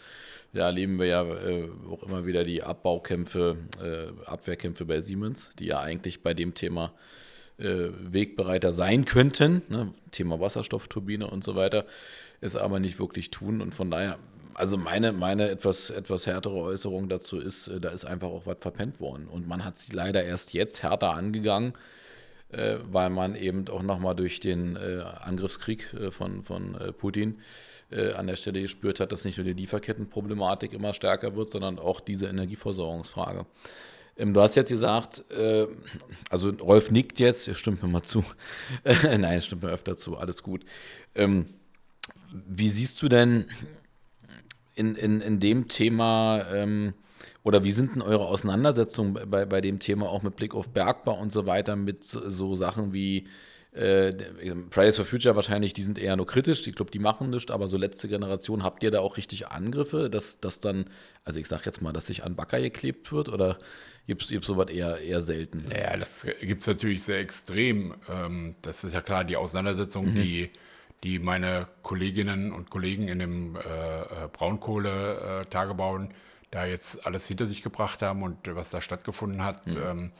Da 0.52 0.66
erleben 0.66 0.98
wir 0.98 1.06
ja 1.06 1.22
äh, 1.22 1.68
auch 1.88 2.02
immer 2.02 2.26
wieder 2.26 2.42
die 2.42 2.64
Abbaukämpfe, 2.64 3.58
äh, 3.80 4.28
Abwehrkämpfe 4.28 4.86
bei 4.86 5.00
Siemens, 5.02 5.50
die 5.60 5.66
ja 5.66 5.78
eigentlich 5.78 6.24
bei 6.24 6.34
dem 6.34 6.54
Thema 6.54 6.86
äh, 6.86 7.31
Wegbereiter 7.62 8.72
sein 8.72 9.04
könnten. 9.04 9.62
Ne? 9.68 9.94
Thema 10.10 10.40
Wasserstoffturbine 10.40 11.28
und 11.28 11.44
so 11.44 11.54
weiter, 11.54 11.86
es 12.40 12.56
aber 12.56 12.80
nicht 12.80 12.98
wirklich 12.98 13.30
tun. 13.30 13.60
Und 13.60 13.74
von 13.74 13.90
daher, 13.90 14.18
also 14.54 14.76
meine, 14.76 15.12
meine 15.12 15.48
etwas, 15.48 15.90
etwas 15.90 16.26
härtere 16.26 16.56
Äußerung 16.56 17.08
dazu 17.08 17.38
ist, 17.38 17.68
äh, 17.68 17.80
da 17.80 17.90
ist 17.90 18.04
einfach 18.04 18.28
auch 18.28 18.46
was 18.46 18.58
verpennt 18.60 19.00
worden. 19.00 19.26
Und 19.26 19.48
man 19.48 19.64
hat 19.64 19.76
sie 19.76 19.94
leider 19.94 20.24
erst 20.24 20.52
jetzt 20.52 20.82
härter 20.82 21.14
angegangen, 21.14 21.72
äh, 22.50 22.76
weil 22.90 23.10
man 23.10 23.34
eben 23.34 23.68
auch 23.68 23.82
nochmal 23.82 24.14
durch 24.14 24.40
den 24.40 24.76
äh, 24.76 25.02
Angriffskrieg 25.20 25.94
äh, 25.94 26.10
von, 26.10 26.42
von 26.42 26.74
äh, 26.74 26.92
Putin 26.92 27.38
an 28.16 28.26
der 28.26 28.36
Stelle 28.36 28.62
gespürt 28.62 29.00
hat, 29.00 29.12
dass 29.12 29.26
nicht 29.26 29.36
nur 29.36 29.44
die 29.44 29.52
Lieferkettenproblematik 29.52 30.72
immer 30.72 30.94
stärker 30.94 31.36
wird, 31.36 31.50
sondern 31.50 31.78
auch 31.78 32.00
diese 32.00 32.26
Energieversorgungsfrage. 32.26 33.44
Ähm, 34.16 34.34
du 34.34 34.40
hast 34.40 34.54
jetzt 34.54 34.68
gesagt, 34.68 35.24
äh, 35.30 35.66
also 36.30 36.50
Rolf 36.50 36.90
nickt 36.90 37.18
jetzt, 37.18 37.54
stimmt 37.56 37.82
mir 37.82 37.88
mal 37.88 38.02
zu. 38.02 38.24
Nein, 38.84 39.40
stimmt 39.42 39.62
mir 39.62 39.70
öfter 39.70 39.96
zu, 39.96 40.16
alles 40.16 40.42
gut. 40.42 40.64
Ähm, 41.14 41.46
wie 42.30 42.68
siehst 42.68 43.00
du 43.02 43.08
denn 43.08 43.46
in, 44.74 44.94
in, 44.94 45.20
in 45.20 45.38
dem 45.38 45.68
Thema 45.68 46.44
ähm, 46.52 46.94
oder 47.44 47.64
wie 47.64 47.72
sind 47.72 47.94
denn 47.94 48.02
eure 48.02 48.26
Auseinandersetzungen 48.26 49.14
bei, 49.28 49.44
bei 49.44 49.60
dem 49.60 49.78
Thema 49.78 50.08
auch 50.08 50.22
mit 50.22 50.36
Blick 50.36 50.54
auf 50.54 50.70
Bergbau 50.70 51.18
und 51.18 51.32
so 51.32 51.46
weiter 51.46 51.76
mit 51.76 52.04
so, 52.04 52.28
so 52.28 52.54
Sachen 52.54 52.92
wie 52.92 53.26
äh, 53.72 54.12
Fridays 54.70 54.96
for 54.96 55.04
Future 55.04 55.34
wahrscheinlich, 55.34 55.72
die 55.72 55.82
sind 55.82 55.98
eher 55.98 56.16
nur 56.16 56.26
kritisch, 56.26 56.66
ich 56.66 56.74
glaube, 56.74 56.90
die 56.90 56.98
machen 56.98 57.30
nichts, 57.30 57.50
aber 57.50 57.68
so 57.68 57.78
letzte 57.78 58.08
Generation, 58.08 58.62
habt 58.62 58.82
ihr 58.82 58.90
da 58.90 59.00
auch 59.00 59.16
richtig 59.16 59.48
Angriffe, 59.48 60.10
dass 60.10 60.40
das 60.40 60.60
dann, 60.60 60.90
also 61.24 61.40
ich 61.40 61.48
sag 61.48 61.64
jetzt 61.64 61.80
mal, 61.80 61.92
dass 61.92 62.06
sich 62.06 62.24
an 62.24 62.36
Backer 62.36 62.60
geklebt 62.60 63.12
wird 63.12 63.28
oder 63.30 63.58
gibt 64.06 64.30
es 64.30 64.46
sowas 64.46 64.68
eher, 64.68 64.98
eher 64.98 65.22
selten? 65.22 65.64
Ja, 65.70 65.96
das 65.96 66.26
gibt 66.40 66.62
es 66.62 66.66
natürlich 66.66 67.02
sehr 67.02 67.20
extrem. 67.20 67.94
Ähm, 68.10 68.56
das 68.60 68.84
ist 68.84 68.92
ja 68.92 69.00
klar, 69.00 69.24
die 69.24 69.36
Auseinandersetzung, 69.36 70.10
mhm. 70.10 70.14
die, 70.16 70.50
die 71.02 71.18
meine 71.18 71.66
Kolleginnen 71.82 72.52
und 72.52 72.68
Kollegen 72.68 73.08
in 73.08 73.20
dem 73.20 73.56
äh, 73.56 73.58
äh 73.58 74.28
Braunkohle-Tagebau 74.32 75.98
äh, 75.98 76.08
da 76.50 76.66
jetzt 76.66 77.06
alles 77.06 77.26
hinter 77.26 77.46
sich 77.46 77.62
gebracht 77.62 78.02
haben 78.02 78.22
und 78.22 78.36
was 78.54 78.68
da 78.68 78.82
stattgefunden 78.82 79.42
hat. 79.42 79.66
Mhm. 79.66 79.76
Ähm, 79.84 80.12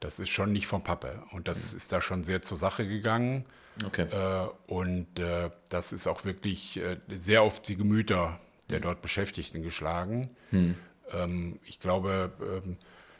das 0.00 0.20
ist 0.20 0.28
schon 0.30 0.52
nicht 0.52 0.66
vom 0.66 0.82
Pappe. 0.82 1.22
Und 1.32 1.48
das 1.48 1.72
mhm. 1.72 1.76
ist 1.78 1.92
da 1.92 2.00
schon 2.00 2.22
sehr 2.22 2.42
zur 2.42 2.56
Sache 2.56 2.86
gegangen. 2.86 3.44
Okay. 3.86 4.06
Äh, 4.10 4.48
und 4.66 5.18
äh, 5.18 5.50
das 5.68 5.92
ist 5.92 6.06
auch 6.06 6.24
wirklich 6.24 6.78
äh, 6.78 6.96
sehr 7.08 7.42
auf 7.42 7.60
die 7.60 7.76
Gemüter 7.76 8.38
der 8.70 8.78
mhm. 8.78 8.82
dort 8.82 9.02
Beschäftigten 9.02 9.62
geschlagen. 9.62 10.30
Mhm. 10.50 10.76
Ähm, 11.12 11.58
ich 11.64 11.80
glaube, 11.80 12.32
ähm, 12.40 12.76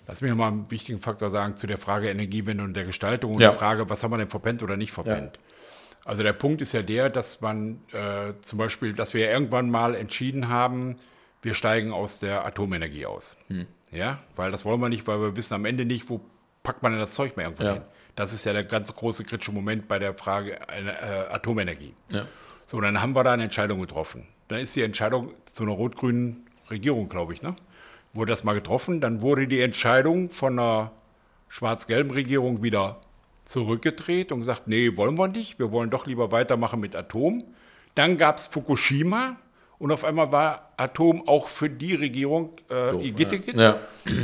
lass 0.07 0.21
mich 0.21 0.31
nochmal 0.31 0.53
einen 0.53 0.71
wichtigen 0.71 1.01
Faktor 1.01 1.31
sagen 1.31 1.57
zu 1.57 1.67
der 1.67 1.79
Frage 1.79 2.11
Energiewende 2.11 2.65
und 2.65 2.75
der 2.75 2.85
Gestaltung 2.85 3.35
und 3.35 3.41
ja. 3.41 3.51
der 3.51 3.59
Frage, 3.59 3.89
was 3.89 4.03
haben 4.03 4.11
wir 4.11 4.19
denn 4.19 4.31
verpennt 4.31 4.63
oder 4.63 4.77
nicht 4.77 4.93
verpennt. 4.93 5.37
Ja. 5.37 5.43
Also 6.05 6.23
der 6.23 6.33
Punkt 6.33 6.63
ist 6.63 6.73
ja 6.73 6.83
der, 6.83 7.11
dass 7.11 7.41
man 7.41 7.81
äh, 7.93 8.33
zum 8.41 8.59
Beispiel, 8.59 8.95
dass 8.95 9.15
wir 9.15 9.31
irgendwann 9.31 9.71
mal 9.71 9.95
entschieden 9.95 10.49
haben, 10.49 10.97
wir 11.43 11.55
steigen 11.55 11.93
aus 11.93 12.19
der 12.19 12.47
Atomenergie 12.47 13.07
aus. 13.07 13.37
Hm. 13.49 13.67
Ja, 13.91 14.19
weil 14.37 14.51
das 14.51 14.65
wollen 14.65 14.81
wir 14.81 14.89
nicht, 14.89 15.07
weil 15.07 15.21
wir 15.21 15.37
wissen 15.37 15.55
am 15.55 15.65
Ende 15.65 15.85
nicht, 15.85 16.09
wo 16.09 16.21
packt 16.69 16.83
man 16.83 16.93
denn 16.93 17.01
das 17.01 17.15
Zeug 17.15 17.35
mehr 17.35 17.47
irgendwo 17.47 17.65
ja. 17.65 17.73
hin. 17.73 17.83
Das 18.15 18.35
ist 18.35 18.45
ja 18.45 18.53
der 18.53 18.63
ganz 18.63 18.95
große 18.95 19.25
kritische 19.25 19.53
Moment 19.53 19.89
bei 19.89 19.99
der 19.99 20.13
Frage 20.13 20.59
äh, 20.69 21.33
Atomenergie. 21.33 21.95
Ja. 22.11 22.27
So, 22.67 22.79
dann 22.79 23.01
haben 23.01 23.15
wir 23.15 23.25
da 23.25 23.33
eine 23.33 23.45
Entscheidung 23.45 23.81
getroffen. 23.81 24.27
Dann 24.49 24.59
ist 24.59 24.77
die 24.77 24.83
Entscheidung 24.83 25.31
zu 25.47 25.63
einer 25.63 25.73
rot-grünen 25.73 26.47
Regierung, 26.69 27.09
glaube 27.09 27.33
ich, 27.33 27.41
ne? 27.41 27.57
Wurde 28.13 28.33
das 28.33 28.45
mal 28.45 28.53
getroffen. 28.53 29.01
Dann 29.01 29.23
wurde 29.23 29.49
die 29.49 29.63
Entscheidung 29.63 30.29
von 30.29 30.59
einer 30.59 30.91
schwarz-gelben 31.49 32.11
Regierung 32.11 32.63
wieder 32.63 33.01
zurückgedreht 33.47 34.31
und 34.31 34.41
gesagt, 34.41 34.69
nee, 34.69 34.95
wollen 34.95 35.17
wir 35.17 35.29
nicht. 35.29 35.59
Wir 35.59 35.73
wollen 35.73 35.89
doch 35.89 36.05
lieber 36.05 36.33
weitermachen 36.33 36.81
mit 36.81 36.95
Atom. 36.95 37.45
Dann 37.95 38.19
gab 38.19 38.37
es 38.37 38.47
Fukushima 38.47 39.37
und 39.79 39.91
auf 39.91 40.05
einmal 40.05 40.33
war 40.33 40.73
Atom 40.77 41.27
auch 41.27 41.49
für 41.49 41.71
die 41.71 41.95
Regierung 41.95 42.51
äh, 42.71 42.95
Igitt, 43.07 43.55
ja. 43.55 43.79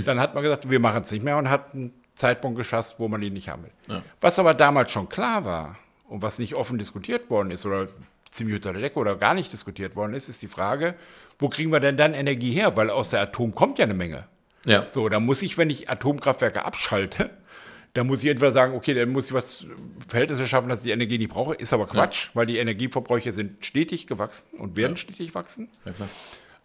Dann 0.05 0.21
hat 0.21 0.35
man 0.35 0.43
gesagt, 0.43 0.69
wir 0.69 0.81
machen 0.81 1.05
es 1.05 1.11
nicht 1.11 1.25
mehr 1.25 1.39
und 1.39 1.49
hat 1.49 1.73
einen 1.73 1.95
Zeitpunkt 2.15 2.57
geschafft, 2.59 2.97
wo 2.99 3.09
man 3.09 3.23
ihn 3.23 3.33
nicht 3.33 3.49
haben 3.49 3.65
will. 3.65 3.73
Ja. 3.89 4.03
Was 4.21 4.39
aber 4.39 4.55
damals 4.55 4.93
schon 4.93 5.09
klar 5.09 5.45
war 5.45 5.77
und 6.09 6.23
was 6.23 6.39
nicht 6.39 6.55
offen 6.55 6.79
diskutiert 6.79 7.31
worden 7.31 7.51
ist 7.51 7.67
oder 7.67 7.89
ziemlich 8.31 8.57
unter 8.57 8.73
der 8.73 8.83
Decke 8.83 8.99
oder 8.99 9.17
gar 9.17 9.35
nicht 9.35 9.53
diskutiert 9.53 9.97
worden 9.97 10.15
ist, 10.15 10.29
ist 10.29 10.43
die 10.43 10.49
Frage, 10.49 10.95
wo 11.39 11.49
kriegen 11.49 11.71
wir 11.73 11.81
denn 11.81 11.97
dann 11.97 12.15
Energie 12.15 12.53
her? 12.53 12.77
Weil 12.77 12.91
aus 12.91 13.11
der 13.11 13.21
Atom 13.21 13.55
kommt 13.55 13.79
ja 13.79 13.85
eine 13.85 13.95
Menge. 13.95 14.27
Ja. 14.65 14.87
So, 14.89 15.09
da 15.09 15.21
muss 15.21 15.43
ich, 15.43 15.59
wenn 15.59 15.71
ich 15.71 15.91
Atomkraftwerke 15.91 16.65
abschalte, 16.65 17.31
dann 17.95 18.09
muss 18.09 18.23
ich 18.25 18.31
entweder 18.31 18.51
sagen, 18.51 18.75
okay, 18.75 18.95
dann 18.95 19.11
muss 19.11 19.27
ich 19.27 19.35
was 19.35 19.67
Verhältnisse 20.09 20.47
schaffen, 20.47 20.69
dass 20.69 20.81
ich 20.81 20.85
die 20.85 20.91
Energie 20.91 21.19
nicht 21.19 21.31
brauche. 21.31 21.55
Ist 21.55 21.73
aber 21.73 21.87
Quatsch, 21.87 22.27
ja. 22.27 22.31
weil 22.35 22.47
die 22.47 22.59
Energieverbräuche 22.59 23.31
sind 23.31 23.65
stetig 23.65 24.07
gewachsen 24.07 24.59
und 24.59 24.77
werden 24.77 24.93
ja. 24.93 24.97
stetig 24.97 25.35
wachsen. 25.35 25.69
Ja, 25.85 25.93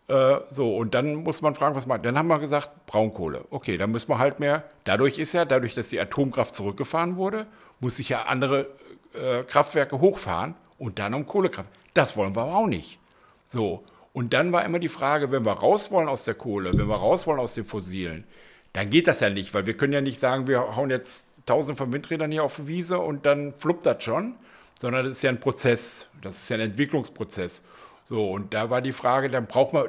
äh, 0.09 0.41
so, 0.49 0.75
und 0.75 0.95
dann 0.95 1.15
muss 1.15 1.41
man 1.41 1.53
fragen, 1.53 1.75
was 1.75 1.85
man. 1.85 2.01
Dann 2.01 2.17
haben 2.17 2.27
wir 2.27 2.39
gesagt, 2.39 2.87
Braunkohle. 2.87 3.45
Okay, 3.51 3.77
dann 3.77 3.91
müssen 3.91 4.09
wir 4.09 4.17
halt 4.17 4.39
mehr. 4.39 4.63
Dadurch 4.83 5.19
ist 5.19 5.33
ja, 5.33 5.45
dadurch, 5.45 5.75
dass 5.75 5.89
die 5.89 5.99
Atomkraft 5.99 6.55
zurückgefahren 6.55 7.15
wurde, 7.15 7.45
muss 7.79 7.99
ich 7.99 8.09
ja 8.09 8.23
andere 8.23 8.67
äh, 9.13 9.43
Kraftwerke 9.43 9.99
hochfahren 10.01 10.55
und 10.79 10.97
dann 10.97 11.13
um 11.13 11.27
Kohlekraft. 11.27 11.69
Das 11.93 12.17
wollen 12.17 12.35
wir 12.35 12.41
aber 12.41 12.55
auch 12.55 12.67
nicht. 12.67 12.99
So. 13.45 13.83
Und 14.11 14.33
dann 14.33 14.51
war 14.51 14.65
immer 14.65 14.79
die 14.79 14.89
Frage, 14.89 15.31
wenn 15.31 15.45
wir 15.45 15.53
raus 15.53 15.91
wollen 15.91 16.09
aus 16.09 16.25
der 16.25 16.33
Kohle, 16.33 16.73
wenn 16.73 16.87
wir 16.87 16.95
raus 16.95 17.27
wollen 17.27 17.39
aus 17.39 17.53
den 17.53 17.65
Fossilen, 17.65 18.25
dann 18.73 18.89
geht 18.89 19.07
das 19.07 19.19
ja 19.19 19.29
nicht, 19.29 19.53
weil 19.53 19.67
wir 19.67 19.77
können 19.77 19.93
ja 19.93 20.01
nicht 20.01 20.19
sagen, 20.19 20.47
wir 20.47 20.75
hauen 20.75 20.89
jetzt 20.89 21.27
tausend 21.45 21.77
von 21.77 21.93
Windrädern 21.93 22.31
hier 22.31 22.43
auf 22.43 22.57
die 22.57 22.67
Wiese 22.67 22.99
und 22.99 23.25
dann 23.27 23.53
fluppt 23.57 23.85
das 23.85 24.03
schon, 24.03 24.35
sondern 24.79 25.05
das 25.05 25.17
ist 25.17 25.23
ja 25.23 25.29
ein 25.29 25.39
Prozess, 25.39 26.07
das 26.21 26.41
ist 26.41 26.49
ja 26.49 26.57
ein 26.57 26.61
Entwicklungsprozess. 26.61 27.63
So, 28.09 28.27
und 28.31 28.55
da 28.55 28.71
war 28.71 28.81
die 28.81 28.91
Frage, 28.91 29.29
dann 29.29 29.45
braucht 29.45 29.71
man 29.71 29.87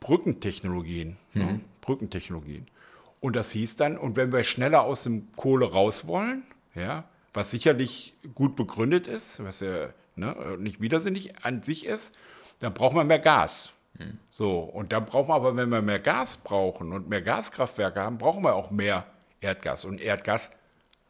Brückentechnologien. 0.00 1.16
Ne? 1.34 1.44
Mhm. 1.44 1.50
Ne? 1.52 1.60
Brückentechnologien. 1.82 2.66
Und 3.20 3.36
das 3.36 3.52
hieß 3.52 3.76
dann, 3.76 3.96
und 3.96 4.16
wenn 4.16 4.32
wir 4.32 4.42
schneller 4.42 4.82
aus 4.82 5.04
dem 5.04 5.30
Kohle 5.36 5.70
raus 5.70 6.08
wollen, 6.08 6.42
ja, 6.74 7.04
was 7.32 7.52
sicherlich 7.52 8.14
gut 8.34 8.56
begründet 8.56 9.06
ist, 9.06 9.44
was 9.44 9.60
ja 9.60 9.90
ne, 10.16 10.56
nicht 10.58 10.80
widersinnig 10.80 11.44
an 11.44 11.62
sich 11.62 11.86
ist, 11.86 12.12
dann 12.58 12.74
braucht 12.74 12.96
man 12.96 13.06
mehr 13.06 13.20
Gas. 13.20 13.72
Hm. 13.98 14.18
So, 14.32 14.58
und 14.58 14.90
dann 14.90 15.06
brauchen 15.06 15.28
wir 15.28 15.34
aber, 15.34 15.54
wenn 15.54 15.68
wir 15.68 15.80
mehr 15.80 16.00
Gas 16.00 16.38
brauchen 16.38 16.92
und 16.92 17.08
mehr 17.08 17.22
Gaskraftwerke 17.22 18.00
haben, 18.00 18.18
brauchen 18.18 18.42
wir 18.42 18.56
auch 18.56 18.72
mehr 18.72 19.06
Erdgas. 19.40 19.84
Und 19.84 20.00
Erdgas 20.00 20.50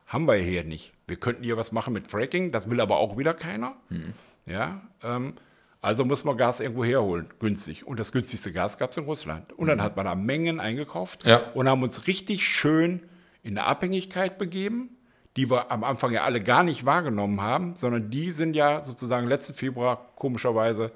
haben 0.06 0.26
wir 0.26 0.34
hier 0.34 0.64
nicht. 0.64 0.92
Wir 1.06 1.16
könnten 1.16 1.42
hier 1.42 1.56
was 1.56 1.72
machen 1.72 1.94
mit 1.94 2.06
Fracking, 2.06 2.52
das 2.52 2.68
will 2.68 2.82
aber 2.82 2.98
auch 2.98 3.16
wieder 3.16 3.32
keiner. 3.32 3.76
Hm. 3.88 4.12
Ja, 4.44 4.82
ähm, 5.02 5.32
also 5.80 6.04
muss 6.04 6.24
man 6.24 6.36
Gas 6.36 6.60
irgendwo 6.60 6.84
herholen, 6.84 7.28
günstig. 7.38 7.86
Und 7.86 7.98
das 8.00 8.12
günstigste 8.12 8.52
Gas 8.52 8.78
gab 8.78 8.90
es 8.90 8.96
in 8.96 9.04
Russland. 9.04 9.52
Und 9.52 9.68
dann 9.68 9.78
mhm. 9.78 9.82
hat 9.82 9.96
man 9.96 10.04
da 10.04 10.14
Mengen 10.14 10.60
eingekauft 10.60 11.24
ja. 11.24 11.38
und 11.54 11.68
haben 11.68 11.82
uns 11.82 12.06
richtig 12.06 12.46
schön 12.46 13.02
in 13.42 13.56
eine 13.56 13.66
Abhängigkeit 13.66 14.36
begeben 14.36 14.90
die 15.36 15.50
wir 15.50 15.70
am 15.70 15.84
Anfang 15.84 16.12
ja 16.12 16.24
alle 16.24 16.40
gar 16.40 16.62
nicht 16.62 16.84
wahrgenommen 16.84 17.40
haben, 17.40 17.76
sondern 17.76 18.10
die 18.10 18.30
sind 18.30 18.54
ja 18.54 18.82
sozusagen 18.82 19.28
letzten 19.28 19.54
Februar 19.54 20.10
komischerweise 20.16 20.92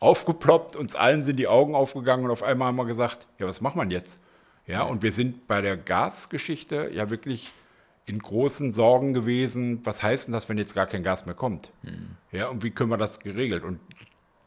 aufgeploppt, 0.00 0.76
uns 0.76 0.94
allen 0.94 1.24
sind 1.24 1.36
die 1.36 1.48
Augen 1.48 1.74
aufgegangen 1.74 2.24
und 2.24 2.30
auf 2.30 2.42
einmal 2.42 2.68
haben 2.68 2.76
wir 2.76 2.84
gesagt, 2.84 3.26
ja, 3.38 3.46
was 3.46 3.60
macht 3.60 3.76
man 3.76 3.90
jetzt? 3.90 4.20
Ja, 4.66 4.82
und 4.82 5.02
wir 5.02 5.12
sind 5.12 5.46
bei 5.46 5.62
der 5.62 5.76
Gasgeschichte 5.76 6.90
ja 6.92 7.08
wirklich 7.08 7.52
in 8.04 8.18
großen 8.18 8.72
Sorgen 8.72 9.14
gewesen, 9.14 9.80
was 9.84 10.02
heißt 10.02 10.28
denn 10.28 10.32
das, 10.32 10.48
wenn 10.48 10.58
jetzt 10.58 10.74
gar 10.74 10.86
kein 10.86 11.02
Gas 11.02 11.26
mehr 11.26 11.34
kommt? 11.34 11.70
Mhm. 11.82 12.16
Ja, 12.30 12.48
und 12.48 12.62
wie 12.62 12.70
können 12.70 12.90
wir 12.90 12.98
das 12.98 13.18
geregelt? 13.18 13.64
Und 13.64 13.80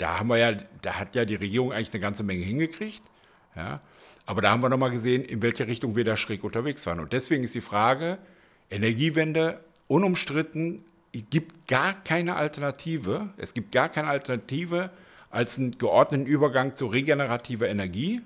da 0.02 0.20
haben 0.20 0.30
wir 0.30 0.38
ja, 0.38 0.54
da 0.82 0.96
hat 0.98 1.16
ja 1.16 1.26
die 1.26 1.36
Regierung 1.36 1.72
eigentlich 1.72 1.94
eine 1.94 2.00
ganze 2.00 2.24
Menge 2.24 2.44
hingekriegt. 2.44 3.04
Ja, 3.56 3.82
aber 4.26 4.42
da 4.42 4.52
haben 4.52 4.64
wir 4.64 4.70
nochmal 4.70 4.92
gesehen, 4.92 5.24
in 5.24 5.42
welche 5.42 5.68
Richtung 5.68 5.96
wir 5.96 6.04
da 6.04 6.18
schräg 6.18 6.44
unterwegs 6.44 6.86
waren. 6.86 7.00
Und 7.00 7.14
deswegen 7.14 7.44
ist 7.44 7.54
die 7.54 7.62
Frage, 7.62 8.18
Energiewende 8.70 9.60
unumstritten, 9.88 10.86
es 11.14 11.24
gibt 11.30 11.68
gar 11.68 11.94
keine 11.94 12.36
Alternative. 12.36 13.30
Es 13.38 13.54
gibt 13.54 13.72
gar 13.74 13.90
keine 13.90 14.08
Alternative 14.08 14.90
als 15.30 15.60
einen 15.60 15.78
geordneten 15.78 16.26
Übergang 16.26 16.76
zu 16.76 16.88
regenerativer 16.88 17.68
Energie. 17.68 18.22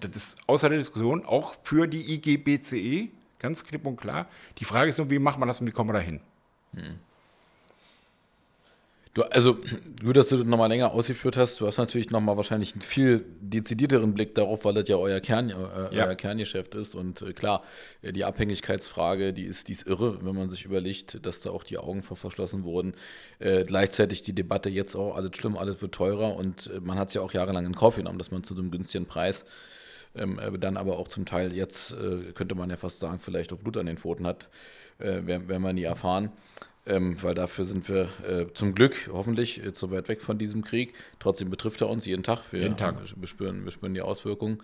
Das 0.00 0.16
ist 0.16 0.38
außer 0.46 0.68
der 0.70 0.78
Diskussion 0.78 1.24
auch 1.26 1.54
für 1.62 1.86
die 1.86 2.14
IGBCE, 2.14 3.10
ganz 3.38 3.64
klipp 3.64 3.86
und 3.86 3.96
klar. 3.96 4.26
Die 4.58 4.64
Frage 4.64 4.88
ist 4.88 4.98
nur, 4.98 5.10
wie 5.10 5.18
macht 5.18 5.38
man 5.38 5.46
das 5.46 5.60
und 5.60 5.66
wie 5.66 5.72
kommen 5.72 5.90
wir 5.90 5.94
dahin? 5.94 6.20
Hm. 6.74 6.98
Du, 9.12 9.22
also, 9.22 9.56
gut, 10.04 10.16
dass 10.16 10.28
du 10.28 10.36
das 10.36 10.46
nochmal 10.46 10.68
länger 10.68 10.92
ausgeführt 10.92 11.36
hast. 11.36 11.60
Du 11.60 11.66
hast 11.66 11.78
natürlich 11.78 12.10
nochmal 12.10 12.36
wahrscheinlich 12.36 12.74
einen 12.74 12.80
viel 12.80 13.24
dezidierteren 13.40 14.14
Blick 14.14 14.36
darauf, 14.36 14.64
weil 14.64 14.74
das 14.74 14.86
ja 14.86 14.96
euer, 14.96 15.18
Kern, 15.18 15.50
äh, 15.50 15.96
ja. 15.96 16.06
euer 16.06 16.14
Kerngeschäft 16.14 16.76
ist. 16.76 16.94
Und 16.94 17.20
äh, 17.22 17.32
klar, 17.32 17.64
äh, 18.02 18.12
die 18.12 18.24
Abhängigkeitsfrage, 18.24 19.32
die 19.32 19.42
ist, 19.42 19.66
die 19.66 19.72
ist 19.72 19.88
irre, 19.88 20.24
wenn 20.24 20.36
man 20.36 20.48
sich 20.48 20.64
überlegt, 20.64 21.26
dass 21.26 21.40
da 21.40 21.50
auch 21.50 21.64
die 21.64 21.78
Augen 21.78 22.04
vor 22.04 22.16
verschlossen 22.16 22.62
wurden. 22.62 22.94
Äh, 23.40 23.64
gleichzeitig 23.64 24.22
die 24.22 24.32
Debatte 24.32 24.70
jetzt 24.70 24.94
auch, 24.94 25.16
alles 25.16 25.36
schlimm, 25.36 25.56
alles 25.56 25.82
wird 25.82 25.92
teurer. 25.92 26.36
Und 26.36 26.70
äh, 26.72 26.78
man 26.78 26.96
hat 26.96 27.08
es 27.08 27.14
ja 27.14 27.20
auch 27.20 27.32
jahrelang 27.32 27.66
in 27.66 27.74
Kauf 27.74 27.96
genommen, 27.96 28.18
dass 28.18 28.30
man 28.30 28.44
zu 28.44 28.54
einem 28.54 28.70
günstigen 28.70 29.06
Preis 29.06 29.44
ähm, 30.14 30.38
äh, 30.38 30.56
dann 30.56 30.76
aber 30.76 31.00
auch 31.00 31.08
zum 31.08 31.26
Teil 31.26 31.52
jetzt, 31.52 31.96
könnte 32.34 32.54
man 32.54 32.70
ja 32.70 32.76
fast 32.76 33.00
sagen, 33.00 33.18
vielleicht 33.18 33.52
auch 33.52 33.58
Blut 33.58 33.76
an 33.76 33.86
den 33.86 33.96
Pfoten 33.96 34.24
hat, 34.24 34.48
werden, 34.98 35.48
werden 35.48 35.62
wir 35.62 35.72
nie 35.72 35.82
erfahren 35.82 36.30
ähm, 36.90 37.16
weil 37.22 37.34
dafür 37.34 37.64
sind 37.64 37.88
wir 37.88 38.08
äh, 38.28 38.46
zum 38.52 38.74
Glück 38.74 39.08
hoffentlich 39.12 39.64
äh, 39.64 39.72
zu 39.72 39.90
weit 39.90 40.08
weg 40.08 40.22
von 40.22 40.38
diesem 40.38 40.64
Krieg. 40.64 40.94
Trotzdem 41.20 41.48
betrifft 41.48 41.80
er 41.80 41.88
uns 41.88 42.04
jeden 42.04 42.22
Tag. 42.22 42.42
Wir, 42.50 42.62
jeden 42.62 42.76
Tag. 42.76 42.96
wir, 43.14 43.26
spüren, 43.28 43.64
wir 43.64 43.70
spüren 43.70 43.94
die 43.94 44.02
Auswirkungen. 44.02 44.62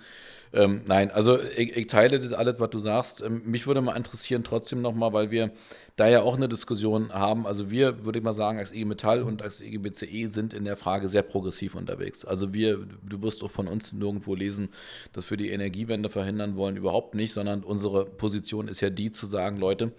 Ähm, 0.52 0.82
nein, 0.86 1.10
also 1.10 1.38
ich, 1.56 1.76
ich, 1.76 1.86
teile 1.86 2.18
das 2.18 2.32
alles, 2.32 2.58
was 2.58 2.70
du 2.70 2.78
sagst. 2.78 3.22
Ähm, 3.22 3.42
mich 3.44 3.66
würde 3.66 3.80
mal 3.80 3.96
interessieren 3.96 4.42
trotzdem 4.42 4.82
nochmal, 4.82 5.12
weil 5.12 5.30
wir 5.30 5.52
da 5.94 6.08
ja 6.08 6.22
auch 6.22 6.36
eine 6.36 6.48
Diskussion 6.48 7.12
haben. 7.12 7.46
Also 7.46 7.70
wir, 7.70 8.04
würde 8.04 8.18
ich 8.18 8.24
mal 8.24 8.32
sagen, 8.32 8.58
als 8.58 8.72
IG 8.72 8.84
Metall 8.84 9.22
und 9.22 9.42
als 9.42 9.60
IG 9.60 9.78
BCE 9.78 10.28
sind 10.28 10.52
in 10.52 10.64
der 10.64 10.76
Frage 10.76 11.08
sehr 11.08 11.22
progressiv 11.22 11.74
unterwegs. 11.74 12.24
Also 12.24 12.52
wir, 12.52 12.86
du 13.02 13.22
wirst 13.22 13.42
auch 13.44 13.50
von 13.50 13.68
uns 13.68 13.92
nirgendwo 13.92 14.34
lesen, 14.34 14.68
dass 15.12 15.30
wir 15.30 15.36
die 15.36 15.50
Energiewende 15.50 16.10
verhindern 16.10 16.56
wollen, 16.56 16.76
überhaupt 16.76 17.14
nicht, 17.14 17.32
sondern 17.32 17.62
unsere 17.62 18.04
Position 18.04 18.68
ist 18.68 18.80
ja 18.80 18.90
die 18.90 19.10
zu 19.10 19.26
sagen, 19.26 19.58
Leute, 19.58 19.92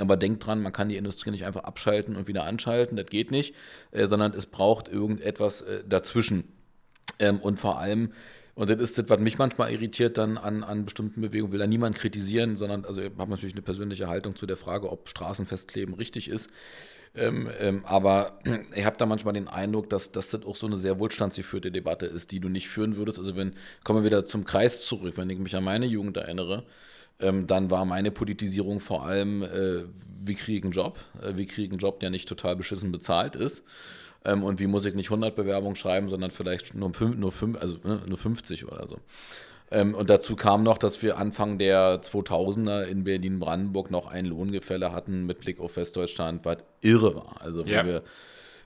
aber 0.00 0.16
denkt 0.16 0.46
dran, 0.46 0.62
man 0.62 0.72
kann 0.72 0.88
die 0.88 0.96
Industrie 0.96 1.30
nicht 1.30 1.44
einfach 1.44 1.64
abschalten 1.64 2.16
und 2.16 2.26
wieder 2.26 2.44
anschalten, 2.44 2.96
das 2.96 3.06
geht 3.06 3.30
nicht, 3.30 3.54
äh, 3.92 4.06
sondern 4.06 4.32
es 4.34 4.46
braucht 4.46 4.88
irgendetwas 4.88 5.62
äh, 5.62 5.84
dazwischen. 5.86 6.44
Ähm, 7.18 7.38
und 7.40 7.60
vor 7.60 7.78
allem, 7.78 8.12
und 8.54 8.70
das 8.70 8.80
ist 8.80 8.98
das, 8.98 9.08
was 9.08 9.20
mich 9.20 9.38
manchmal 9.38 9.72
irritiert 9.72 10.18
dann 10.18 10.38
an, 10.38 10.62
an 10.62 10.84
bestimmten 10.84 11.20
Bewegungen, 11.20 11.52
will 11.52 11.58
da 11.58 11.66
niemand 11.66 11.96
kritisieren, 11.96 12.56
sondern, 12.56 12.84
also 12.84 13.00
ich 13.02 13.10
habe 13.18 13.30
natürlich 13.30 13.54
eine 13.54 13.62
persönliche 13.62 14.08
Haltung 14.08 14.36
zu 14.36 14.46
der 14.46 14.56
Frage, 14.56 14.90
ob 14.90 15.08
Straßenfestkleben 15.08 15.94
richtig 15.94 16.28
ist. 16.28 16.50
Ähm, 17.16 17.48
ähm, 17.60 17.84
aber 17.84 18.40
ich 18.74 18.84
habe 18.84 18.96
da 18.96 19.06
manchmal 19.06 19.34
den 19.34 19.48
Eindruck, 19.48 19.90
dass, 19.90 20.12
dass 20.12 20.30
das 20.30 20.44
auch 20.44 20.56
so 20.56 20.66
eine 20.66 20.76
sehr 20.76 20.98
wohlstandsgeführte 20.98 21.70
Debatte 21.70 22.06
ist, 22.06 22.32
die 22.32 22.40
du 22.40 22.48
nicht 22.48 22.68
führen 22.68 22.96
würdest. 22.96 23.18
Also 23.18 23.36
wenn, 23.36 23.54
kommen 23.84 24.00
wir 24.00 24.06
wieder 24.06 24.24
zum 24.24 24.44
Kreis 24.44 24.84
zurück, 24.86 25.16
wenn 25.16 25.30
ich 25.30 25.38
mich 25.38 25.54
an 25.56 25.64
meine 25.64 25.86
Jugend 25.86 26.16
erinnere, 26.16 26.64
ähm, 27.20 27.46
dann 27.46 27.70
war 27.70 27.84
meine 27.84 28.10
Politisierung 28.10 28.80
vor 28.80 29.04
allem, 29.04 29.42
äh, 29.42 29.84
wir 30.26 30.34
kriegen 30.34 30.68
einen 30.68 30.72
Job, 30.72 30.98
äh, 31.22 31.36
wir 31.36 31.46
kriegen 31.46 31.72
einen 31.72 31.80
Job, 31.80 32.00
der 32.00 32.10
nicht 32.10 32.28
total 32.28 32.56
beschissen 32.56 32.92
bezahlt 32.92 33.36
ist. 33.36 33.64
Ähm, 34.24 34.42
und 34.42 34.58
wie 34.58 34.66
muss 34.66 34.84
ich 34.84 34.94
nicht 34.94 35.10
100 35.10 35.36
Bewerbungen 35.36 35.76
schreiben, 35.76 36.08
sondern 36.08 36.30
vielleicht 36.30 36.74
nur, 36.74 36.92
5, 36.92 37.16
nur, 37.16 37.32
5, 37.32 37.60
also, 37.60 37.76
ne, 37.84 38.00
nur 38.06 38.18
50 38.18 38.66
oder 38.66 38.88
so. 38.88 38.98
Ähm, 39.70 39.94
und 39.94 40.10
dazu 40.10 40.36
kam 40.36 40.62
noch, 40.62 40.78
dass 40.78 41.02
wir 41.02 41.18
Anfang 41.18 41.58
der 41.58 42.00
2000er 42.00 42.84
in 42.84 43.04
Berlin-Brandenburg 43.04 43.90
noch 43.90 44.06
ein 44.06 44.26
Lohngefälle 44.26 44.92
hatten 44.92 45.26
mit 45.26 45.40
Blick 45.40 45.60
auf 45.60 45.76
Westdeutschland, 45.76 46.44
was 46.44 46.58
irre 46.80 47.14
war. 47.14 47.36
Also, 47.40 47.64
ja. 47.64 47.84
wir 47.84 48.02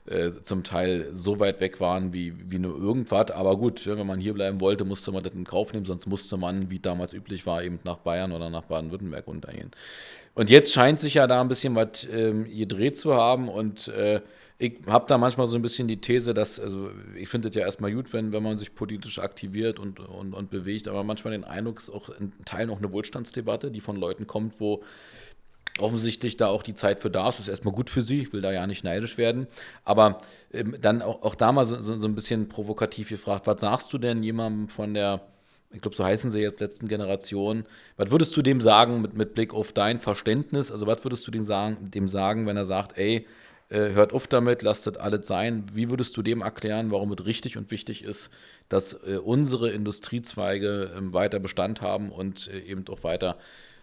äh, 0.09 0.41
zum 0.41 0.63
Teil 0.63 1.07
so 1.11 1.39
weit 1.39 1.59
weg 1.59 1.79
waren 1.79 2.13
wie, 2.13 2.33
wie 2.49 2.59
nur 2.59 2.77
irgendwas. 2.77 3.31
Aber 3.31 3.57
gut, 3.57 3.85
wenn 3.85 4.05
man 4.07 4.19
hier 4.19 4.33
bleiben 4.33 4.59
wollte, 4.59 4.85
musste 4.85 5.11
man 5.11 5.23
das 5.23 5.33
in 5.33 5.45
Kauf 5.45 5.71
nehmen, 5.73 5.85
sonst 5.85 6.07
musste 6.07 6.37
man, 6.37 6.71
wie 6.71 6.79
damals 6.79 7.13
üblich 7.13 7.45
war, 7.45 7.63
eben 7.63 7.79
nach 7.85 7.97
Bayern 7.97 8.31
oder 8.31 8.49
nach 8.49 8.63
Baden-Württemberg 8.63 9.27
runtergehen. 9.27 9.71
Und 10.35 10.49
jetzt 10.49 10.73
scheint 10.73 10.99
sich 10.99 11.15
ja 11.15 11.27
da 11.27 11.41
ein 11.41 11.47
bisschen 11.47 11.75
was 11.75 12.07
ähm, 12.11 12.45
gedreht 12.45 12.97
zu 12.97 13.13
haben 13.13 13.49
und 13.49 13.89
äh, 13.89 14.21
ich 14.61 14.79
habe 14.87 15.05
da 15.07 15.17
manchmal 15.17 15.47
so 15.47 15.55
ein 15.55 15.61
bisschen 15.61 15.87
die 15.87 16.01
These, 16.01 16.33
dass, 16.33 16.59
also 16.59 16.89
ich 17.15 17.29
finde 17.29 17.47
es 17.47 17.55
ja 17.55 17.61
erstmal 17.61 17.93
gut, 17.93 18.11
wenn, 18.11 18.33
wenn 18.33 18.43
man 18.43 18.57
sich 18.57 18.75
politisch 18.75 19.17
aktiviert 19.19 19.79
und, 19.79 20.01
und, 20.01 20.33
und 20.33 20.49
bewegt, 20.49 20.89
aber 20.89 21.03
manchmal 21.05 21.31
den 21.31 21.45
Eindruck, 21.45 21.79
ist 21.79 21.89
auch 21.89 22.09
in 22.09 22.33
Teilen 22.43 22.69
auch 22.69 22.79
eine 22.79 22.91
Wohlstandsdebatte, 22.91 23.71
die 23.71 23.79
von 23.79 23.95
Leuten 23.95 24.27
kommt, 24.27 24.59
wo 24.59 24.83
offensichtlich 25.81 26.37
da 26.37 26.47
auch 26.47 26.63
die 26.63 26.73
Zeit 26.73 26.99
für 26.99 27.09
da 27.09 27.29
ist. 27.29 27.35
Das 27.35 27.45
ist 27.45 27.49
erstmal 27.49 27.73
gut 27.73 27.89
für 27.89 28.01
sie, 28.01 28.21
ich 28.21 28.33
will 28.33 28.41
da 28.41 28.51
ja 28.51 28.67
nicht 28.67 28.83
neidisch 28.83 29.17
werden. 29.17 29.47
Aber 29.83 30.19
ähm, 30.51 30.75
dann 30.79 31.01
auch, 31.01 31.21
auch 31.23 31.35
da 31.35 31.51
mal 31.51 31.65
so, 31.65 31.79
so, 31.81 31.99
so 31.99 32.07
ein 32.07 32.15
bisschen 32.15 32.47
provokativ 32.47 33.09
gefragt, 33.09 33.47
was 33.47 33.61
sagst 33.61 33.93
du 33.93 33.97
denn 33.97 34.23
jemandem 34.23 34.69
von 34.69 34.93
der 34.93 35.21
ich 35.71 35.81
glaube, 35.81 35.95
so 35.95 36.03
heißen 36.03 36.31
sie 36.31 36.39
jetzt 36.39 36.61
letzten 36.61 36.87
Generation. 36.87 37.63
Was 37.95 38.09
würdest 38.09 38.35
du 38.35 38.41
dem 38.41 38.59
sagen 38.59 39.01
mit, 39.01 39.13
mit 39.13 39.35
Blick 39.35 39.53
auf 39.53 39.71
dein 39.71 39.99
Verständnis? 39.99 40.71
Also, 40.71 40.87
was 40.87 41.05
würdest 41.05 41.27
du 41.27 41.31
dem 41.31 41.43
sagen, 41.43 41.91
dem 41.91 42.07
sagen 42.07 42.47
wenn 42.47 42.57
er 42.57 42.65
sagt, 42.65 42.97
ey, 42.97 43.27
äh, 43.69 43.91
hört 43.91 44.13
auf 44.13 44.25
damit, 44.25 44.63
lasst 44.63 44.87
das 44.87 44.97
alles 44.97 45.27
sein. 45.27 45.65
Wie 45.73 45.89
würdest 45.89 46.17
du 46.17 46.23
dem 46.23 46.41
erklären, 46.41 46.91
warum 46.91 47.11
es 47.13 47.25
richtig 47.25 47.55
und 47.55 47.69
wichtig 47.69 48.03
ist, 48.03 48.31
dass 48.67 48.93
äh, 48.93 49.19
unsere 49.23 49.69
Industriezweige 49.69 50.91
ähm, 50.97 51.13
weiter 51.13 51.39
Bestand 51.39 51.81
haben 51.81 52.09
und 52.09 52.47
äh, 52.47 52.59
eben 52.61 52.85
auch 52.89 53.03
weiter 53.03 53.37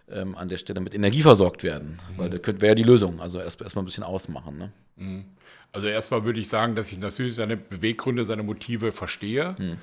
ähm, 0.09 0.35
an 0.35 0.47
der 0.47 0.57
Stelle 0.57 0.79
mit 0.79 0.93
Energie 0.93 1.21
versorgt 1.21 1.63
werden? 1.63 1.99
Mhm. 2.13 2.17
Weil 2.17 2.29
das 2.29 2.41
wäre 2.45 2.67
ja 2.67 2.75
die 2.75 2.83
Lösung. 2.83 3.19
Also 3.19 3.39
erst 3.39 3.61
erstmal 3.61 3.83
ein 3.83 3.85
bisschen 3.85 4.03
ausmachen. 4.03 4.57
Ne? 4.57 4.71
Mhm. 4.95 5.25
Also 5.71 5.87
erstmal 5.87 6.23
würde 6.25 6.39
ich 6.39 6.49
sagen, 6.49 6.75
dass 6.75 6.91
ich 6.91 6.99
natürlich 6.99 7.35
seine 7.35 7.57
Beweggründe, 7.57 8.25
seine 8.25 8.43
Motive 8.43 8.91
verstehe, 8.91 9.55
mhm. 9.57 9.77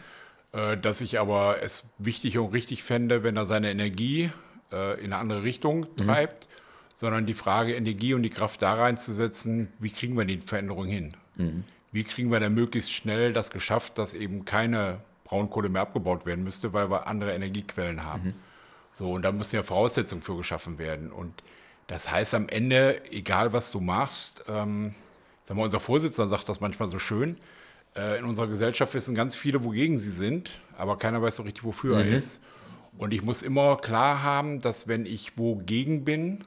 äh, 0.52 0.76
dass 0.76 1.00
ich 1.00 1.20
aber 1.20 1.62
es 1.62 1.84
wichtig 1.98 2.38
und 2.38 2.52
richtig 2.52 2.82
fände, 2.82 3.22
wenn 3.22 3.36
er 3.36 3.44
seine 3.44 3.70
Energie 3.70 4.30
äh, 4.72 4.98
in 4.98 5.12
eine 5.12 5.18
andere 5.18 5.42
Richtung 5.42 5.86
mhm. 5.96 6.04
treibt 6.04 6.48
sondern 6.94 7.26
die 7.26 7.34
Frage, 7.34 7.74
Energie 7.74 8.14
und 8.14 8.22
die 8.22 8.30
Kraft 8.30 8.62
da 8.62 8.74
reinzusetzen, 8.74 9.68
wie 9.78 9.90
kriegen 9.90 10.16
wir 10.16 10.24
die 10.24 10.38
Veränderung 10.38 10.86
hin? 10.86 11.16
Mhm. 11.36 11.64
Wie 11.92 12.04
kriegen 12.04 12.30
wir 12.30 12.40
denn 12.40 12.54
möglichst 12.54 12.92
schnell 12.92 13.32
das 13.32 13.50
geschafft, 13.50 13.98
dass 13.98 14.14
eben 14.14 14.44
keine 14.44 15.00
Braunkohle 15.24 15.68
mehr 15.68 15.82
abgebaut 15.82 16.24
werden 16.24 16.44
müsste, 16.44 16.72
weil 16.72 16.90
wir 16.90 17.06
andere 17.06 17.32
Energiequellen 17.34 18.04
haben? 18.04 18.34
So, 18.95 19.12
und 19.12 19.22
da 19.22 19.32
müssen 19.32 19.57
ja 19.57 19.64
Voraussetzungen 19.64 20.22
für 20.22 20.36
geschaffen 20.36 20.78
werden. 20.78 21.11
Und 21.11 21.42
das 21.88 22.11
heißt 22.11 22.32
am 22.32 22.49
Ende, 22.49 23.03
egal 23.11 23.53
was 23.53 23.72
du 23.72 23.80
machst, 23.80 24.45
ähm, 24.47 24.95
sag 25.42 25.57
mal, 25.57 25.64
unser 25.64 25.80
Vorsitzender 25.80 26.28
sagt 26.28 26.49
das 26.49 26.61
manchmal 26.61 26.88
so 26.88 27.01
schön, 27.01 27.36
äh, 27.97 28.20
in 28.20 28.24
unserer 28.24 28.47
Gesellschaft 28.47 28.95
wissen 28.95 29.16
ganz 29.16 29.34
viele, 29.34 29.64
wogegen 29.64 29.99
sie 29.99 30.12
sind, 30.12 30.51
aber 30.78 30.97
keiner 30.97 31.20
weiß 31.20 31.36
so 31.36 31.42
richtig, 31.42 31.64
wofür 31.64 31.97
mhm. 31.97 32.03
er 32.03 32.16
ist. 32.16 32.40
Und 32.97 33.12
ich 33.12 33.22
muss 33.22 33.42
immer 33.42 33.76
klar 33.78 34.22
haben, 34.22 34.61
dass 34.61 34.86
wenn 34.86 35.07
ich 35.07 35.36
wogegen 35.36 36.05
bin, 36.05 36.45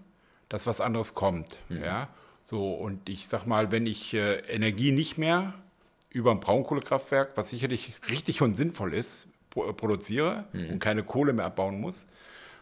dass 0.48 0.66
was 0.66 0.80
anderes 0.80 1.16
kommt. 1.16 1.60
Mhm. 1.68 1.84
Ja? 1.84 2.08
So, 2.46 2.72
und 2.72 3.10
ich 3.10 3.28
sag 3.28 3.46
mal, 3.46 3.74
wenn 3.74 3.86
ich 3.86 4.14
äh, 4.14 4.38
Energie 4.48 4.94
nicht 4.94 5.18
mehr 5.18 5.54
über 6.12 6.32
ein 6.32 6.40
Braunkohlekraftwerk, 6.40 7.32
was 7.36 7.50
sicherlich 7.50 7.96
richtig 8.10 8.42
und 8.42 8.56
sinnvoll 8.56 8.94
ist, 8.94 9.28
pro 9.50 9.74
produziere 9.74 10.46
mhm. 10.54 10.70
und 10.70 10.80
keine 10.80 11.04
Kohle 11.04 11.34
mehr 11.34 11.44
abbauen 11.44 11.82
muss, 11.82 12.08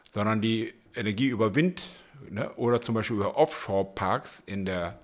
sondern 0.10 0.41
die 0.41 0.74
Energie 0.95 1.28
über 1.28 1.56
Wind 1.56 1.84
ne, 2.30 2.53
oder 2.56 2.82
zum 2.82 2.95
Beispiel 2.95 3.18
über 3.18 3.38
Offshore-Parks 3.38 4.43
in 4.45 4.66
der, 4.66 4.99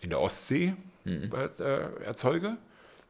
in 0.00 0.10
der 0.10 0.20
Ostsee 0.20 0.74
mhm. 1.04 1.30
äh, 1.32 2.04
erzeuge, 2.04 2.56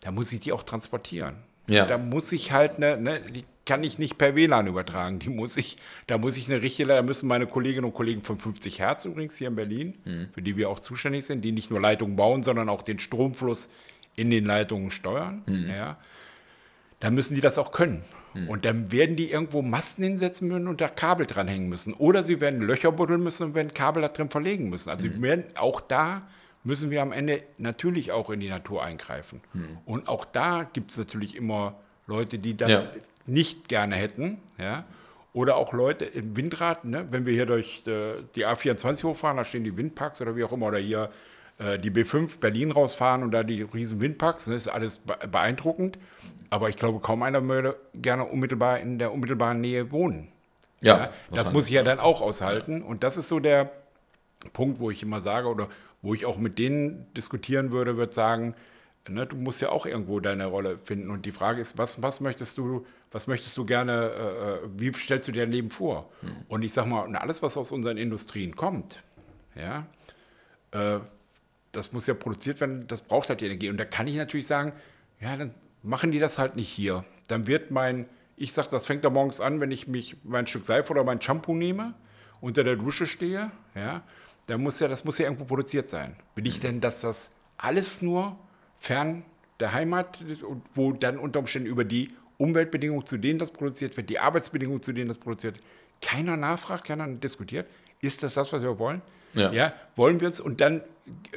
da 0.01 0.11
muss 0.13 0.33
ich 0.33 0.41
die 0.41 0.53
auch 0.53 0.63
transportieren. 0.63 1.37
Ja. 1.69 1.87
Da 1.87 1.99
muss 1.99 2.33
ich 2.33 2.53
halt, 2.53 2.79
ne, 2.79 2.97
ne, 2.97 3.21
die 3.21 3.45
kann 3.65 3.85
ich 3.85 3.99
nicht 3.99 4.19
per 4.19 4.35
WLAN 4.35 4.67
übertragen. 4.67 5.21
Die 5.21 5.29
muss 5.29 5.57
ich, 5.57 5.77
da 6.09 6.19
muss 6.19 6.37
ich 6.37 6.51
eine 6.51 6.63
richtige, 6.63 6.89
da 6.89 7.03
müssen 7.03 7.29
meine 7.29 7.47
Kolleginnen 7.47 7.85
und 7.85 7.95
Kollegen 7.95 8.23
von 8.23 8.39
50 8.39 8.81
Hertz 8.81 9.05
übrigens 9.05 9.37
hier 9.37 9.49
in 9.49 9.55
Berlin, 9.55 9.95
mhm. 10.05 10.29
für 10.33 10.43
die 10.43 10.57
wir 10.57 10.69
auch 10.69 10.81
zuständig 10.81 11.25
sind, 11.25 11.43
die 11.43 11.53
nicht 11.53 11.71
nur 11.71 11.81
Leitungen 11.81 12.17
bauen, 12.17 12.43
sondern 12.43 12.69
auch 12.69 12.83
den 12.83 12.99
Stromfluss 12.99 13.71
in 14.17 14.31
den 14.31 14.45
Leitungen 14.45 14.91
steuern. 14.91 15.43
Mhm. 15.47 15.69
Ja. 15.69 15.99
Da 16.99 17.11
müssen 17.11 17.35
die 17.35 17.41
das 17.41 17.59
auch 17.59 17.73
können. 17.73 18.03
Mhm. 18.35 18.49
Und 18.49 18.65
dann 18.65 18.93
werden 18.93 19.17
die 19.17 19.31
irgendwo 19.31 19.63
Masten 19.63 20.05
hinsetzen 20.05 20.49
müssen 20.49 20.69
und 20.69 20.81
da 20.81 20.89
Kabel 20.89 21.27
dranhängen 21.27 21.69
müssen. 21.69 21.95
Oder 21.95 22.23
sie 22.23 22.41
werden 22.41 22.61
Löcher 22.61 22.93
buddeln 22.93 23.23
müssen 23.23 23.49
und 23.49 23.55
werden 23.55 23.75
Kabel 23.75 24.03
da 24.03 24.09
drin 24.09 24.31
verlegen 24.31 24.71
müssen. 24.71 24.91
Also 24.91 25.09
mhm. 25.09 25.23
werden 25.23 25.45
auch 25.57 25.81
da 25.81 26.23
müssen 26.65 26.91
wir 26.91 27.03
am 27.03 27.13
Ende 27.13 27.43
natürlich 27.59 28.13
auch 28.13 28.31
in 28.31 28.41
die 28.41 28.49
Natur 28.49 28.85
eingreifen. 28.85 29.41
Mhm. 29.53 29.79
Und 29.85 30.09
auch 30.09 30.25
da 30.25 30.65
gibt 30.65 30.93
es 30.93 30.99
natürlich 30.99 31.37
immer 31.37 31.75
Leute, 32.07 32.39
die 32.39 32.57
das 32.57 32.71
ja 32.71 32.85
nicht 33.27 33.69
gerne 33.69 33.97
hätten. 33.97 34.39
Ja? 34.59 34.85
Oder 35.33 35.57
auch 35.57 35.73
Leute 35.73 36.05
im 36.05 36.37
Windrad, 36.37 36.85
ne? 36.85 37.07
wenn 37.11 37.27
wir 37.27 37.33
hier 37.33 37.47
durch 37.47 37.85
äh, 37.87 38.23
die 38.35 38.47
A24 38.47 39.05
hochfahren, 39.05 39.37
da 39.37 39.45
stehen 39.45 39.65
die 39.65 39.77
Windparks 39.77 40.21
oder 40.21 40.37
wie 40.37 40.45
auch 40.45 40.53
immer, 40.53 40.67
oder 40.67 40.79
hier 40.79 41.11
äh, 41.59 41.79
die 41.79 41.91
B5 41.91 42.39
Berlin 42.39 42.71
rausfahren 42.71 43.23
und 43.23 43.31
da 43.31 43.43
die 43.43 43.63
riesen 43.63 44.01
Windparks, 44.01 44.45
das 44.45 44.51
ne? 44.51 44.57
ist 44.57 44.69
alles 44.69 45.01
beeindruckend. 45.31 45.99
Aber 46.53 46.69
ich 46.69 46.77
glaube, 46.77 47.01
kaum 47.01 47.23
einer 47.23 47.43
würde 47.49 47.79
gerne 47.95 48.27
unmittelbar 48.27 48.79
in 48.79 48.99
der 48.99 49.11
unmittelbaren 49.11 49.63
Nähe 49.63 49.91
wohnen. 49.91 50.29
Ja, 50.83 50.99
ja? 50.99 51.13
das 51.31 51.51
muss 51.51 51.69
ich 51.69 51.73
ja 51.73 51.83
dann 51.83 51.99
auch 51.99 52.21
aushalten. 52.21 52.83
Und 52.83 53.05
das 53.05 53.17
ist 53.17 53.29
so 53.29 53.41
der 53.41 53.73
Punkt, 54.53 54.79
wo 54.79 54.91
ich 54.91 55.03
immer 55.03 55.23
sage, 55.23 55.49
oder 55.49 55.71
wo 56.03 56.13
ich 56.13 56.27
auch 56.27 56.37
mit 56.37 56.59
denen 56.59 57.07
diskutieren 57.15 57.71
würde, 57.71 57.97
würde 57.97 58.13
sagen, 58.13 58.55
ne, 59.09 59.25
du 59.25 59.37
musst 59.37 59.63
ja 59.63 59.71
auch 59.71 59.87
irgendwo 59.87 60.21
deine 60.21 60.45
Rolle 60.45 60.77
finden. 60.77 61.09
Und 61.09 61.25
die 61.25 61.33
Frage 61.33 61.59
ist, 61.59 61.79
was, 61.79 62.03
was 62.03 62.21
möchtest 62.21 62.59
du, 62.59 62.85
was 63.11 63.29
möchtest 63.29 63.57
du 63.57 63.65
gerne, 63.65 64.11
äh, 64.11 64.67
äh 64.67 64.69
wie 64.77 64.93
stellst 64.93 65.29
du 65.29 65.33
dir 65.33 65.45
dein 65.45 65.53
Leben 65.53 65.71
vor? 65.71 66.11
Mhm. 66.21 66.37
Und 66.49 66.65
ich 66.65 66.75
sag 66.75 66.85
mal, 66.85 67.17
alles, 67.17 67.43
was 67.43 67.57
aus 67.57 67.73
unseren 67.73 67.97
Industrien 67.97 68.57
kommt, 68.57 69.03
ja, 69.55 69.87
äh, 70.73 71.01
das 71.73 71.93
muss 71.93 72.07
ja 72.07 72.13
produziert 72.13 72.61
werden, 72.61 72.87
das 72.89 73.01
braucht 73.01 73.31
halt 73.31 73.41
die 73.41 73.47
Energie. 73.47 73.71
Und 73.71 73.79
da 73.79 73.87
kann 73.87 74.07
ich 74.07 74.17
natürlich 74.17 74.47
sagen, 74.47 74.75
ja, 75.19 75.35
dann 75.35 75.55
machen 75.83 76.13
die 76.13 76.19
das 76.19 76.39
halt 76.39 76.57
nicht 76.57 76.69
hier. 76.69 77.05
Dann 77.29 77.47
wird 77.47 77.71
mein, 77.71 78.07
ich 78.37 78.53
sag, 78.53 78.69
das 78.71 78.87
fängt 78.87 79.05
da 79.05 79.11
morgens 79.11 79.41
an, 79.41 79.61
wenn 79.61 79.71
ich 79.71 79.87
mich 79.89 80.17
mein 80.25 80.47
Stück 80.47 80.67
Seife 80.67 80.93
oder 80.93 81.05
mein 81.05 81.21
Shampoo 81.21 81.55
nehme, 81.55 81.95
unter 82.41 82.65
der 82.65 82.77
Dusche 82.77 83.07
stehe, 83.07 83.53
ja, 83.75 84.03
dann 84.47 84.63
muss 84.63 84.81
ja, 84.81 84.89
das 84.89 85.05
muss 85.05 85.19
ja 85.19 85.27
irgendwo 85.27 85.45
produziert 85.45 85.89
sein. 85.89 86.17
Will 86.35 86.47
ich 86.47 86.61
denn, 86.61 86.81
dass 86.81 87.01
das 87.01 87.31
alles 87.57 88.03
nur 88.03 88.37
fern 88.79 89.25
der 89.61 89.73
Heimat 89.73 90.21
ist 90.23 90.43
und 90.43 90.63
wo 90.75 90.93
dann 90.93 91.19
unter 91.19 91.39
Umständen 91.39 91.69
über 91.69 91.85
die 91.85 92.11
Umweltbedingungen, 92.39 93.07
zu 93.07 93.19
denen 93.19 93.39
das 93.39 93.53
produziert 93.53 93.97
wird, 93.97 94.11
die 94.11 94.19
Arbeitsbedingungen, 94.19 94.83
zu 94.83 94.93
denen 94.93 95.09
das 95.09 95.19
produziert 95.19 95.57
wird, 95.57 95.65
keiner 96.01 96.37
nachfragt, 96.37 96.85
keiner 96.85 97.07
diskutiert. 97.07 97.69
Ist 98.01 98.25
das 98.25 98.35
das, 98.35 98.53
was 98.53 98.63
wir 98.63 98.79
wollen? 98.81 99.01
Ja. 99.35 99.53
ja 99.53 99.73
wollen 99.95 100.21
wir 100.21 100.27
es? 100.27 100.41
Und 100.41 100.61
dann 100.61 100.83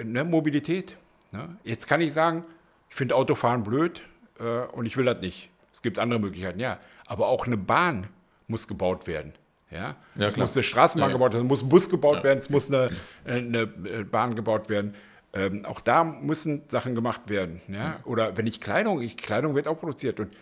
ne, 0.03 0.23
Mobilität. 0.23 0.97
Ne? 1.31 1.55
Jetzt 1.63 1.87
kann 1.87 2.01
ich 2.01 2.13
sagen, 2.13 2.43
ich 2.89 2.95
finde 2.95 3.15
Autofahren 3.15 3.63
blöd 3.63 4.01
äh, 4.39 4.65
und 4.73 4.85
ich 4.85 4.97
will 4.97 5.05
das 5.05 5.21
nicht. 5.21 5.49
Es 5.73 5.81
gibt 5.81 5.99
andere 5.99 6.19
Möglichkeiten, 6.19 6.59
ja. 6.59 6.79
Aber 7.05 7.27
auch 7.27 7.45
eine 7.45 7.57
Bahn 7.57 8.07
muss 8.47 8.67
gebaut 8.67 9.07
werden. 9.07 9.33
Ja, 9.71 9.95
ja 10.15 10.27
es 10.27 10.37
muss 10.37 10.55
eine 10.55 10.63
Straßenbahn 10.63 11.09
ja, 11.09 11.15
gebaut 11.15 11.33
werden, 11.33 11.45
es 11.45 11.49
muss 11.49 11.63
ein 11.63 11.69
Bus 11.69 11.89
gebaut 11.89 12.23
werden, 12.23 12.39
es 12.39 12.49
muss 12.49 12.71
eine, 12.71 12.89
eine 13.25 13.67
Bahn 13.67 14.35
gebaut 14.35 14.69
werden. 14.69 14.95
Ähm, 15.33 15.65
auch 15.65 15.81
da 15.81 16.03
müssen 16.03 16.63
Sachen 16.69 16.95
gemacht 16.95 17.23
werden. 17.27 17.61
Ja? 17.67 17.99
Oder 18.05 18.37
wenn 18.37 18.47
ich 18.47 18.61
Kleidung, 18.61 19.01
ich, 19.01 19.17
Kleidung 19.17 19.53
wird 19.53 19.67
auch 19.67 19.77
produziert. 19.77 20.19
Und 20.21 20.33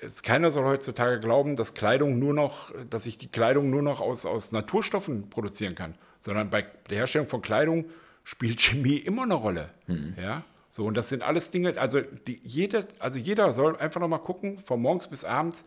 es, 0.00 0.22
keiner 0.22 0.50
soll 0.50 0.64
heutzutage 0.64 1.18
glauben, 1.18 1.56
dass 1.56 1.72
Kleidung 1.72 2.18
nur 2.18 2.34
noch, 2.34 2.70
dass 2.90 3.06
ich 3.06 3.16
die 3.16 3.28
Kleidung 3.28 3.70
nur 3.70 3.80
noch 3.80 4.00
aus, 4.00 4.26
aus 4.26 4.52
Naturstoffen 4.52 5.30
produzieren 5.30 5.74
kann. 5.74 5.94
Sondern 6.20 6.50
bei 6.50 6.66
der 6.90 6.98
Herstellung 6.98 7.26
von 7.26 7.40
Kleidung 7.40 7.86
spielt 8.22 8.60
Chemie 8.60 8.96
immer 8.96 9.22
eine 9.22 9.34
Rolle. 9.34 9.70
Mhm. 9.86 10.14
Ja? 10.20 10.44
So, 10.74 10.84
und 10.86 10.96
das 10.96 11.08
sind 11.08 11.22
alles 11.22 11.52
Dinge, 11.52 11.78
also, 11.78 12.00
die, 12.00 12.40
jede, 12.42 12.88
also 12.98 13.20
jeder 13.20 13.52
soll 13.52 13.76
einfach 13.76 14.00
nochmal 14.00 14.18
gucken, 14.18 14.58
von 14.58 14.82
morgens 14.82 15.06
bis 15.06 15.24
abends, 15.24 15.62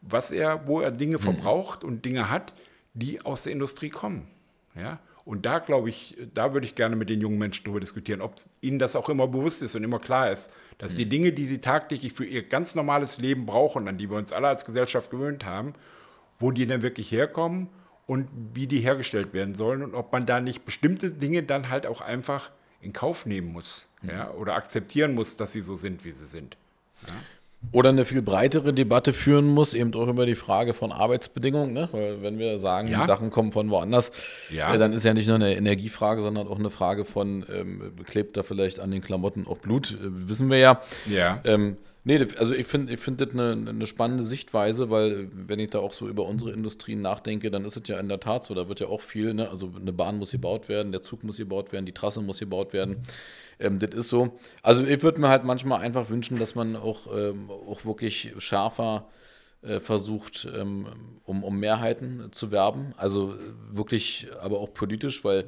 was 0.00 0.30
er, 0.30 0.66
wo 0.66 0.80
er 0.80 0.92
Dinge 0.92 1.18
mhm. 1.18 1.20
verbraucht 1.20 1.84
und 1.84 2.06
Dinge 2.06 2.30
hat, 2.30 2.54
die 2.94 3.20
aus 3.20 3.42
der 3.42 3.52
Industrie 3.52 3.90
kommen. 3.90 4.26
Ja? 4.74 4.98
Und 5.26 5.44
da 5.44 5.58
glaube 5.58 5.90
ich, 5.90 6.16
da 6.32 6.54
würde 6.54 6.66
ich 6.66 6.74
gerne 6.74 6.96
mit 6.96 7.10
den 7.10 7.20
jungen 7.20 7.36
Menschen 7.36 7.64
darüber 7.64 7.80
diskutieren, 7.80 8.22
ob 8.22 8.36
ihnen 8.62 8.78
das 8.78 8.96
auch 8.96 9.10
immer 9.10 9.26
bewusst 9.26 9.60
ist 9.60 9.74
und 9.74 9.84
immer 9.84 9.98
klar 9.98 10.30
ist, 10.30 10.50
dass 10.78 10.94
mhm. 10.94 10.96
die 10.96 11.08
Dinge, 11.10 11.32
die 11.32 11.44
sie 11.44 11.60
tagtäglich 11.60 12.14
für 12.14 12.24
ihr 12.24 12.42
ganz 12.42 12.74
normales 12.74 13.18
Leben 13.18 13.44
brauchen, 13.44 13.86
an 13.88 13.98
die 13.98 14.08
wir 14.08 14.16
uns 14.16 14.32
alle 14.32 14.48
als 14.48 14.64
Gesellschaft 14.64 15.10
gewöhnt 15.10 15.44
haben, 15.44 15.74
wo 16.38 16.50
die 16.50 16.66
dann 16.66 16.80
wirklich 16.80 17.12
herkommen 17.12 17.68
und 18.06 18.30
wie 18.54 18.66
die 18.66 18.80
hergestellt 18.80 19.34
werden 19.34 19.54
sollen 19.54 19.82
und 19.82 19.94
ob 19.94 20.12
man 20.12 20.24
da 20.24 20.40
nicht 20.40 20.64
bestimmte 20.64 21.12
Dinge 21.12 21.42
dann 21.42 21.68
halt 21.68 21.86
auch 21.86 22.00
einfach 22.00 22.50
in 22.86 22.92
Kauf 22.92 23.26
nehmen 23.26 23.52
muss 23.52 23.86
mhm. 24.02 24.10
ja, 24.10 24.30
oder 24.30 24.54
akzeptieren 24.54 25.14
muss, 25.14 25.36
dass 25.36 25.52
sie 25.52 25.60
so 25.60 25.74
sind, 25.74 26.04
wie 26.04 26.12
sie 26.12 26.24
sind. 26.24 26.56
Ja. 27.06 27.14
Oder 27.72 27.88
eine 27.88 28.04
viel 28.04 28.22
breitere 28.22 28.72
Debatte 28.72 29.12
führen 29.12 29.46
muss, 29.46 29.74
eben 29.74 29.92
auch 29.94 30.06
über 30.06 30.24
die 30.24 30.36
Frage 30.36 30.72
von 30.72 30.92
Arbeitsbedingungen. 30.92 31.72
Ne? 31.72 31.88
Weil 31.90 32.22
wenn 32.22 32.38
wir 32.38 32.58
sagen, 32.58 32.88
ja. 32.88 33.00
die 33.00 33.06
Sachen 33.06 33.30
kommen 33.30 33.50
von 33.50 33.70
woanders, 33.70 34.12
ja. 34.50 34.72
äh, 34.72 34.78
dann 34.78 34.92
ist 34.92 35.04
ja 35.04 35.12
nicht 35.14 35.26
nur 35.26 35.36
eine 35.36 35.56
Energiefrage, 35.56 36.22
sondern 36.22 36.46
auch 36.46 36.58
eine 36.58 36.70
Frage 36.70 37.04
von, 37.04 37.44
ähm, 37.52 37.92
klebt 38.04 38.36
da 38.36 38.44
vielleicht 38.44 38.78
an 38.78 38.92
den 38.92 39.00
Klamotten 39.00 39.46
auch 39.48 39.58
Blut, 39.58 39.92
äh, 39.92 39.96
wissen 40.28 40.48
wir 40.48 40.58
ja. 40.58 40.80
Ja. 41.06 41.40
Ähm, 41.44 41.76
Nee, 42.08 42.24
also 42.38 42.54
ich 42.54 42.68
finde 42.68 42.92
ich 42.94 43.00
find 43.00 43.20
das 43.20 43.30
eine, 43.30 43.50
eine 43.68 43.84
spannende 43.84 44.22
Sichtweise, 44.22 44.90
weil 44.90 45.28
wenn 45.32 45.58
ich 45.58 45.70
da 45.70 45.80
auch 45.80 45.92
so 45.92 46.08
über 46.08 46.24
unsere 46.24 46.52
Industrien 46.52 47.02
nachdenke, 47.02 47.50
dann 47.50 47.64
ist 47.64 47.76
es 47.76 47.82
ja 47.88 47.98
in 47.98 48.08
der 48.08 48.20
Tat 48.20 48.44
so, 48.44 48.54
da 48.54 48.68
wird 48.68 48.78
ja 48.78 48.86
auch 48.86 49.00
viel, 49.00 49.34
ne? 49.34 49.50
also 49.50 49.72
eine 49.76 49.92
Bahn 49.92 50.18
muss 50.18 50.30
gebaut 50.30 50.68
werden, 50.68 50.92
der 50.92 51.02
Zug 51.02 51.24
muss 51.24 51.36
gebaut 51.36 51.72
werden, 51.72 51.84
die 51.84 51.92
Trasse 51.92 52.20
muss 52.22 52.38
gebaut 52.38 52.72
werden. 52.72 53.02
Ähm, 53.58 53.80
das 53.80 53.92
ist 53.92 54.08
so. 54.08 54.38
Also 54.62 54.84
ich 54.84 55.02
würde 55.02 55.20
mir 55.20 55.28
halt 55.28 55.42
manchmal 55.42 55.80
einfach 55.80 56.08
wünschen, 56.08 56.38
dass 56.38 56.54
man 56.54 56.76
auch, 56.76 57.08
ähm, 57.12 57.50
auch 57.50 57.84
wirklich 57.84 58.34
schärfer 58.38 59.08
äh, 59.62 59.80
versucht, 59.80 60.46
ähm, 60.54 60.86
um, 61.24 61.42
um 61.42 61.58
Mehrheiten 61.58 62.28
zu 62.30 62.52
werben. 62.52 62.94
Also 62.96 63.34
wirklich, 63.72 64.28
aber 64.40 64.60
auch 64.60 64.72
politisch, 64.72 65.24
weil 65.24 65.46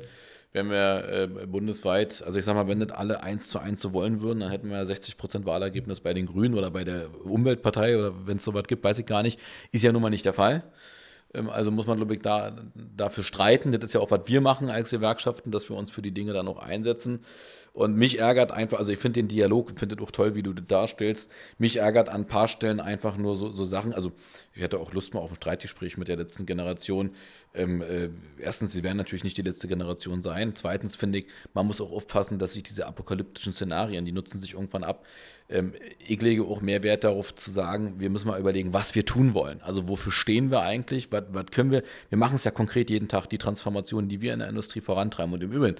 wenn 0.58 0.70
wir 0.70 1.08
äh, 1.08 1.46
bundesweit, 1.46 2.20
also 2.26 2.36
ich 2.36 2.44
sag 2.44 2.54
mal, 2.54 2.66
wenn 2.66 2.78
nicht 2.78 2.92
alle 2.92 3.22
eins 3.22 3.48
zu 3.48 3.60
eins 3.60 3.80
so 3.80 3.92
wollen 3.92 4.20
würden, 4.20 4.40
dann 4.40 4.50
hätten 4.50 4.70
wir 4.70 4.84
60 4.84 5.16
Prozent 5.16 5.46
Wahlergebnis 5.46 6.00
bei 6.00 6.12
den 6.12 6.26
Grünen 6.26 6.54
oder 6.56 6.72
bei 6.72 6.82
der 6.82 7.06
Umweltpartei 7.24 7.96
oder 7.96 8.26
wenn 8.26 8.38
es 8.38 8.44
sowas 8.44 8.64
gibt, 8.66 8.82
weiß 8.82 8.98
ich 8.98 9.06
gar 9.06 9.22
nicht. 9.22 9.38
Ist 9.70 9.84
ja 9.84 9.92
nun 9.92 10.02
mal 10.02 10.10
nicht 10.10 10.24
der 10.24 10.32
Fall. 10.32 10.64
Ähm, 11.32 11.48
also 11.48 11.70
muss 11.70 11.86
man, 11.86 11.96
glaube 11.96 12.14
ich, 12.14 12.22
da, 12.22 12.56
dafür 12.74 13.22
streiten. 13.22 13.70
Das 13.70 13.84
ist 13.84 13.92
ja 13.92 14.00
auch, 14.00 14.10
was 14.10 14.22
wir 14.26 14.40
machen 14.40 14.68
als 14.68 14.90
Gewerkschaften, 14.90 15.52
dass 15.52 15.68
wir 15.68 15.76
uns 15.76 15.90
für 15.90 16.02
die 16.02 16.12
Dinge 16.12 16.32
dann 16.32 16.48
auch 16.48 16.58
einsetzen. 16.58 17.20
Und 17.78 17.96
mich 17.96 18.18
ärgert 18.18 18.50
einfach, 18.50 18.80
also 18.80 18.90
ich 18.90 18.98
finde 18.98 19.20
den 19.20 19.28
Dialog, 19.28 19.78
finde 19.78 20.02
auch 20.02 20.10
toll, 20.10 20.34
wie 20.34 20.42
du 20.42 20.52
das 20.52 20.66
darstellst. 20.66 21.30
Mich 21.58 21.76
ärgert 21.76 22.08
an 22.08 22.22
ein 22.22 22.26
paar 22.26 22.48
Stellen 22.48 22.80
einfach 22.80 23.16
nur 23.16 23.36
so, 23.36 23.50
so 23.50 23.62
Sachen. 23.62 23.94
Also 23.94 24.10
ich 24.52 24.64
hatte 24.64 24.80
auch 24.80 24.92
Lust 24.92 25.14
mal 25.14 25.20
auf 25.20 25.30
ein 25.30 25.36
Streitgespräch 25.36 25.96
mit 25.96 26.08
der 26.08 26.16
letzten 26.16 26.44
Generation. 26.44 27.10
Ähm, 27.54 27.80
äh, 27.80 28.08
erstens, 28.40 28.72
sie 28.72 28.82
werden 28.82 28.96
natürlich 28.96 29.22
nicht 29.22 29.36
die 29.36 29.42
letzte 29.42 29.68
Generation 29.68 30.22
sein. 30.22 30.56
Zweitens 30.56 30.96
finde 30.96 31.20
ich, 31.20 31.26
man 31.54 31.68
muss 31.68 31.80
auch 31.80 31.92
aufpassen, 31.92 32.40
dass 32.40 32.54
sich 32.54 32.64
diese 32.64 32.84
apokalyptischen 32.84 33.52
Szenarien, 33.52 34.04
die 34.04 34.10
nutzen 34.10 34.40
sich 34.40 34.54
irgendwann 34.54 34.82
ab. 34.82 35.06
Ähm, 35.48 35.72
ich 36.04 36.20
lege 36.20 36.42
auch 36.42 36.60
mehr 36.60 36.82
Wert 36.82 37.04
darauf 37.04 37.32
zu 37.32 37.52
sagen, 37.52 38.00
wir 38.00 38.10
müssen 38.10 38.26
mal 38.26 38.40
überlegen, 38.40 38.72
was 38.72 38.96
wir 38.96 39.06
tun 39.06 39.34
wollen. 39.34 39.62
Also 39.62 39.88
wofür 39.88 40.10
stehen 40.10 40.50
wir 40.50 40.62
eigentlich? 40.62 41.12
Was, 41.12 41.22
können 41.52 41.70
wir? 41.70 41.84
Wir 42.08 42.18
machen 42.18 42.34
es 42.34 42.42
ja 42.42 42.50
konkret 42.50 42.90
jeden 42.90 43.06
Tag, 43.06 43.26
die 43.26 43.38
Transformation, 43.38 44.08
die 44.08 44.20
wir 44.20 44.32
in 44.32 44.40
der 44.40 44.48
Industrie 44.48 44.80
vorantreiben. 44.80 45.32
Und 45.32 45.44
im 45.44 45.52
Übrigen, 45.52 45.76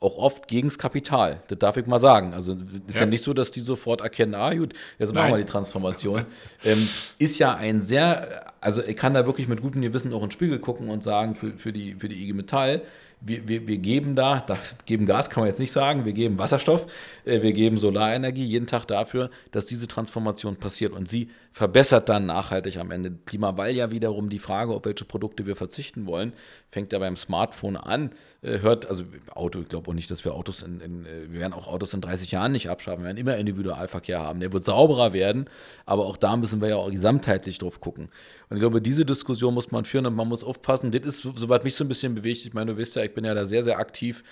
auch 0.00 0.18
oft 0.18 0.48
gegen 0.48 0.68
das 0.68 0.78
Kapital. 0.78 1.40
Das 1.48 1.58
darf 1.58 1.76
ich 1.76 1.86
mal 1.86 1.98
sagen. 1.98 2.34
Also 2.34 2.52
ist 2.86 2.94
ja, 2.94 3.00
ja 3.00 3.06
nicht 3.06 3.24
so, 3.24 3.32
dass 3.32 3.50
die 3.50 3.60
sofort 3.60 4.00
erkennen, 4.00 4.34
ah 4.34 4.52
gut, 4.52 4.74
jetzt 4.98 5.14
machen 5.14 5.30
Nein. 5.30 5.34
wir 5.34 5.44
die 5.44 5.50
Transformation. 5.50 6.26
ähm, 6.64 6.88
ist 7.18 7.38
ja 7.38 7.54
ein 7.54 7.80
sehr, 7.80 8.52
also 8.60 8.82
ich 8.82 8.96
kann 8.96 9.14
da 9.14 9.24
wirklich 9.26 9.48
mit 9.48 9.62
gutem 9.62 9.80
Gewissen 9.80 10.12
auch 10.12 10.22
in 10.22 10.26
den 10.26 10.32
Spiegel 10.32 10.58
gucken 10.58 10.88
und 10.90 11.02
sagen, 11.02 11.34
für, 11.34 11.56
für, 11.56 11.72
die, 11.72 11.94
für 11.94 12.08
die 12.08 12.22
IG 12.22 12.32
Metall, 12.34 12.82
wir, 13.26 13.48
wir, 13.48 13.66
wir 13.66 13.78
geben 13.78 14.14
da, 14.14 14.40
da, 14.40 14.58
geben 14.86 15.06
Gas 15.06 15.30
kann 15.30 15.42
man 15.42 15.48
jetzt 15.48 15.58
nicht 15.58 15.72
sagen, 15.72 16.04
wir 16.04 16.12
geben 16.12 16.38
Wasserstoff, 16.38 16.86
äh, 17.24 17.42
wir 17.42 17.52
geben 17.52 17.78
Solarenergie 17.78 18.44
jeden 18.44 18.66
Tag 18.66 18.86
dafür, 18.86 19.30
dass 19.50 19.66
diese 19.66 19.88
Transformation 19.88 20.56
passiert. 20.56 20.92
Und 20.92 21.08
sie 21.08 21.30
verbessert 21.52 22.08
dann 22.08 22.26
nachhaltig 22.26 22.78
am 22.78 22.90
Ende. 22.90 23.12
Klima, 23.26 23.56
weil 23.56 23.76
ja 23.76 23.92
wiederum 23.92 24.28
die 24.28 24.40
Frage, 24.40 24.72
auf 24.72 24.84
welche 24.84 25.04
Produkte 25.04 25.46
wir 25.46 25.54
verzichten 25.54 26.04
wollen, 26.06 26.32
fängt 26.68 26.92
ja 26.92 26.98
beim 26.98 27.16
Smartphone 27.16 27.76
an, 27.76 28.10
äh, 28.42 28.58
hört, 28.58 28.86
also 28.86 29.04
Auto, 29.32 29.60
ich 29.60 29.68
glaube 29.68 29.88
auch 29.88 29.94
nicht, 29.94 30.10
dass 30.10 30.24
wir 30.24 30.34
Autos 30.34 30.62
in, 30.62 30.80
in, 30.80 31.06
äh, 31.06 31.30
wir 31.32 31.38
werden 31.38 31.52
auch 31.52 31.68
Autos 31.68 31.94
in 31.94 32.00
30 32.00 32.32
Jahren 32.32 32.50
nicht 32.50 32.68
abschaffen, 32.68 33.02
wir 33.02 33.06
werden 33.06 33.18
immer 33.18 33.36
Individualverkehr 33.36 34.20
haben, 34.20 34.40
der 34.40 34.52
wird 34.52 34.64
sauberer 34.64 35.12
werden, 35.12 35.48
aber 35.86 36.06
auch 36.06 36.16
da 36.16 36.36
müssen 36.36 36.60
wir 36.60 36.70
ja 36.70 36.76
auch 36.76 36.90
gesamtheitlich 36.90 37.58
drauf 37.58 37.80
gucken. 37.80 38.08
Und 38.50 38.56
ich 38.56 38.60
glaube, 38.60 38.82
diese 38.82 39.04
Diskussion 39.04 39.54
muss 39.54 39.70
man 39.70 39.84
führen 39.84 40.06
und 40.06 40.16
man 40.16 40.28
muss 40.28 40.42
aufpassen, 40.42 40.90
das 40.90 41.02
ist, 41.06 41.22
soweit 41.22 41.62
mich 41.62 41.76
so 41.76 41.84
ein 41.84 41.88
bisschen 41.88 42.16
bewegt, 42.16 42.44
ich 42.44 42.52
meine, 42.52 42.74
du 42.74 42.80
weißt 42.80 42.96
ja, 42.96 43.04
ich 43.04 43.13
bin 43.14 43.24
ja 43.24 43.34
da 43.34 43.44
sehr, 43.44 43.62
sehr 43.62 43.78
aktiv 43.78 44.22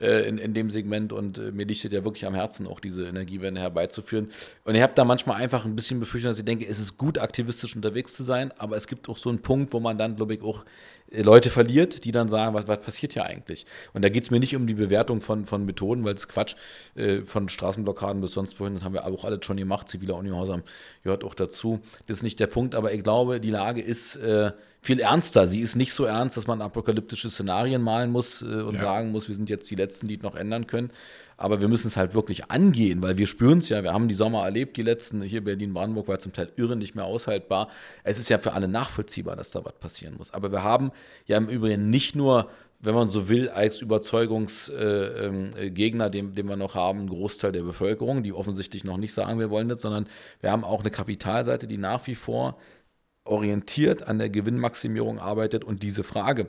äh, 0.00 0.28
in, 0.28 0.38
in 0.38 0.54
dem 0.54 0.70
Segment 0.70 1.12
und 1.12 1.38
äh, 1.38 1.52
mir 1.52 1.66
liegt 1.66 1.82
ja 1.84 2.04
wirklich 2.04 2.26
am 2.26 2.34
Herzen, 2.34 2.66
auch 2.66 2.80
diese 2.80 3.06
Energiewende 3.06 3.60
herbeizuführen. 3.60 4.30
Und 4.64 4.74
ich 4.74 4.82
habe 4.82 4.92
da 4.94 5.04
manchmal 5.04 5.40
einfach 5.40 5.64
ein 5.64 5.74
bisschen 5.74 6.00
befürchtet, 6.00 6.30
dass 6.30 6.38
ich 6.38 6.44
denke, 6.44 6.66
es 6.66 6.78
ist 6.78 6.96
gut, 6.96 7.18
aktivistisch 7.18 7.74
unterwegs 7.74 8.14
zu 8.14 8.22
sein, 8.22 8.52
aber 8.58 8.76
es 8.76 8.86
gibt 8.86 9.08
auch 9.08 9.16
so 9.16 9.28
einen 9.28 9.40
Punkt, 9.40 9.72
wo 9.72 9.80
man 9.80 9.98
dann, 9.98 10.16
glaube 10.16 10.34
ich, 10.34 10.42
auch 10.42 10.64
Leute 11.10 11.50
verliert, 11.50 12.04
die 12.04 12.12
dann 12.12 12.28
sagen, 12.28 12.54
was, 12.54 12.68
was 12.68 12.80
passiert 12.80 13.14
hier 13.14 13.24
eigentlich? 13.24 13.64
Und 13.94 14.04
da 14.04 14.08
geht 14.08 14.24
es 14.24 14.30
mir 14.30 14.40
nicht 14.40 14.54
um 14.54 14.66
die 14.66 14.74
Bewertung 14.74 15.20
von, 15.20 15.46
von 15.46 15.64
Methoden, 15.64 16.04
weil 16.04 16.14
es 16.14 16.28
Quatsch 16.28 16.54
äh, 16.96 17.22
von 17.22 17.48
Straßenblockaden 17.48 18.20
bis 18.20 18.32
sonst 18.32 18.60
wohin, 18.60 18.74
das 18.74 18.84
haben 18.84 18.92
wir 18.92 19.06
auch 19.06 19.24
alle 19.24 19.40
schon 19.42 19.56
gemacht, 19.56 19.88
ziviler 19.88 20.16
Ungehorsam 20.16 20.62
gehört 21.02 21.24
auch 21.24 21.34
dazu. 21.34 21.80
Das 22.06 22.18
ist 22.18 22.22
nicht 22.22 22.40
der 22.40 22.46
Punkt, 22.46 22.74
aber 22.74 22.92
ich 22.92 23.02
glaube, 23.02 23.40
die 23.40 23.50
Lage 23.50 23.80
ist 23.80 24.16
äh, 24.16 24.52
viel 24.80 25.00
ernster. 25.00 25.46
Sie 25.46 25.60
ist 25.60 25.76
nicht 25.76 25.92
so 25.92 26.04
ernst, 26.04 26.36
dass 26.36 26.46
man 26.46 26.60
apokalyptische 26.60 27.30
Szenarien 27.30 27.82
malen 27.82 28.10
muss 28.10 28.42
äh, 28.42 28.46
und 28.62 28.74
ja. 28.74 28.80
sagen 28.80 29.10
muss, 29.10 29.28
wir 29.28 29.34
sind 29.34 29.48
jetzt 29.48 29.70
die 29.70 29.74
Letzten, 29.74 30.08
die 30.08 30.16
es 30.16 30.22
noch 30.22 30.36
ändern 30.36 30.66
können. 30.66 30.90
Aber 31.38 31.60
wir 31.60 31.68
müssen 31.68 31.86
es 31.86 31.96
halt 31.96 32.14
wirklich 32.14 32.50
angehen, 32.50 33.00
weil 33.00 33.16
wir 33.16 33.26
spüren 33.26 33.58
es 33.58 33.68
ja. 33.68 33.82
Wir 33.82 33.94
haben 33.94 34.08
die 34.08 34.14
Sommer 34.14 34.44
erlebt, 34.44 34.76
die 34.76 34.82
letzten. 34.82 35.22
Hier 35.22 35.42
Berlin-Brandenburg 35.42 36.08
war 36.08 36.18
zum 36.18 36.32
Teil 36.32 36.52
irre 36.56 36.76
nicht 36.76 36.96
mehr 36.96 37.04
aushaltbar. 37.04 37.68
Es 38.02 38.18
ist 38.18 38.28
ja 38.28 38.38
für 38.38 38.52
alle 38.52 38.68
nachvollziehbar, 38.68 39.36
dass 39.36 39.52
da 39.52 39.64
was 39.64 39.74
passieren 39.74 40.16
muss. 40.18 40.34
Aber 40.34 40.52
wir 40.52 40.64
haben 40.64 40.90
ja 41.26 41.38
im 41.38 41.48
Übrigen 41.48 41.88
nicht 41.88 42.14
nur 42.14 42.50
wenn 42.80 42.94
man 42.94 43.08
so 43.08 43.28
will, 43.28 43.48
als 43.48 43.80
Überzeugungsgegner, 43.80 46.04
äh, 46.04 46.06
ähm, 46.06 46.12
den, 46.12 46.34
den 46.34 46.48
wir 46.48 46.56
noch 46.56 46.76
haben, 46.76 47.00
einen 47.00 47.08
Großteil 47.08 47.50
der 47.50 47.62
Bevölkerung, 47.62 48.22
die 48.22 48.32
offensichtlich 48.32 48.84
noch 48.84 48.98
nicht 48.98 49.12
sagen, 49.12 49.40
wir 49.40 49.50
wollen 49.50 49.68
das, 49.68 49.80
sondern 49.80 50.06
wir 50.40 50.52
haben 50.52 50.62
auch 50.62 50.80
eine 50.80 50.90
Kapitalseite, 50.90 51.66
die 51.66 51.76
nach 51.76 52.06
wie 52.06 52.14
vor 52.14 52.56
orientiert 53.24 54.04
an 54.04 54.18
der 54.18 54.30
Gewinnmaximierung 54.30 55.18
arbeitet 55.18 55.64
und 55.64 55.82
diese 55.82 56.04
Frage 56.04 56.46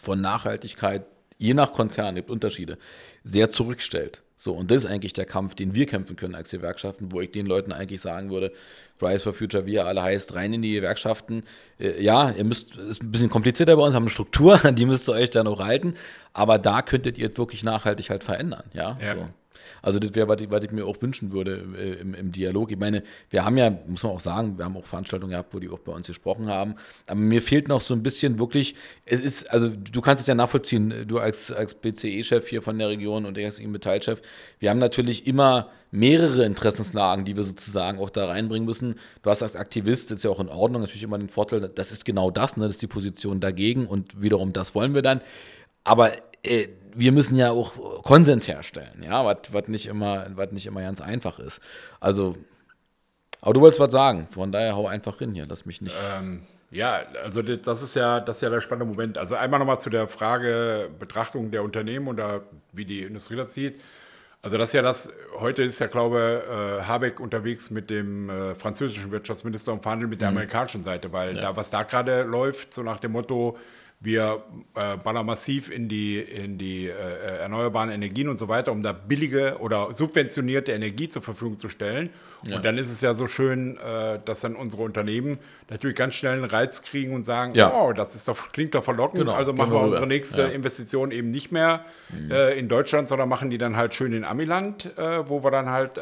von 0.00 0.20
Nachhaltigkeit, 0.20 1.04
je 1.40 1.54
nach 1.54 1.72
Konzern, 1.72 2.14
gibt 2.14 2.30
Unterschiede, 2.30 2.78
sehr 3.24 3.48
zurückstellt. 3.48 4.22
So, 4.36 4.52
und 4.52 4.70
das 4.70 4.84
ist 4.84 4.90
eigentlich 4.90 5.12
der 5.12 5.26
Kampf, 5.26 5.54
den 5.54 5.74
wir 5.74 5.86
kämpfen 5.86 6.16
können 6.16 6.34
als 6.34 6.50
Gewerkschaften, 6.50 7.12
wo 7.12 7.20
ich 7.20 7.30
den 7.30 7.46
Leuten 7.46 7.72
eigentlich 7.72 8.00
sagen 8.00 8.30
würde, 8.30 8.52
Rise 9.02 9.24
for 9.24 9.34
Future, 9.34 9.66
wie 9.66 9.74
ihr 9.74 9.86
alle 9.86 10.02
heißt, 10.02 10.34
rein 10.34 10.52
in 10.52 10.62
die 10.62 10.72
Gewerkschaften. 10.72 11.42
Äh, 11.78 12.02
ja, 12.02 12.30
ihr 12.30 12.44
müsst, 12.44 12.76
ist 12.76 13.02
ein 13.02 13.10
bisschen 13.10 13.28
komplizierter 13.28 13.76
bei 13.76 13.82
uns, 13.82 13.94
haben 13.94 14.04
eine 14.04 14.10
Struktur, 14.10 14.64
an 14.64 14.74
die 14.76 14.86
müsst 14.86 15.08
ihr 15.08 15.12
euch 15.12 15.30
dann 15.30 15.46
auch 15.46 15.60
halten, 15.60 15.94
aber 16.32 16.58
da 16.58 16.82
könntet 16.82 17.18
ihr 17.18 17.36
wirklich 17.36 17.64
nachhaltig 17.64 18.10
halt 18.10 18.24
verändern, 18.24 18.64
ja. 18.72 18.98
ja. 19.02 19.14
So. 19.14 19.26
Also 19.82 19.98
das 19.98 20.14
wäre, 20.14 20.28
was 20.28 20.40
ich, 20.40 20.50
was 20.50 20.62
ich 20.64 20.70
mir 20.70 20.86
auch 20.86 21.00
wünschen 21.00 21.32
würde 21.32 21.64
äh, 21.78 22.00
im, 22.00 22.14
im, 22.14 22.32
Dialog. 22.32 22.70
Ich 22.70 22.78
meine, 22.78 23.02
wir 23.30 23.44
haben 23.44 23.56
ja, 23.56 23.70
muss 23.86 24.02
man 24.02 24.12
auch 24.12 24.20
sagen, 24.20 24.58
wir 24.58 24.64
haben 24.64 24.76
auch 24.76 24.84
Veranstaltungen 24.84 25.32
gehabt, 25.32 25.54
wo 25.54 25.58
die 25.58 25.68
auch 25.68 25.78
bei 25.78 25.92
uns 25.92 26.06
gesprochen 26.06 26.48
haben. 26.48 26.74
Aber 27.06 27.20
mir 27.20 27.42
fehlt 27.42 27.68
noch 27.68 27.80
so 27.80 27.94
ein 27.94 28.02
bisschen 28.02 28.38
wirklich, 28.38 28.74
es 29.04 29.20
ist, 29.20 29.50
also 29.50 29.68
du 29.68 30.00
kannst 30.00 30.22
es 30.22 30.26
ja 30.26 30.34
nachvollziehen, 30.34 31.06
du 31.06 31.18
als, 31.18 31.50
als 31.50 31.74
BCE-Chef 31.74 32.48
hier 32.48 32.62
von 32.62 32.78
der 32.78 32.88
Region 32.88 33.26
und 33.26 33.36
ich 33.38 33.44
als 33.44 33.60
Metallchef, 33.60 34.22
wir 34.58 34.70
haben 34.70 34.78
natürlich 34.78 35.26
immer 35.26 35.70
mehrere 35.90 36.44
Interessenslagen, 36.44 37.24
die 37.24 37.36
wir 37.36 37.42
sozusagen 37.42 37.98
auch 37.98 38.10
da 38.10 38.26
reinbringen 38.26 38.66
müssen. 38.66 38.94
Du 39.22 39.30
hast 39.30 39.42
als 39.42 39.56
Aktivist, 39.56 40.10
das 40.10 40.18
ist 40.18 40.24
ja 40.24 40.30
auch 40.30 40.40
in 40.40 40.48
Ordnung, 40.48 40.82
natürlich 40.82 41.02
immer 41.02 41.18
den 41.18 41.28
Vorteil, 41.28 41.68
das 41.68 41.92
ist 41.92 42.04
genau 42.04 42.30
das, 42.30 42.56
ne, 42.56 42.64
das 42.64 42.76
ist 42.76 42.82
die 42.82 42.86
Position 42.86 43.40
dagegen 43.40 43.86
und 43.86 44.20
wiederum 44.22 44.52
das 44.52 44.74
wollen 44.74 44.94
wir 44.94 45.02
dann. 45.02 45.20
Aber 45.82 46.12
äh, 46.42 46.68
wir 46.94 47.12
müssen 47.12 47.36
ja 47.36 47.50
auch 47.50 48.02
Konsens 48.02 48.48
herstellen, 48.48 49.02
ja, 49.04 49.24
was 49.24 49.68
nicht 49.68 49.86
immer, 49.86 50.26
was 50.34 50.52
nicht 50.52 50.66
immer 50.66 50.82
ganz 50.82 51.00
einfach 51.00 51.38
ist. 51.38 51.60
Also, 52.00 52.36
aber 53.40 53.54
du 53.54 53.60
wolltest 53.60 53.80
was 53.80 53.92
sagen, 53.92 54.26
von 54.28 54.52
daher 54.52 54.76
hau 54.76 54.86
einfach 54.86 55.18
hin 55.18 55.34
hier, 55.34 55.46
lass 55.46 55.66
mich 55.66 55.80
nicht. 55.80 55.94
Ähm, 56.16 56.42
ja, 56.70 57.02
also 57.22 57.42
das 57.42 57.82
ist 57.82 57.96
ja, 57.96 58.20
das 58.20 58.36
ist 58.36 58.42
ja 58.42 58.50
der 58.50 58.60
spannende 58.60 58.92
Moment. 58.92 59.18
Also 59.18 59.34
einmal 59.34 59.58
nochmal 59.58 59.80
zu 59.80 59.90
der 59.90 60.08
Frage 60.08 60.88
Betrachtung 60.98 61.50
der 61.50 61.62
Unternehmen 61.62 62.08
oder 62.08 62.42
wie 62.72 62.84
die 62.84 63.02
Industrie 63.02 63.36
das 63.36 63.54
sieht. 63.54 63.80
Also 64.42 64.56
das 64.56 64.70
ist 64.70 64.74
ja 64.74 64.82
das, 64.82 65.10
heute 65.38 65.62
ist 65.62 65.80
ja, 65.80 65.86
glaube 65.86 66.42
ich, 66.42 66.50
äh, 66.50 66.82
Habeck 66.84 67.20
unterwegs 67.20 67.70
mit 67.70 67.90
dem 67.90 68.30
äh, 68.30 68.54
französischen 68.54 69.10
Wirtschaftsminister 69.10 69.72
und 69.72 69.82
verhandelt 69.82 70.10
mit 70.10 70.20
der 70.22 70.30
mhm. 70.30 70.38
amerikanischen 70.38 70.82
Seite, 70.82 71.12
weil 71.12 71.36
ja. 71.36 71.42
da, 71.42 71.56
was 71.56 71.70
da 71.70 71.82
gerade 71.82 72.22
läuft, 72.22 72.72
so 72.72 72.82
nach 72.82 73.00
dem 73.00 73.12
Motto, 73.12 73.58
wir 74.02 74.42
äh, 74.74 74.96
ballern 74.96 75.26
massiv 75.26 75.70
in 75.70 75.86
die, 75.88 76.18
in 76.18 76.56
die 76.56 76.86
äh, 76.86 77.38
erneuerbaren 77.40 77.90
Energien 77.90 78.30
und 78.30 78.38
so 78.38 78.48
weiter, 78.48 78.72
um 78.72 78.82
da 78.82 78.94
billige 78.94 79.58
oder 79.60 79.92
subventionierte 79.92 80.72
Energie 80.72 81.08
zur 81.08 81.20
Verfügung 81.20 81.58
zu 81.58 81.68
stellen. 81.68 82.08
Ja. 82.46 82.56
Und 82.56 82.64
dann 82.64 82.78
ist 82.78 82.90
es 82.90 83.02
ja 83.02 83.12
so 83.12 83.26
schön, 83.26 83.76
äh, 83.76 84.18
dass 84.24 84.40
dann 84.40 84.56
unsere 84.56 84.82
Unternehmen 84.82 85.38
natürlich 85.68 85.96
ganz 85.96 86.14
schnell 86.14 86.32
einen 86.32 86.44
Reiz 86.44 86.80
kriegen 86.80 87.14
und 87.14 87.24
sagen, 87.24 87.52
ja. 87.54 87.74
oh, 87.74 87.92
das 87.92 88.14
ist 88.14 88.26
doch, 88.26 88.52
klingt 88.52 88.74
doch 88.74 88.82
verlockend, 88.82 89.20
genau. 89.20 89.34
also 89.34 89.52
machen 89.52 89.72
wir 89.72 89.80
unsere 89.80 90.06
nächste 90.06 90.42
ja. 90.42 90.48
Investition 90.48 91.10
eben 91.10 91.30
nicht 91.30 91.52
mehr 91.52 91.84
mhm. 92.08 92.30
Äh, 92.30 92.58
in 92.58 92.70
Deutschland, 92.70 93.06
sondern 93.06 93.28
machen 93.28 93.50
die 93.50 93.58
dann 93.58 93.76
halt 93.76 93.94
schön 93.94 94.14
in 94.14 94.24
Amiland, 94.24 94.96
äh, 94.96 95.28
wo 95.28 95.44
wir 95.44 95.50
dann 95.50 95.68
halt 95.68 96.00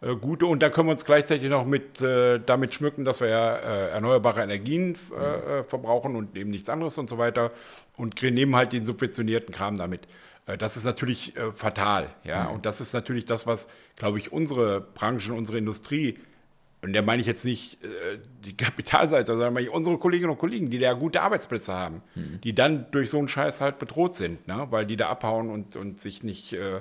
äh, 0.00 0.14
gute. 0.14 0.46
Und 0.46 0.62
da 0.62 0.70
können 0.70 0.88
wir 0.88 0.92
uns 0.92 1.04
gleichzeitig 1.04 1.48
noch 1.48 1.66
mit, 1.66 2.00
äh, 2.00 2.38
damit 2.38 2.74
schmücken, 2.74 3.04
dass 3.04 3.20
wir 3.20 3.28
ja 3.28 3.56
äh, 3.56 3.90
erneuerbare 3.90 4.42
Energien 4.42 4.96
äh, 5.16 5.62
verbrauchen 5.64 6.16
und 6.16 6.36
eben 6.36 6.50
nichts 6.50 6.68
anderes 6.68 6.98
und 6.98 7.08
so 7.08 7.18
weiter. 7.18 7.52
Und 7.96 8.22
nehmen 8.22 8.56
halt 8.56 8.72
den 8.72 8.84
subventionierten 8.84 9.54
Kram 9.54 9.76
damit. 9.76 10.08
Das 10.58 10.76
ist 10.76 10.84
natürlich 10.84 11.34
fatal. 11.52 12.08
Ja? 12.24 12.44
Mhm. 12.44 12.54
Und 12.56 12.66
das 12.66 12.80
ist 12.80 12.92
natürlich 12.92 13.24
das, 13.24 13.46
was, 13.46 13.68
glaube 13.94 14.18
ich, 14.18 14.32
unsere 14.32 14.80
Branche, 14.80 15.32
unsere 15.32 15.58
Industrie 15.58 16.18
und 16.82 16.94
da 16.94 17.02
meine 17.02 17.20
ich 17.20 17.26
jetzt 17.26 17.44
nicht 17.44 17.82
äh, 17.84 18.18
die 18.44 18.56
Kapitalseite, 18.56 19.32
sondern 19.32 19.54
meine 19.54 19.66
ich 19.66 19.72
unsere 19.72 19.98
Kolleginnen 19.98 20.30
und 20.30 20.38
Kollegen, 20.38 20.70
die 20.70 20.78
da 20.78 20.92
gute 20.94 21.22
Arbeitsplätze 21.22 21.74
haben, 21.74 22.02
mhm. 22.14 22.40
die 22.42 22.54
dann 22.54 22.86
durch 22.90 23.10
so 23.10 23.18
einen 23.18 23.28
Scheiß 23.28 23.60
halt 23.60 23.78
bedroht 23.78 24.16
sind, 24.16 24.46
ne? 24.48 24.66
weil 24.70 24.86
die 24.86 24.96
da 24.96 25.08
abhauen 25.08 25.50
und, 25.50 25.76
und 25.76 25.98
sich 25.98 26.22
nicht 26.22 26.52
äh, 26.52 26.80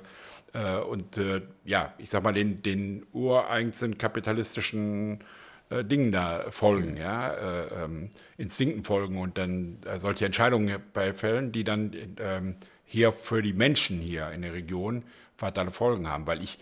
und 0.58 1.18
äh, 1.18 1.42
ja, 1.64 1.94
ich 1.98 2.10
sag 2.10 2.24
mal, 2.24 2.34
den, 2.34 2.64
den 2.64 3.06
ureigensten 3.14 3.98
kapitalistischen 3.98 5.24
äh, 5.70 5.84
Dingen 5.86 6.12
da 6.12 6.46
folgen, 6.50 6.92
mhm. 6.92 6.98
ja, 6.98 7.34
äh, 7.34 7.84
ähm, 7.84 8.10
Instinkten 8.38 8.84
folgen 8.84 9.18
und 9.20 9.38
dann 9.38 9.78
solche 9.98 10.26
Entscheidungen 10.26 10.82
beifällen, 10.94 11.52
die 11.52 11.64
dann 11.64 11.94
ähm, 12.20 12.56
hier 12.86 13.12
für 13.12 13.42
die 13.42 13.54
Menschen 13.54 14.00
hier 14.00 14.32
in 14.32 14.42
der 14.42 14.54
Region 14.54 15.04
fatale 15.38 15.72
Folgen 15.72 16.08
haben, 16.08 16.26
weil 16.26 16.42
ich 16.42 16.58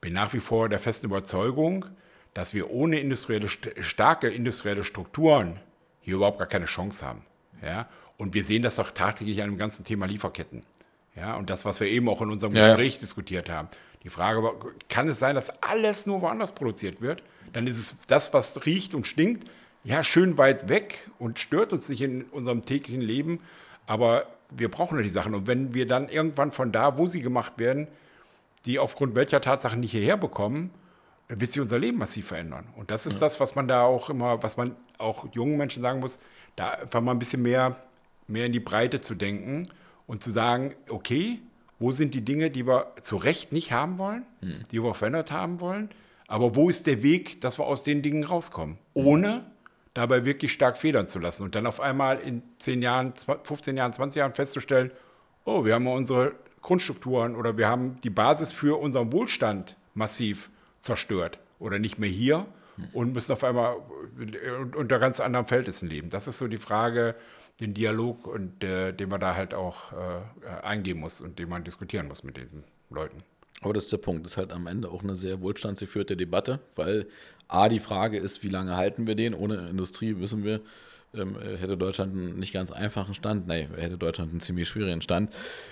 bin 0.00 0.12
nach 0.14 0.32
wie 0.32 0.40
vor 0.40 0.68
der 0.68 0.78
festen 0.78 1.06
Überzeugung, 1.06 1.86
dass 2.34 2.54
wir 2.54 2.70
ohne 2.70 3.00
industrielle, 3.00 3.48
starke 3.48 4.28
industrielle 4.28 4.84
Strukturen 4.84 5.58
hier 6.00 6.16
überhaupt 6.16 6.38
gar 6.38 6.46
keine 6.46 6.64
Chance 6.66 7.04
haben. 7.04 7.22
Ja? 7.62 7.88
Und 8.16 8.34
wir 8.34 8.44
sehen 8.44 8.62
das 8.62 8.76
doch 8.76 8.90
tagtäglich 8.92 9.42
an 9.42 9.50
dem 9.50 9.58
ganzen 9.58 9.84
Thema 9.84 10.06
Lieferketten. 10.06 10.64
Ja, 11.14 11.36
und 11.36 11.50
das, 11.50 11.64
was 11.64 11.80
wir 11.80 11.88
eben 11.88 12.08
auch 12.08 12.22
in 12.22 12.30
unserem 12.30 12.54
ja, 12.54 12.68
Gespräch 12.68 12.98
diskutiert 12.98 13.50
haben. 13.50 13.68
Die 14.02 14.08
Frage 14.08 14.42
war, 14.42 14.54
kann 14.88 15.08
es 15.08 15.18
sein, 15.18 15.34
dass 15.34 15.50
alles 15.62 16.06
nur 16.06 16.22
woanders 16.22 16.52
produziert 16.52 17.00
wird? 17.00 17.22
Dann 17.52 17.66
ist 17.66 17.78
es 17.78 17.96
das, 18.06 18.32
was 18.32 18.64
riecht 18.64 18.94
und 18.94 19.06
stinkt, 19.06 19.48
ja, 19.84 20.02
schön 20.02 20.38
weit 20.38 20.68
weg 20.68 21.10
und 21.18 21.38
stört 21.38 21.72
uns 21.72 21.88
nicht 21.88 22.02
in 22.02 22.24
unserem 22.24 22.64
täglichen 22.64 23.02
Leben. 23.02 23.40
Aber 23.86 24.26
wir 24.50 24.70
brauchen 24.70 24.96
ja 24.96 25.02
die 25.02 25.10
Sachen. 25.10 25.34
Und 25.34 25.46
wenn 25.46 25.74
wir 25.74 25.86
dann 25.86 26.08
irgendwann 26.08 26.52
von 26.52 26.72
da, 26.72 26.98
wo 26.98 27.06
sie 27.06 27.20
gemacht 27.20 27.54
werden, 27.58 27.88
die 28.64 28.78
aufgrund 28.78 29.14
welcher 29.14 29.40
Tatsachen 29.40 29.80
nicht 29.80 29.90
hierher 29.90 30.16
bekommen, 30.16 30.70
wird 31.28 31.52
sich 31.52 31.60
unser 31.60 31.78
Leben 31.78 31.98
massiv 31.98 32.28
verändern. 32.28 32.66
Und 32.76 32.90
das 32.90 33.06
ist 33.06 33.14
ja. 33.14 33.20
das, 33.20 33.40
was 33.40 33.54
man 33.54 33.66
da 33.68 33.82
auch 33.82 34.08
immer, 34.08 34.42
was 34.42 34.56
man 34.56 34.76
auch 34.98 35.26
jungen 35.32 35.56
Menschen 35.56 35.82
sagen 35.82 36.00
muss, 36.00 36.18
da 36.56 36.70
einfach 36.70 37.00
mal 37.00 37.12
ein 37.12 37.18
bisschen 37.18 37.42
mehr, 37.42 37.76
mehr 38.28 38.46
in 38.46 38.52
die 38.52 38.60
Breite 38.60 39.00
zu 39.00 39.14
denken 39.14 39.68
und 40.06 40.22
zu 40.22 40.30
sagen, 40.30 40.74
okay, 40.88 41.40
wo 41.78 41.90
sind 41.90 42.14
die 42.14 42.24
Dinge, 42.24 42.50
die 42.50 42.66
wir 42.66 42.92
zu 43.00 43.16
Recht 43.16 43.52
nicht 43.52 43.72
haben 43.72 43.98
wollen, 43.98 44.24
hm. 44.40 44.60
die 44.70 44.82
wir 44.82 44.94
verändert 44.94 45.32
haben 45.32 45.60
wollen, 45.60 45.90
aber 46.28 46.54
wo 46.54 46.68
ist 46.68 46.86
der 46.86 47.02
Weg, 47.02 47.40
dass 47.40 47.58
wir 47.58 47.66
aus 47.66 47.82
den 47.82 48.02
Dingen 48.02 48.24
rauskommen, 48.24 48.78
ohne 48.94 49.44
dabei 49.94 50.24
wirklich 50.24 50.52
stark 50.52 50.78
federn 50.78 51.06
zu 51.06 51.18
lassen 51.18 51.42
und 51.42 51.54
dann 51.54 51.66
auf 51.66 51.80
einmal 51.80 52.18
in 52.18 52.42
10 52.58 52.82
Jahren, 52.82 53.12
15 53.44 53.76
Jahren, 53.76 53.92
20 53.92 54.20
Jahren 54.20 54.34
festzustellen, 54.34 54.90
oh, 55.44 55.64
wir 55.64 55.74
haben 55.74 55.86
unsere 55.86 56.34
Grundstrukturen 56.62 57.36
oder 57.36 57.58
wir 57.58 57.68
haben 57.68 58.00
die 58.02 58.10
Basis 58.10 58.52
für 58.52 58.80
unseren 58.80 59.12
Wohlstand 59.12 59.76
massiv 59.94 60.50
zerstört 60.80 61.38
oder 61.58 61.78
nicht 61.78 61.98
mehr 61.98 62.08
hier 62.08 62.46
und 62.92 63.12
müssen 63.12 63.32
auf 63.32 63.44
einmal 63.44 63.76
unter 64.76 64.98
ganz 64.98 65.20
anderem 65.20 65.46
Verhältnissen 65.46 65.88
leben. 65.88 66.10
Das 66.10 66.28
ist 66.28 66.38
so 66.38 66.48
die 66.48 66.58
Frage, 66.58 67.14
den 67.62 67.74
Dialog 67.74 68.26
und 68.26 68.62
äh, 68.64 68.92
den 68.92 69.08
man 69.08 69.20
da 69.20 69.34
halt 69.34 69.54
auch 69.54 69.92
äh, 69.92 70.48
eingehen 70.62 70.98
muss 70.98 71.20
und 71.20 71.38
den 71.38 71.48
man 71.48 71.64
diskutieren 71.64 72.08
muss 72.08 72.24
mit 72.24 72.36
diesen 72.36 72.64
Leuten. 72.90 73.22
Aber 73.62 73.72
das 73.72 73.84
ist 73.84 73.92
der 73.92 73.98
Punkt. 73.98 74.24
Das 74.24 74.32
ist 74.32 74.36
halt 74.36 74.52
am 74.52 74.66
Ende 74.66 74.90
auch 74.90 75.02
eine 75.02 75.14
sehr 75.14 75.40
wohlstandsgeführte 75.40 76.16
Debatte, 76.16 76.58
weil 76.74 77.06
A, 77.46 77.68
die 77.68 77.80
Frage 77.80 78.18
ist, 78.18 78.42
wie 78.42 78.48
lange 78.48 78.76
halten 78.76 79.06
wir 79.06 79.14
den? 79.14 79.34
Ohne 79.34 79.68
Industrie 79.68 80.18
wissen 80.18 80.44
wir, 80.44 80.60
ähm, 81.14 81.36
hätte 81.38 81.76
Deutschland 81.76 82.14
einen 82.14 82.38
nicht 82.38 82.52
ganz 82.52 82.70
einfachen 82.70 83.14
Stand. 83.14 83.46
Nein, 83.46 83.68
hätte 83.76 83.98
Deutschland 83.98 84.30
einen 84.30 84.40
ziemlich 84.40 84.68
schwierigen 84.68 85.02
Stand. 85.02 85.30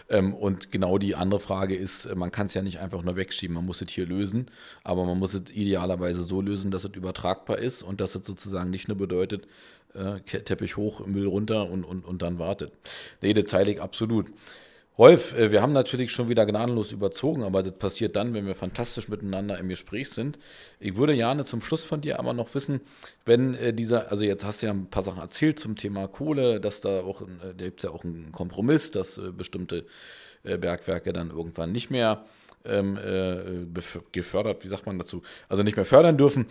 Ähm, 0.09 0.35
und 0.35 0.71
genau 0.71 0.99
die 0.99 1.15
andere 1.15 1.41
Frage 1.41 1.75
ist, 1.75 2.15
man 2.15 2.31
kann 2.31 2.47
es 2.47 2.55
ja 2.55 2.63
nicht 2.63 2.81
einfach 2.81 3.03
nur 3.03 3.17
wegschieben. 3.17 3.55
Man 3.55 3.67
muss 3.67 3.83
es 3.83 3.91
hier 3.91 4.07
lösen, 4.07 4.51
aber 4.85 5.05
man 5.05 5.19
muss 5.19 5.35
es 5.35 5.51
idealerweise 5.51 6.23
so 6.23 6.41
lösen, 6.41 6.71
dass 6.71 6.85
es 6.85 6.95
übertragbar 6.95 7.59
ist 7.59 7.83
und 7.83 8.01
dass 8.01 8.15
es 8.15 8.27
sozusagen 8.27 8.71
nicht 8.71 8.89
nur 8.89 8.97
bedeutet, 8.97 9.47
äh, 9.95 10.21
Teppich 10.21 10.77
hoch, 10.77 11.07
Müll 11.07 11.27
runter 11.27 11.69
und, 11.71 11.85
und, 11.85 12.05
und 12.05 12.23
dann 12.23 12.39
wartet. 12.39 12.73
Nee, 13.23 13.35
das 13.35 13.47
teile 13.47 13.73
ich 13.73 13.81
absolut. 13.81 14.27
Rolf, 14.99 15.37
äh, 15.37 15.51
wir 15.51 15.63
haben 15.63 15.73
natürlich 15.73 16.13
schon 16.13 16.29
wieder 16.29 16.45
gnadenlos 16.45 16.93
überzogen, 16.93 17.43
aber 17.43 17.63
das 17.63 17.73
passiert 17.73 18.17
dann, 18.17 18.35
wenn 18.35 18.47
wir 18.47 18.55
fantastisch 18.55 19.09
miteinander 19.09 19.59
im 19.59 19.69
Gespräch 19.69 20.11
sind. 20.11 20.39
Ich 20.79 20.97
würde 20.97 21.15
gerne 21.15 21.45
zum 21.45 21.63
Schluss 21.63 21.85
von 21.85 22.01
dir 22.01 22.19
aber 22.19 22.33
noch 22.33 22.55
wissen, 22.55 22.81
wenn 23.25 23.55
äh, 23.55 23.73
dieser, 23.73 24.11
also 24.11 24.25
jetzt 24.25 24.45
hast 24.45 24.63
du 24.63 24.67
ja 24.67 24.73
ein 24.73 24.91
paar 24.91 25.03
Sachen 25.03 25.21
erzählt 25.21 25.59
zum 25.59 25.77
Thema 25.77 26.09
Kohle, 26.09 26.61
dass 26.61 26.81
da 26.81 27.01
auch, 27.01 27.23
da 27.23 27.65
gibt 27.65 27.81
es 27.81 27.85
ja 27.85 27.91
auch 27.91 28.05
einen 28.05 28.33
Kompromiss, 28.33 28.91
dass 28.91 29.21
bestimmte 29.37 29.87
Bergwerke 30.43 31.13
dann 31.13 31.31
irgendwann 31.31 31.73
nicht 31.73 31.91
mehr 31.91 32.25
ähm, 32.65 32.99
gefördert, 34.13 34.65
wie 34.65 34.69
sagt 34.69 34.87
man 34.87 34.99
dazu, 34.99 35.23
also 35.49 35.63
nicht 35.63 35.77
mehr 35.77 35.85
fördern 35.85 36.17
dürfen. 36.17 36.47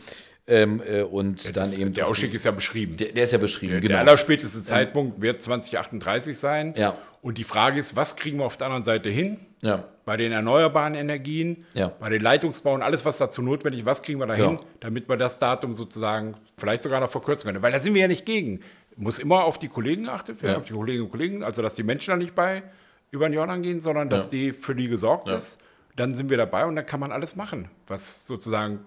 Ähm, 0.49 0.81
äh, 0.85 1.03
und 1.03 1.43
ja, 1.43 1.51
dann 1.51 1.71
eben. 1.73 1.93
Der 1.93 2.07
Ausstieg 2.07 2.33
ist 2.33 2.43
ja 2.43 2.51
beschrieben. 2.51 2.97
Der, 2.97 3.09
der 3.09 3.23
ist 3.23 3.33
ja 3.33 3.37
beschrieben, 3.37 3.73
der, 3.73 3.81
genau. 3.81 3.93
Der 3.93 3.99
allerspäteste 4.01 4.63
Zeitpunkt 4.63 5.21
wird 5.21 5.41
2038 5.41 6.37
sein. 6.37 6.73
Ja. 6.75 6.97
Und 7.21 7.37
die 7.37 7.43
Frage 7.43 7.79
ist, 7.79 7.95
was 7.95 8.15
kriegen 8.15 8.39
wir 8.39 8.45
auf 8.45 8.57
der 8.57 8.67
anderen 8.67 8.83
Seite 8.83 9.09
hin? 9.09 9.39
Ja. 9.61 9.83
Bei 10.05 10.17
den 10.17 10.31
erneuerbaren 10.31 10.95
Energien, 10.95 11.65
ja. 11.73 11.89
bei 11.99 12.09
den 12.09 12.21
Leitungsbauen, 12.21 12.81
alles, 12.81 13.05
was 13.05 13.19
dazu 13.19 13.43
notwendig 13.43 13.81
ist, 13.81 13.85
was 13.85 14.01
kriegen 14.01 14.19
wir 14.19 14.25
da 14.25 14.33
hin, 14.33 14.53
ja. 14.53 14.59
damit 14.79 15.07
wir 15.07 15.17
das 15.17 15.37
Datum 15.37 15.75
sozusagen 15.75 16.35
vielleicht 16.57 16.81
sogar 16.81 16.99
noch 16.99 17.11
verkürzen 17.11 17.47
können? 17.47 17.61
Weil 17.61 17.71
da 17.71 17.79
sind 17.79 17.93
wir 17.93 18.01
ja 18.01 18.07
nicht 18.07 18.25
gegen. 18.25 18.61
Muss 18.95 19.19
immer 19.19 19.43
auf 19.43 19.59
die 19.59 19.67
Kollegen 19.67 20.05
geachtet 20.05 20.41
werden, 20.41 20.57
auf 20.57 20.63
die 20.63 20.73
Kolleginnen 20.73 21.05
und 21.05 21.11
Kollegen, 21.11 21.43
also 21.43 21.61
dass 21.61 21.75
die 21.75 21.83
Menschen 21.83 22.11
da 22.11 22.17
nicht 22.17 22.35
bei 22.35 22.63
über 23.11 23.29
den 23.29 23.33
Jordan 23.33 23.61
gehen, 23.61 23.79
sondern 23.79 24.09
dass 24.09 24.29
die 24.29 24.51
für 24.51 24.75
die 24.75 24.87
gesorgt 24.87 25.29
ist. 25.29 25.59
Dann 25.95 26.13
sind 26.15 26.29
wir 26.29 26.37
dabei 26.37 26.65
und 26.65 26.75
dann 26.75 26.85
kann 26.85 26.99
man 26.99 27.11
alles 27.11 27.35
machen, 27.35 27.69
was 27.87 28.25
sozusagen 28.25 28.79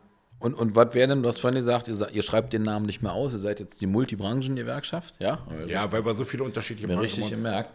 und, 0.42 0.54
und 0.54 0.74
was 0.74 0.94
wäre 0.94 1.08
denn, 1.08 1.22
du 1.22 1.28
hast 1.28 1.38
vorhin 1.38 1.56
gesagt, 1.56 1.88
ihr, 1.88 2.08
ihr, 2.10 2.22
schreibt 2.22 2.52
den 2.52 2.62
Namen 2.62 2.86
nicht 2.86 3.02
mehr 3.02 3.12
aus, 3.12 3.32
ihr 3.32 3.38
seid 3.38 3.60
jetzt 3.60 3.80
die 3.80 3.86
Multibranchen-Gewerkschaft, 3.86 5.14
ja? 5.20 5.46
Ja, 5.66 5.90
weil 5.92 6.04
wir 6.04 6.14
so 6.14 6.24
viele 6.24 6.44
unterschiedliche 6.44 6.88
Branchen 6.88 7.00
richtig 7.00 7.30
gemerkt. 7.30 7.70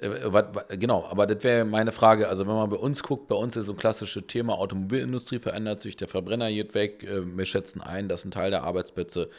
Äh, 0.00 0.08
wat, 0.24 0.54
wat, 0.54 0.80
genau, 0.80 1.04
aber 1.08 1.26
das 1.26 1.44
wäre 1.44 1.64
meine 1.64 1.92
Frage. 1.92 2.28
Also, 2.28 2.46
wenn 2.46 2.54
man 2.54 2.68
bei 2.68 2.76
uns 2.76 3.02
guckt, 3.02 3.28
bei 3.28 3.36
uns 3.36 3.56
ist 3.56 3.66
so 3.66 3.72
ein 3.72 3.78
klassisches 3.78 4.26
Thema: 4.26 4.54
Automobilindustrie 4.54 5.38
verändert 5.38 5.80
sich, 5.80 5.96
der 5.96 6.08
Verbrenner 6.08 6.50
geht 6.50 6.74
weg. 6.74 7.04
Äh, 7.04 7.36
wir 7.36 7.44
schätzen 7.44 7.80
ein, 7.80 8.08
dass 8.08 8.24
ein 8.24 8.30
Teil 8.30 8.50
der 8.50 8.64
Arbeitsplätze 8.64 9.30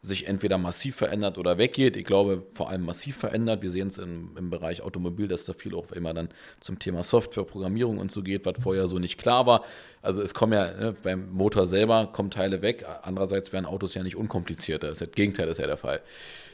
sich 0.00 0.28
entweder 0.28 0.58
massiv 0.58 0.96
verändert 0.96 1.38
oder 1.38 1.58
weggeht. 1.58 1.96
Ich 1.96 2.04
glaube, 2.04 2.46
vor 2.52 2.70
allem 2.70 2.84
massiv 2.84 3.16
verändert. 3.16 3.62
Wir 3.62 3.70
sehen 3.70 3.88
es 3.88 3.98
im, 3.98 4.36
im 4.36 4.48
Bereich 4.48 4.82
Automobil, 4.82 5.26
dass 5.26 5.44
da 5.44 5.52
viel 5.52 5.74
auch 5.74 5.90
immer 5.90 6.14
dann 6.14 6.28
zum 6.60 6.78
Thema 6.78 7.02
Software, 7.02 7.44
Programmierung 7.44 7.98
und 7.98 8.10
so 8.12 8.22
geht, 8.22 8.46
was 8.46 8.62
vorher 8.62 8.86
so 8.86 8.98
nicht 8.98 9.18
klar 9.18 9.46
war. 9.46 9.64
Also 10.00 10.22
es 10.22 10.34
kommen 10.34 10.52
ja 10.52 10.72
ne, 10.72 10.94
beim 11.02 11.32
Motor 11.32 11.66
selber 11.66 12.06
kommen 12.12 12.30
Teile 12.30 12.62
weg. 12.62 12.86
Andererseits 13.02 13.52
werden 13.52 13.66
Autos 13.66 13.94
ja 13.94 14.04
nicht 14.04 14.16
unkomplizierter. 14.16 14.88
Das, 14.88 15.04
Gegenteil 15.10 15.48
ist 15.48 15.58
ja 15.58 15.66
der 15.66 15.76
Fall. 15.76 16.00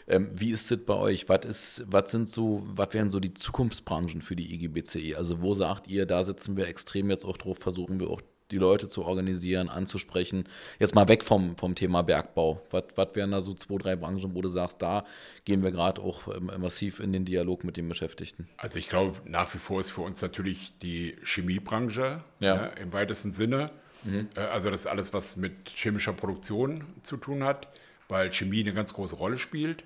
Ähm, 0.06 0.30
wie 0.32 0.50
ist 0.50 0.70
das 0.70 0.78
bei 0.78 0.94
euch? 0.94 1.28
Was 1.28 1.44
ist, 1.44 1.84
was 1.86 2.10
sind 2.10 2.28
so, 2.28 2.62
was 2.64 2.94
wären 2.94 3.10
so 3.10 3.20
die 3.20 3.34
Zukunftsbranchen 3.34 4.22
für 4.22 4.36
die 4.36 4.54
IGBCE? 4.54 5.16
Also 5.16 5.42
wo 5.42 5.54
sagt 5.54 5.88
ihr, 5.88 6.06
da 6.06 6.22
sitzen 6.24 6.56
wir 6.56 6.66
extrem 6.66 7.10
jetzt 7.10 7.24
auch 7.24 7.36
drauf, 7.36 7.58
versuchen 7.58 8.00
wir 8.00 8.08
auch 8.08 8.22
die 8.50 8.58
Leute 8.58 8.88
zu 8.88 9.04
organisieren, 9.04 9.68
anzusprechen. 9.68 10.44
Jetzt 10.78 10.94
mal 10.94 11.08
weg 11.08 11.24
vom, 11.24 11.56
vom 11.56 11.74
Thema 11.74 12.02
Bergbau. 12.02 12.62
Was, 12.70 12.84
was 12.94 13.08
wären 13.14 13.30
da 13.30 13.40
so 13.40 13.54
zwei, 13.54 13.78
drei 13.78 13.96
Branchen, 13.96 14.34
wo 14.34 14.42
du 14.42 14.48
sagst, 14.48 14.82
da 14.82 15.04
gehen 15.44 15.62
wir 15.62 15.70
gerade 15.70 16.02
auch 16.02 16.28
ähm, 16.28 16.50
massiv 16.58 17.00
in 17.00 17.12
den 17.12 17.24
Dialog 17.24 17.64
mit 17.64 17.76
den 17.76 17.88
Beschäftigten? 17.88 18.48
Also 18.56 18.78
ich 18.78 18.88
glaube, 18.88 19.16
nach 19.24 19.52
wie 19.54 19.58
vor 19.58 19.80
ist 19.80 19.90
für 19.90 20.02
uns 20.02 20.20
natürlich 20.20 20.78
die 20.78 21.16
Chemiebranche 21.24 22.22
ja. 22.40 22.54
ne, 22.54 22.72
im 22.80 22.92
weitesten 22.92 23.32
Sinne. 23.32 23.70
Mhm. 24.04 24.28
Äh, 24.36 24.40
also 24.40 24.70
das 24.70 24.80
ist 24.80 24.86
alles, 24.86 25.14
was 25.14 25.36
mit 25.36 25.70
chemischer 25.70 26.12
Produktion 26.12 26.84
zu 27.02 27.16
tun 27.16 27.44
hat, 27.44 27.68
weil 28.08 28.32
Chemie 28.32 28.60
eine 28.60 28.74
ganz 28.74 28.92
große 28.92 29.16
Rolle 29.16 29.38
spielt. 29.38 29.84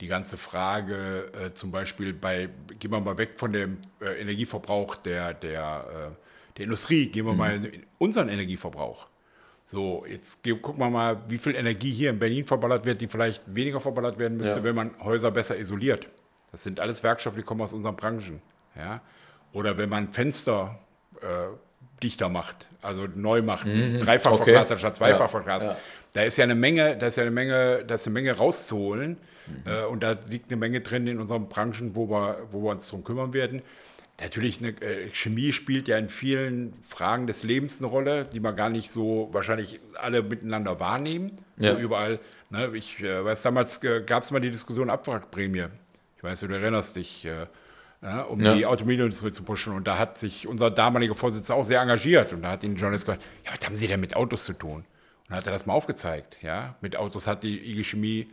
Die 0.00 0.08
ganze 0.08 0.36
Frage 0.36 1.30
äh, 1.32 1.54
zum 1.54 1.70
Beispiel 1.70 2.12
bei, 2.12 2.48
gehen 2.80 2.90
wir 2.90 3.00
mal 3.00 3.16
weg 3.16 3.38
von 3.38 3.52
dem 3.52 3.78
äh, 4.00 4.20
Energieverbrauch 4.20 4.96
der, 4.96 5.34
der 5.34 6.12
äh, 6.12 6.23
der 6.56 6.64
Industrie, 6.64 7.06
gehen 7.06 7.26
wir 7.26 7.32
mhm. 7.32 7.38
mal 7.38 7.64
in 7.64 7.86
unseren 7.98 8.28
Energieverbrauch. 8.28 9.08
So, 9.64 10.04
jetzt 10.06 10.42
gucken 10.44 10.78
wir 10.78 10.90
mal, 10.90 11.22
wie 11.28 11.38
viel 11.38 11.54
Energie 11.54 11.90
hier 11.90 12.10
in 12.10 12.18
Berlin 12.18 12.44
verballert 12.44 12.84
wird, 12.84 13.00
die 13.00 13.08
vielleicht 13.08 13.42
weniger 13.46 13.80
verballert 13.80 14.18
werden 14.18 14.36
müsste, 14.36 14.58
ja. 14.58 14.64
wenn 14.64 14.74
man 14.74 14.90
Häuser 15.02 15.30
besser 15.30 15.58
isoliert. 15.58 16.06
Das 16.50 16.62
sind 16.62 16.80
alles 16.80 17.02
Werkstoffe, 17.02 17.34
die 17.34 17.42
kommen 17.42 17.62
aus 17.62 17.72
unseren 17.72 17.96
Branchen. 17.96 18.42
Ja? 18.76 19.00
Oder 19.52 19.78
wenn 19.78 19.88
man 19.88 20.12
Fenster 20.12 20.78
äh, 21.22 21.48
dichter 22.02 22.28
macht, 22.28 22.68
also 22.82 23.06
neu 23.14 23.40
macht, 23.40 23.66
mhm. 23.66 23.98
dreifach 23.98 24.32
okay. 24.32 24.44
verglast 24.44 24.72
anstatt 24.72 24.96
zweifach 24.96 25.20
ja. 25.20 25.28
verglast. 25.28 25.66
Ja. 25.68 25.76
Da 26.12 26.22
ist 26.22 26.36
ja 26.36 26.44
eine 26.44 26.54
Menge, 26.54 26.96
da 26.98 27.06
ist 27.06 27.16
ja 27.16 27.22
eine 27.22 27.30
Menge, 27.30 27.84
da 27.86 27.94
ist 27.94 28.06
eine 28.06 28.14
Menge 28.14 28.32
rauszuholen. 28.32 29.16
Mhm. 29.46 29.62
Äh, 29.64 29.84
und 29.84 30.02
da 30.02 30.16
liegt 30.28 30.50
eine 30.50 30.56
Menge 30.56 30.80
drin 30.80 31.06
in 31.06 31.18
unseren 31.18 31.48
Branchen, 31.48 31.94
wo 31.94 32.08
wir, 32.08 32.46
wo 32.50 32.62
wir 32.62 32.70
uns 32.70 32.86
darum 32.86 33.02
kümmern 33.02 33.32
werden. 33.32 33.62
Natürlich, 34.20 34.60
eine, 34.60 34.68
äh, 34.80 35.10
Chemie 35.12 35.52
spielt 35.52 35.88
ja 35.88 35.98
in 35.98 36.08
vielen 36.08 36.72
Fragen 36.86 37.26
des 37.26 37.42
Lebens 37.42 37.80
eine 37.80 37.88
Rolle, 37.88 38.24
die 38.26 38.38
man 38.38 38.54
gar 38.54 38.70
nicht 38.70 38.88
so 38.88 39.28
wahrscheinlich 39.32 39.80
alle 39.94 40.22
miteinander 40.22 40.78
wahrnehmen. 40.78 41.32
Ja. 41.56 41.76
überall, 41.76 42.20
ne, 42.48 42.70
ich 42.74 43.00
äh, 43.00 43.24
weiß, 43.24 43.42
damals 43.42 43.82
äh, 43.82 44.02
gab 44.02 44.22
es 44.22 44.30
mal 44.30 44.40
die 44.40 44.50
Diskussion 44.50 44.88
Abwrackprämie. 44.88 45.66
Ich 46.16 46.22
weiß, 46.22 46.40
du 46.40 46.46
erinnerst 46.46 46.94
dich, 46.94 47.24
äh, 47.24 47.46
ja, 48.02 48.22
um 48.22 48.40
ja. 48.40 48.54
die 48.54 48.66
Automobilindustrie 48.66 49.32
zu 49.32 49.42
pushen. 49.42 49.72
Und 49.72 49.88
da 49.88 49.98
hat 49.98 50.16
sich 50.16 50.46
unser 50.46 50.70
damaliger 50.70 51.16
Vorsitzender 51.16 51.58
auch 51.58 51.64
sehr 51.64 51.80
engagiert. 51.80 52.32
Und 52.32 52.42
da 52.42 52.52
hat 52.52 52.62
ihn 52.62 52.76
Journalist 52.76 53.06
gesagt, 53.06 53.22
ja, 53.44 53.50
was 53.52 53.66
haben 53.66 53.74
Sie 53.74 53.88
denn 53.88 54.00
mit 54.00 54.14
Autos 54.14 54.44
zu 54.44 54.52
tun? 54.52 54.84
Und 55.28 55.34
hat 55.34 55.46
er 55.46 55.52
das 55.52 55.66
mal 55.66 55.72
aufgezeigt. 55.72 56.38
Ja? 56.40 56.76
Mit 56.80 56.96
Autos 56.96 57.26
hat 57.26 57.42
die 57.42 57.72
IG 57.72 57.82
Chemie 57.82 58.28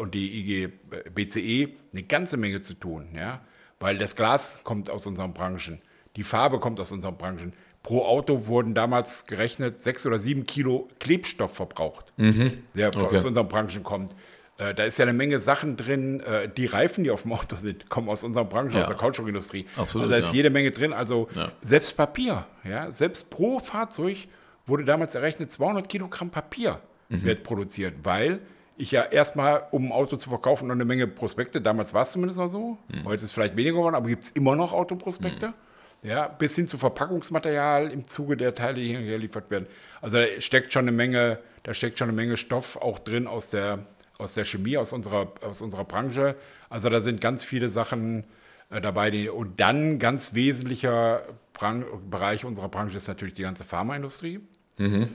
und 0.00 0.14
die 0.14 0.40
IG 0.40 0.72
BCE 1.14 1.72
eine 1.92 2.02
ganze 2.02 2.36
Menge 2.36 2.60
zu 2.60 2.74
tun. 2.74 3.10
Ja? 3.14 3.40
Weil 3.80 3.98
das 3.98 4.14
Glas 4.14 4.60
kommt 4.62 4.90
aus 4.90 5.06
unseren 5.06 5.32
Branchen, 5.32 5.80
die 6.16 6.22
Farbe 6.22 6.60
kommt 6.60 6.78
aus 6.80 6.92
unseren 6.92 7.16
Branchen. 7.16 7.54
Pro 7.82 8.04
Auto 8.04 8.46
wurden 8.46 8.74
damals 8.74 9.26
gerechnet 9.26 9.80
sechs 9.80 10.06
oder 10.06 10.18
sieben 10.18 10.44
Kilo 10.44 10.88
Klebstoff 10.98 11.54
verbraucht, 11.54 12.12
mhm. 12.18 12.58
der 12.76 12.88
okay. 12.88 13.16
aus 13.16 13.24
unseren 13.24 13.48
Branchen 13.48 13.82
kommt. 13.82 14.14
Äh, 14.58 14.74
da 14.74 14.84
ist 14.84 14.98
ja 14.98 15.04
eine 15.04 15.14
Menge 15.14 15.40
Sachen 15.40 15.78
drin. 15.78 16.20
Äh, 16.20 16.50
die 16.54 16.66
Reifen, 16.66 17.04
die 17.04 17.10
auf 17.10 17.22
dem 17.22 17.32
Auto 17.32 17.56
sind, 17.56 17.88
kommen 17.88 18.10
aus 18.10 18.22
unserer 18.22 18.44
Branche, 18.44 18.76
ja. 18.76 18.82
aus 18.82 18.88
der 18.88 18.96
Kautschukindustrie. 18.96 19.64
Absolut, 19.78 20.04
also 20.04 20.10
da 20.10 20.16
ist 20.18 20.28
ja. 20.28 20.36
jede 20.36 20.50
Menge 20.50 20.70
drin. 20.70 20.92
Also 20.92 21.28
ja. 21.34 21.50
selbst 21.62 21.96
Papier, 21.96 22.46
ja, 22.64 22.90
selbst 22.90 23.30
pro 23.30 23.58
Fahrzeug 23.58 24.28
wurde 24.66 24.84
damals 24.84 25.14
errechnet, 25.14 25.50
200 25.50 25.88
Kilogramm 25.88 26.30
Papier 26.30 26.80
mhm. 27.08 27.24
wird 27.24 27.42
produziert, 27.42 27.94
weil 28.02 28.40
ich 28.80 28.90
ja 28.90 29.02
erstmal, 29.02 29.64
um 29.70 29.86
ein 29.86 29.92
Auto 29.92 30.16
zu 30.16 30.30
verkaufen, 30.30 30.68
noch 30.68 30.74
eine 30.74 30.84
Menge 30.84 31.06
Prospekte, 31.06 31.60
damals 31.60 31.94
war 31.94 32.02
es 32.02 32.12
zumindest 32.12 32.38
noch 32.38 32.48
so, 32.48 32.78
mhm. 32.88 33.04
heute 33.04 33.16
ist 33.16 33.24
es 33.24 33.32
vielleicht 33.32 33.56
weniger 33.56 33.76
geworden, 33.76 33.94
aber 33.94 34.08
gibt 34.08 34.24
es 34.24 34.30
immer 34.30 34.56
noch 34.56 34.72
Autoprospekte. 34.72 35.48
Mhm. 35.48 35.54
Ja, 36.02 36.28
bis 36.28 36.56
hin 36.56 36.66
zu 36.66 36.78
Verpackungsmaterial 36.78 37.90
im 37.90 38.06
Zuge 38.06 38.34
der 38.38 38.54
Teile, 38.54 38.76
die 38.76 38.88
hier 38.88 39.02
geliefert 39.02 39.50
werden. 39.50 39.66
Also 40.00 40.16
da 40.16 40.24
steckt 40.40 40.72
schon 40.72 40.84
eine 40.84 40.92
Menge, 40.92 41.40
da 41.62 41.74
steckt 41.74 41.98
schon 41.98 42.08
eine 42.08 42.16
Menge 42.16 42.38
Stoff 42.38 42.78
auch 42.78 42.98
drin 42.98 43.26
aus 43.26 43.50
der, 43.50 43.80
aus 44.16 44.32
der 44.32 44.44
Chemie, 44.44 44.78
aus 44.78 44.94
unserer, 44.94 45.32
aus 45.42 45.60
unserer 45.60 45.84
Branche. 45.84 46.36
Also 46.70 46.88
da 46.88 47.02
sind 47.02 47.20
ganz 47.20 47.44
viele 47.44 47.68
Sachen 47.68 48.24
äh, 48.70 48.80
dabei. 48.80 49.10
Die, 49.10 49.28
und 49.28 49.60
dann 49.60 49.98
ganz 49.98 50.32
wesentlicher 50.32 51.22
Bran 51.52 51.84
Bereich 52.10 52.46
unserer 52.46 52.70
Branche 52.70 52.96
ist 52.96 53.08
natürlich 53.08 53.34
die 53.34 53.42
ganze 53.42 53.64
Pharmaindustrie. 53.64 54.40
Mhm. 54.78 55.10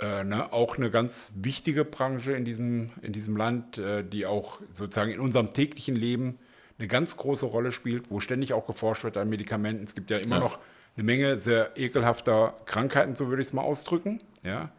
Äh, 0.00 0.24
ne, 0.24 0.52
auch 0.52 0.78
eine 0.78 0.90
ganz 0.90 1.32
wichtige 1.34 1.84
Branche 1.84 2.32
in 2.32 2.44
diesem, 2.44 2.90
in 3.02 3.12
diesem 3.12 3.36
Land, 3.36 3.78
äh, 3.78 4.02
die 4.02 4.26
auch 4.26 4.58
sozusagen 4.72 5.10
in 5.10 5.20
unserem 5.20 5.52
täglichen 5.52 5.94
Leben 5.94 6.38
eine 6.78 6.88
ganz 6.88 7.16
große 7.16 7.44
Rolle 7.44 7.70
spielt, 7.70 8.10
wo 8.10 8.20
ständig 8.20 8.54
auch 8.54 8.66
geforscht 8.66 9.04
wird 9.04 9.18
an 9.18 9.28
Medikamenten. 9.28 9.84
Es 9.84 9.94
gibt 9.94 10.10
ja 10.10 10.16
immer 10.18 10.36
ja. 10.36 10.40
noch 10.40 10.58
eine 10.96 11.04
Menge 11.04 11.36
sehr 11.36 11.76
ekelhafter 11.76 12.54
Krankheiten, 12.64 13.14
so 13.14 13.28
würde 13.28 13.42
ich 13.42 13.48
es 13.48 13.52
mal 13.52 13.62
ausdrücken. 13.62 14.20
Ja 14.42 14.70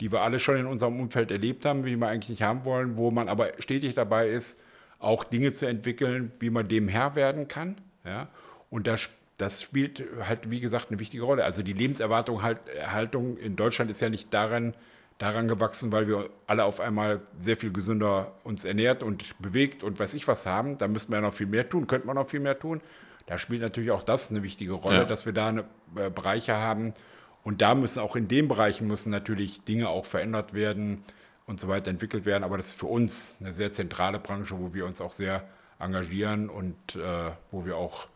die 0.00 0.10
wir 0.10 0.22
alle 0.22 0.38
schon 0.38 0.56
in 0.56 0.66
unserem 0.66 0.98
Umfeld 0.98 1.30
erlebt 1.30 1.66
haben, 1.66 1.84
wie 1.84 1.96
wir 1.96 2.08
eigentlich 2.08 2.30
nicht 2.30 2.42
haben 2.42 2.64
wollen, 2.64 2.96
wo 2.96 3.10
man 3.10 3.28
aber 3.28 3.52
stetig 3.58 3.94
dabei 3.94 4.28
ist, 4.28 4.60
auch 4.98 5.24
Dinge 5.24 5.52
zu 5.52 5.66
entwickeln, 5.66 6.32
wie 6.40 6.50
man 6.50 6.68
dem 6.68 6.88
Herr 6.88 7.14
werden 7.14 7.48
kann. 7.48 7.76
Ja? 8.04 8.28
Und 8.70 8.86
das, 8.86 9.10
das 9.40 9.62
spielt 9.62 10.04
halt, 10.26 10.50
wie 10.50 10.60
gesagt, 10.60 10.90
eine 10.90 11.00
wichtige 11.00 11.24
Rolle. 11.24 11.44
Also 11.44 11.62
die 11.62 11.72
Lebenserwartung 11.72 12.42
halt, 12.42 12.58
Erhaltung 12.68 13.36
in 13.36 13.56
Deutschland 13.56 13.90
ist 13.90 14.00
ja 14.00 14.08
nicht 14.08 14.32
daran, 14.32 14.74
daran 15.18 15.48
gewachsen, 15.48 15.92
weil 15.92 16.08
wir 16.08 16.30
alle 16.46 16.64
auf 16.64 16.80
einmal 16.80 17.20
sehr 17.38 17.56
viel 17.56 17.72
gesünder 17.72 18.32
uns 18.44 18.64
ernährt 18.64 19.02
und 19.02 19.38
bewegt 19.38 19.82
und 19.82 19.98
weiß 19.98 20.14
ich 20.14 20.26
was 20.28 20.46
haben. 20.46 20.78
Da 20.78 20.88
müssten 20.88 21.12
wir 21.12 21.16
ja 21.16 21.22
noch 21.22 21.34
viel 21.34 21.46
mehr 21.46 21.68
tun, 21.68 21.86
könnte 21.86 22.06
man 22.06 22.16
noch 22.16 22.28
viel 22.28 22.40
mehr 22.40 22.58
tun. 22.58 22.80
Da 23.26 23.38
spielt 23.38 23.62
natürlich 23.62 23.90
auch 23.90 24.02
das 24.02 24.30
eine 24.30 24.42
wichtige 24.42 24.72
Rolle, 24.72 24.98
ja. 24.98 25.04
dass 25.04 25.26
wir 25.26 25.32
da 25.32 25.48
eine, 25.48 25.64
äh, 25.96 26.10
Bereiche 26.10 26.56
haben, 26.56 26.94
und 27.42 27.62
da 27.62 27.74
müssen 27.74 28.00
auch 28.00 28.16
in 28.16 28.28
den 28.28 28.48
Bereichen 28.48 28.86
müssen 28.86 29.10
natürlich 29.10 29.62
Dinge 29.64 29.88
auch 29.88 30.04
verändert 30.04 30.54
werden 30.54 31.02
und 31.46 31.58
so 31.58 31.68
weiter 31.68 31.90
entwickelt 31.90 32.26
werden. 32.26 32.44
Aber 32.44 32.56
das 32.56 32.68
ist 32.68 32.78
für 32.78 32.86
uns 32.86 33.36
eine 33.40 33.52
sehr 33.52 33.72
zentrale 33.72 34.18
Branche, 34.18 34.58
wo 34.58 34.74
wir 34.74 34.86
uns 34.86 35.00
auch 35.00 35.12
sehr 35.12 35.44
engagieren 35.78 36.50
und 36.50 36.76
äh, 36.96 37.30
wo 37.50 37.64
wir 37.64 37.76
auch 37.76 38.08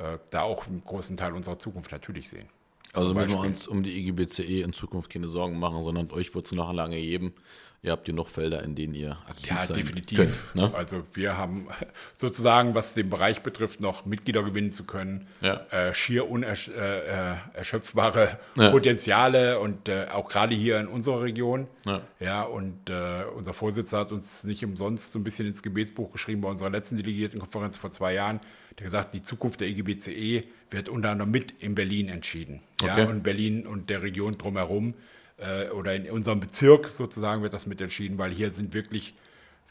äh, 0.00 0.18
da 0.30 0.42
auch 0.42 0.66
einen 0.66 0.82
großen 0.82 1.16
Teil 1.16 1.34
unserer 1.34 1.58
Zukunft 1.58 1.92
natürlich 1.92 2.28
sehen. 2.28 2.48
Also 2.92 3.14
müssen 3.14 3.30
wir 3.30 3.40
uns 3.40 3.68
um 3.68 3.82
die 3.82 3.98
IGBCE 3.98 4.62
in 4.62 4.72
Zukunft 4.72 5.10
keine 5.10 5.28
Sorgen 5.28 5.58
machen, 5.58 5.84
sondern 5.84 6.10
euch 6.10 6.34
wird 6.34 6.46
es 6.46 6.52
noch 6.52 6.72
lange 6.72 6.96
geben. 6.96 7.34
Ihr 7.82 7.92
habt 7.92 8.04
genug 8.04 8.28
Felder, 8.28 8.62
in 8.62 8.74
denen 8.74 8.94
ihr 8.94 9.12
aktiv 9.26 9.52
ja, 9.52 9.64
sein 9.64 9.78
definitiv. 9.78 10.18
könnt. 10.18 10.34
Ne? 10.54 10.70
Also 10.74 11.02
wir 11.14 11.38
haben 11.38 11.68
sozusagen, 12.16 12.74
was 12.74 12.92
den 12.92 13.08
Bereich 13.08 13.42
betrifft, 13.42 13.80
noch 13.80 14.04
Mitglieder 14.04 14.42
gewinnen 14.42 14.70
zu 14.70 14.84
können. 14.84 15.26
Ja. 15.40 15.62
Äh, 15.70 15.94
schier 15.94 16.28
unerschöpfbare 16.28 18.38
äh, 18.56 18.62
ja. 18.62 18.70
Potenziale 18.70 19.60
und 19.60 19.88
äh, 19.88 20.08
auch 20.12 20.28
gerade 20.28 20.54
hier 20.54 20.78
in 20.78 20.88
unserer 20.88 21.22
Region. 21.22 21.68
Ja, 21.86 22.02
ja 22.18 22.42
und 22.42 22.90
äh, 22.90 23.22
unser 23.34 23.54
Vorsitzender 23.54 24.00
hat 24.00 24.12
uns 24.12 24.44
nicht 24.44 24.62
umsonst 24.62 25.12
so 25.12 25.18
ein 25.18 25.24
bisschen 25.24 25.46
ins 25.46 25.62
Gebetsbuch 25.62 26.12
geschrieben 26.12 26.42
bei 26.42 26.50
unserer 26.50 26.68
letzten 26.68 26.98
Delegiertenkonferenz 26.98 27.78
vor 27.78 27.92
zwei 27.92 28.12
Jahren. 28.12 28.40
Der 28.78 28.86
gesagt, 28.86 29.14
die 29.14 29.22
Zukunft 29.22 29.60
der 29.60 29.68
IGBCE 29.68 30.44
wird 30.70 30.88
unter 30.88 31.10
anderem 31.10 31.30
mit 31.30 31.52
in 31.60 31.74
Berlin 31.74 32.08
entschieden. 32.08 32.62
Okay. 32.82 33.02
Ja, 33.02 33.08
und 33.08 33.22
Berlin 33.22 33.66
und 33.66 33.90
der 33.90 34.02
Region 34.02 34.38
drumherum 34.38 34.94
äh, 35.38 35.68
oder 35.68 35.94
in 35.94 36.10
unserem 36.10 36.40
Bezirk 36.40 36.88
sozusagen 36.88 37.42
wird 37.42 37.52
das 37.52 37.66
mit 37.66 37.80
entschieden, 37.80 38.18
weil 38.18 38.30
hier 38.30 38.50
sind 38.50 38.74
wirklich 38.74 39.14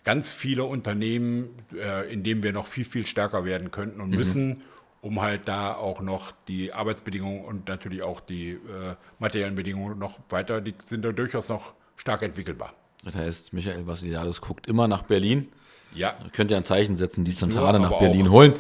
ganz 0.04 0.32
viele 0.32 0.64
Unternehmen, 0.64 1.50
äh, 1.76 2.12
in 2.12 2.24
denen 2.24 2.44
wir 2.44 2.54
noch 2.54 2.68
viel, 2.68 2.86
viel 2.86 3.06
stärker 3.06 3.46
werden 3.46 3.72
könnten 3.72 4.02
und 4.02 4.10
mhm. 4.10 4.18
müssen, 4.18 4.62
um 5.02 5.22
halt 5.22 5.48
da 5.48 5.74
auch 5.76 6.02
noch 6.02 6.34
die 6.48 6.74
Arbeitsbedingungen 6.74 7.46
und 7.46 7.68
natürlich 7.68 8.04
auch 8.04 8.20
die 8.20 8.52
äh, 8.52 8.96
materiellen 9.20 9.56
Bedingungen 9.56 9.98
noch 9.98 10.20
weiter, 10.30 10.62
die 10.62 10.74
sind 10.84 11.04
da 11.04 11.12
durchaus 11.12 11.50
noch 11.50 11.74
stark 11.96 12.22
entwickelbar. 12.22 12.74
Das 13.04 13.16
heißt, 13.16 13.54
Michael 13.54 13.88
Vassiliadis 13.88 14.42
guckt 14.42 14.68
immer 14.68 14.88
nach 14.88 15.04
Berlin. 15.04 15.50
Ja. 15.94 16.18
Könnt 16.34 16.52
ihr 16.52 16.58
ein 16.58 16.64
Zeichen 16.64 16.96
setzen, 16.96 17.26
die 17.26 17.34
Zentrale 17.34 17.80
nur, 17.80 17.90
nach 17.90 18.00
Berlin 18.00 18.28
auch. 18.28 18.32
holen. 18.32 18.54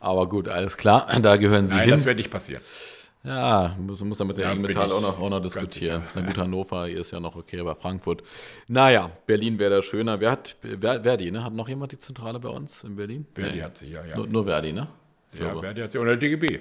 Aber 0.00 0.28
gut, 0.28 0.48
alles 0.48 0.76
klar, 0.76 1.06
da 1.22 1.36
gehören 1.36 1.66
Sie 1.66 1.74
Nein, 1.74 1.84
hin. 1.84 1.90
das 1.92 2.04
wird 2.04 2.16
nicht 2.16 2.30
passieren. 2.30 2.62
Ja, 3.24 3.76
muss, 3.78 4.00
muss 4.00 4.18
ja 4.18 4.24
mit 4.24 4.36
der 4.36 4.48
ja, 4.48 4.54
Metall 4.56 4.90
auch 4.90 5.00
noch, 5.00 5.20
auch 5.20 5.30
noch 5.30 5.40
diskutieren. 5.40 6.02
Na 6.14 6.22
gut, 6.22 6.36
Hannover 6.36 6.86
hier 6.86 6.98
ist 6.98 7.12
ja 7.12 7.20
noch 7.20 7.36
okay, 7.36 7.60
aber 7.60 7.76
Frankfurt. 7.76 8.24
Naja, 8.66 9.12
Berlin 9.26 9.60
wäre 9.60 9.76
da 9.76 9.82
schöner. 9.82 10.18
Wer 10.18 10.32
hat, 10.32 10.56
wer, 10.62 11.04
Verdi, 11.04 11.30
ne? 11.30 11.44
Hat 11.44 11.52
noch 11.52 11.68
jemand 11.68 11.92
die 11.92 11.98
Zentrale 11.98 12.40
bei 12.40 12.48
uns 12.48 12.82
in 12.82 12.96
Berlin? 12.96 13.24
Verdi 13.32 13.58
nee. 13.58 13.62
hat 13.62 13.76
sie, 13.76 13.90
ja, 13.90 14.04
ja. 14.04 14.16
Nur, 14.16 14.26
nur 14.26 14.44
Verdi, 14.44 14.72
ne? 14.72 14.88
Ja, 15.38 15.56
Verdi 15.56 15.82
hat 15.82 15.92
sie. 15.92 15.98
Oder 15.98 16.16
DGB. 16.16 16.58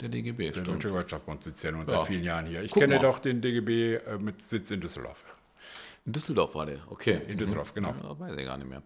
Der 0.00 0.08
DGB, 0.08 0.50
der 0.50 0.62
Deutsche 0.62 0.92
Wirtschaftsbund 0.92 1.42
sitzt 1.42 1.62
ja 1.62 1.72
nun 1.72 1.86
seit 1.86 2.06
vielen 2.06 2.22
Jahren 2.24 2.46
hier. 2.46 2.62
Ich 2.62 2.72
Guck 2.72 2.82
kenne 2.82 2.96
mal. 2.96 3.02
doch 3.02 3.18
den 3.18 3.40
DGB 3.40 3.94
äh, 3.94 4.18
mit 4.18 4.42
Sitz 4.42 4.70
in 4.70 4.80
Düsseldorf. 4.80 5.24
In 6.08 6.14
Düsseldorf 6.14 6.54
war 6.54 6.64
der, 6.64 6.78
okay. 6.88 7.20
In 7.28 7.36
Düsseldorf, 7.36 7.74
genau. 7.74 7.90
Ja, 7.90 8.18
weiß 8.18 8.34
ich 8.38 8.46
gar 8.46 8.56
nicht 8.56 8.70
mehr. 8.70 8.82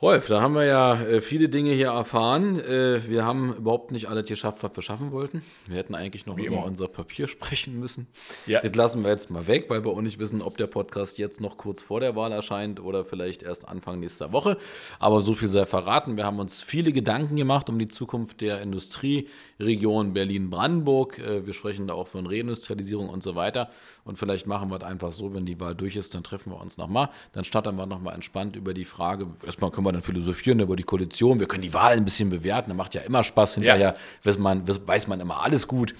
Rolf, 0.00 0.28
da 0.28 0.40
haben 0.40 0.54
wir 0.54 0.64
ja 0.64 0.94
äh, 0.94 1.20
viele 1.20 1.48
Dinge 1.48 1.72
hier 1.72 1.88
erfahren. 1.88 2.60
Äh, 2.60 3.08
wir 3.08 3.24
haben 3.24 3.52
überhaupt 3.52 3.90
nicht 3.90 4.06
alles 4.06 4.26
geschafft, 4.26 4.62
was 4.62 4.70
wir 4.76 4.82
schaffen 4.84 5.10
wollten. 5.10 5.42
Wir 5.66 5.76
hätten 5.76 5.96
eigentlich 5.96 6.24
noch 6.24 6.36
Wie 6.36 6.44
über 6.44 6.58
immer. 6.58 6.66
unser 6.66 6.86
Papier 6.86 7.26
sprechen 7.26 7.80
müssen. 7.80 8.06
Ja. 8.46 8.60
Das 8.60 8.76
lassen 8.76 9.02
wir 9.02 9.10
jetzt 9.10 9.28
mal 9.28 9.48
weg, 9.48 9.64
weil 9.70 9.84
wir 9.84 9.90
auch 9.90 10.00
nicht 10.00 10.20
wissen, 10.20 10.40
ob 10.40 10.56
der 10.56 10.68
Podcast 10.68 11.18
jetzt 11.18 11.40
noch 11.40 11.56
kurz 11.56 11.82
vor 11.82 11.98
der 11.98 12.14
Wahl 12.14 12.30
erscheint 12.30 12.78
oder 12.78 13.04
vielleicht 13.04 13.42
erst 13.42 13.66
Anfang 13.66 13.98
nächster 13.98 14.32
Woche. 14.32 14.56
Aber 15.00 15.20
so 15.20 15.34
viel 15.34 15.48
sei 15.48 15.66
verraten. 15.66 16.16
Wir 16.16 16.24
haben 16.24 16.38
uns 16.38 16.62
viele 16.62 16.92
Gedanken 16.92 17.34
gemacht 17.34 17.68
um 17.68 17.76
die 17.76 17.88
Zukunft 17.88 18.40
der 18.40 18.62
Industrieregion 18.62 20.12
Berlin-Brandenburg. 20.12 21.18
Äh, 21.18 21.44
wir 21.44 21.54
sprechen 21.54 21.88
da 21.88 21.94
auch 21.94 22.06
von 22.06 22.24
Reindustrialisierung 22.24 23.08
und 23.08 23.24
so 23.24 23.34
weiter. 23.34 23.68
Und 24.04 24.16
vielleicht 24.16 24.46
machen 24.46 24.70
wir 24.70 24.76
es 24.76 24.84
einfach 24.84 25.12
so, 25.12 25.34
wenn 25.34 25.44
die 25.44 25.58
Wahl 25.58 25.74
durch 25.74 25.96
ist, 25.96 26.14
dann 26.14 26.22
treffen 26.22 26.52
wir 26.52 26.60
uns 26.60 26.78
nochmal. 26.78 27.10
Dann 27.32 27.42
starten 27.42 27.74
wir 27.74 27.86
nochmal 27.86 28.14
entspannt 28.14 28.54
über 28.54 28.74
die 28.74 28.84
Frage. 28.84 29.26
Erstmal 29.44 29.72
können 29.72 29.86
wir 29.86 29.87
dann 29.92 30.02
philosophieren 30.02 30.60
über 30.60 30.76
die 30.76 30.82
Koalition. 30.82 31.40
Wir 31.40 31.48
können 31.48 31.62
die 31.62 31.74
Wahl 31.74 31.92
ein 31.92 32.04
bisschen 32.04 32.30
bewerten. 32.30 32.70
Das 32.70 32.76
macht 32.76 32.94
ja 32.94 33.02
immer 33.02 33.24
Spaß. 33.24 33.54
Hinterher 33.54 33.94
ja. 33.94 33.94
weiß, 34.24 34.38
man, 34.38 34.66
weiß 34.66 35.08
man 35.08 35.20
immer 35.20 35.42
alles 35.42 35.66
gut. 35.66 35.94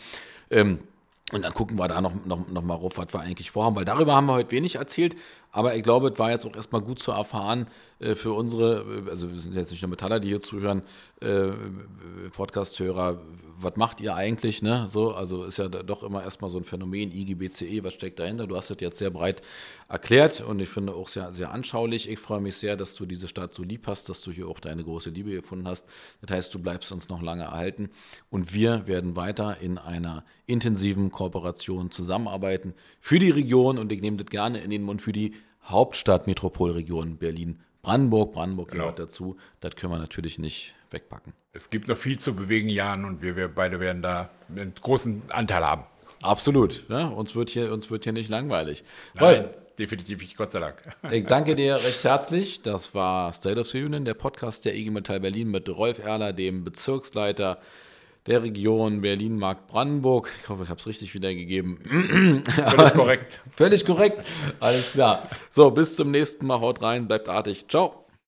Ähm, 0.50 0.78
und 1.30 1.42
dann 1.42 1.52
gucken 1.52 1.78
wir 1.78 1.88
da 1.88 2.00
noch, 2.00 2.12
noch, 2.24 2.48
noch 2.48 2.62
mal 2.62 2.74
rauf, 2.74 2.96
was 2.96 3.12
wir 3.12 3.20
eigentlich 3.20 3.50
vorhaben, 3.50 3.76
weil 3.76 3.84
darüber 3.84 4.14
haben 4.14 4.26
wir 4.26 4.34
heute 4.34 4.50
wenig 4.50 4.76
erzählt. 4.76 5.14
Aber 5.50 5.74
ich 5.74 5.82
glaube, 5.82 6.08
es 6.08 6.18
war 6.18 6.30
jetzt 6.30 6.46
auch 6.46 6.54
erstmal 6.54 6.82
gut 6.82 6.98
zu 6.98 7.12
erfahren 7.12 7.66
äh, 8.00 8.14
für 8.14 8.32
unsere, 8.32 9.04
also 9.08 9.30
wir 9.30 9.40
sind 9.40 9.54
jetzt 9.54 9.70
nicht 9.70 9.82
nur 9.82 9.90
Metaller, 9.90 10.20
die 10.20 10.28
hier 10.28 10.40
zuhören, 10.40 10.82
äh, 11.20 11.50
Podcast-Hörer, 12.30 13.20
was 13.60 13.76
macht 13.76 14.00
ihr 14.00 14.14
eigentlich? 14.14 14.62
Ne? 14.62 14.86
So, 14.88 15.12
also 15.12 15.44
ist 15.44 15.58
ja 15.58 15.68
doch 15.68 16.02
immer 16.02 16.22
erstmal 16.22 16.50
so 16.50 16.58
ein 16.58 16.64
Phänomen, 16.64 17.10
IGBCE, 17.10 17.82
was 17.82 17.94
steckt 17.94 18.18
dahinter? 18.18 18.46
Du 18.46 18.56
hast 18.56 18.70
das 18.70 18.78
jetzt 18.80 18.98
sehr 18.98 19.10
breit 19.10 19.42
erklärt 19.88 20.42
und 20.42 20.60
ich 20.60 20.68
finde 20.68 20.94
auch 20.94 21.08
sehr, 21.08 21.32
sehr 21.32 21.50
anschaulich. 21.50 22.08
Ich 22.08 22.18
freue 22.18 22.40
mich 22.40 22.56
sehr, 22.56 22.76
dass 22.76 22.94
du 22.94 23.06
diese 23.06 23.26
Stadt 23.26 23.52
so 23.52 23.62
lieb 23.62 23.86
hast, 23.86 24.08
dass 24.08 24.20
du 24.22 24.30
hier 24.30 24.48
auch 24.48 24.60
deine 24.60 24.84
große 24.84 25.10
Liebe 25.10 25.30
gefunden 25.30 25.66
hast. 25.66 25.86
Das 26.20 26.36
heißt, 26.36 26.54
du 26.54 26.60
bleibst 26.60 26.92
uns 26.92 27.08
noch 27.08 27.22
lange 27.22 27.44
erhalten 27.44 27.90
und 28.30 28.52
wir 28.54 28.86
werden 28.86 29.16
weiter 29.16 29.58
in 29.60 29.78
einer 29.78 30.24
intensiven 30.46 31.10
Kooperation 31.10 31.90
zusammenarbeiten 31.90 32.74
für 33.00 33.18
die 33.18 33.30
Region 33.30 33.78
und 33.78 33.90
ich 33.90 34.00
nehme 34.00 34.18
das 34.18 34.26
gerne 34.26 34.60
in 34.60 34.70
den 34.70 34.82
Mund 34.82 35.02
für 35.02 35.12
die 35.12 35.34
Hauptstadt-Metropolregion 35.68 37.18
Berlin. 37.18 37.60
Brandenburg, 37.82 38.32
Brandenburg 38.32 38.70
genau. 38.70 38.84
gehört 38.84 38.98
dazu. 38.98 39.36
Das 39.60 39.76
können 39.76 39.92
wir 39.92 39.98
natürlich 39.98 40.38
nicht 40.38 40.74
wegpacken. 40.90 41.32
Es 41.52 41.70
gibt 41.70 41.88
noch 41.88 41.96
viel 41.96 42.18
zu 42.18 42.34
bewegen, 42.34 42.68
Jan, 42.68 43.04
und 43.04 43.22
wir, 43.22 43.36
wir 43.36 43.48
beide 43.48 43.80
werden 43.80 44.02
da 44.02 44.30
einen 44.48 44.74
großen 44.80 45.22
Anteil 45.30 45.64
haben. 45.64 45.84
Absolut. 46.22 46.84
Ja, 46.88 47.08
uns, 47.08 47.34
wird 47.34 47.50
hier, 47.50 47.72
uns 47.72 47.90
wird 47.90 48.04
hier 48.04 48.12
nicht 48.12 48.30
langweilig. 48.30 48.84
Nein, 49.14 49.24
Rolf, 49.24 49.48
definitiv 49.78 50.20
nicht, 50.20 50.36
Gott 50.36 50.52
sei 50.52 50.60
Dank. 50.60 50.76
Ich 51.10 51.26
danke 51.26 51.54
dir 51.54 51.76
recht 51.76 52.04
herzlich. 52.04 52.62
Das 52.62 52.94
war 52.94 53.32
State 53.32 53.60
of 53.60 53.68
the 53.68 53.82
Union, 53.82 54.04
der 54.04 54.14
Podcast 54.14 54.64
der 54.64 54.74
IG 54.74 54.90
Metall 54.90 55.20
Berlin 55.20 55.50
mit 55.50 55.68
Rolf 55.68 55.98
Erler, 55.98 56.32
dem 56.32 56.64
Bezirksleiter 56.64 57.58
der 58.26 58.42
Region 58.42 59.00
Berlin-Markt-Brandenburg. 59.00 60.30
Ich 60.42 60.48
hoffe, 60.48 60.64
ich 60.64 60.68
habe 60.68 60.80
es 60.80 60.86
richtig 60.86 61.14
wiedergegeben. 61.14 61.78
Völlig 62.44 62.92
korrekt. 62.94 63.40
Völlig 63.50 63.84
korrekt. 63.86 64.24
Alles 64.60 64.92
klar. 64.92 65.28
So, 65.50 65.70
bis 65.70 65.96
zum 65.96 66.10
nächsten 66.10 66.46
Mal. 66.46 66.60
Haut 66.60 66.82
rein, 66.82 67.06
bleibt 67.06 67.28
artig. 67.28 67.66
Ciao. 67.68 68.07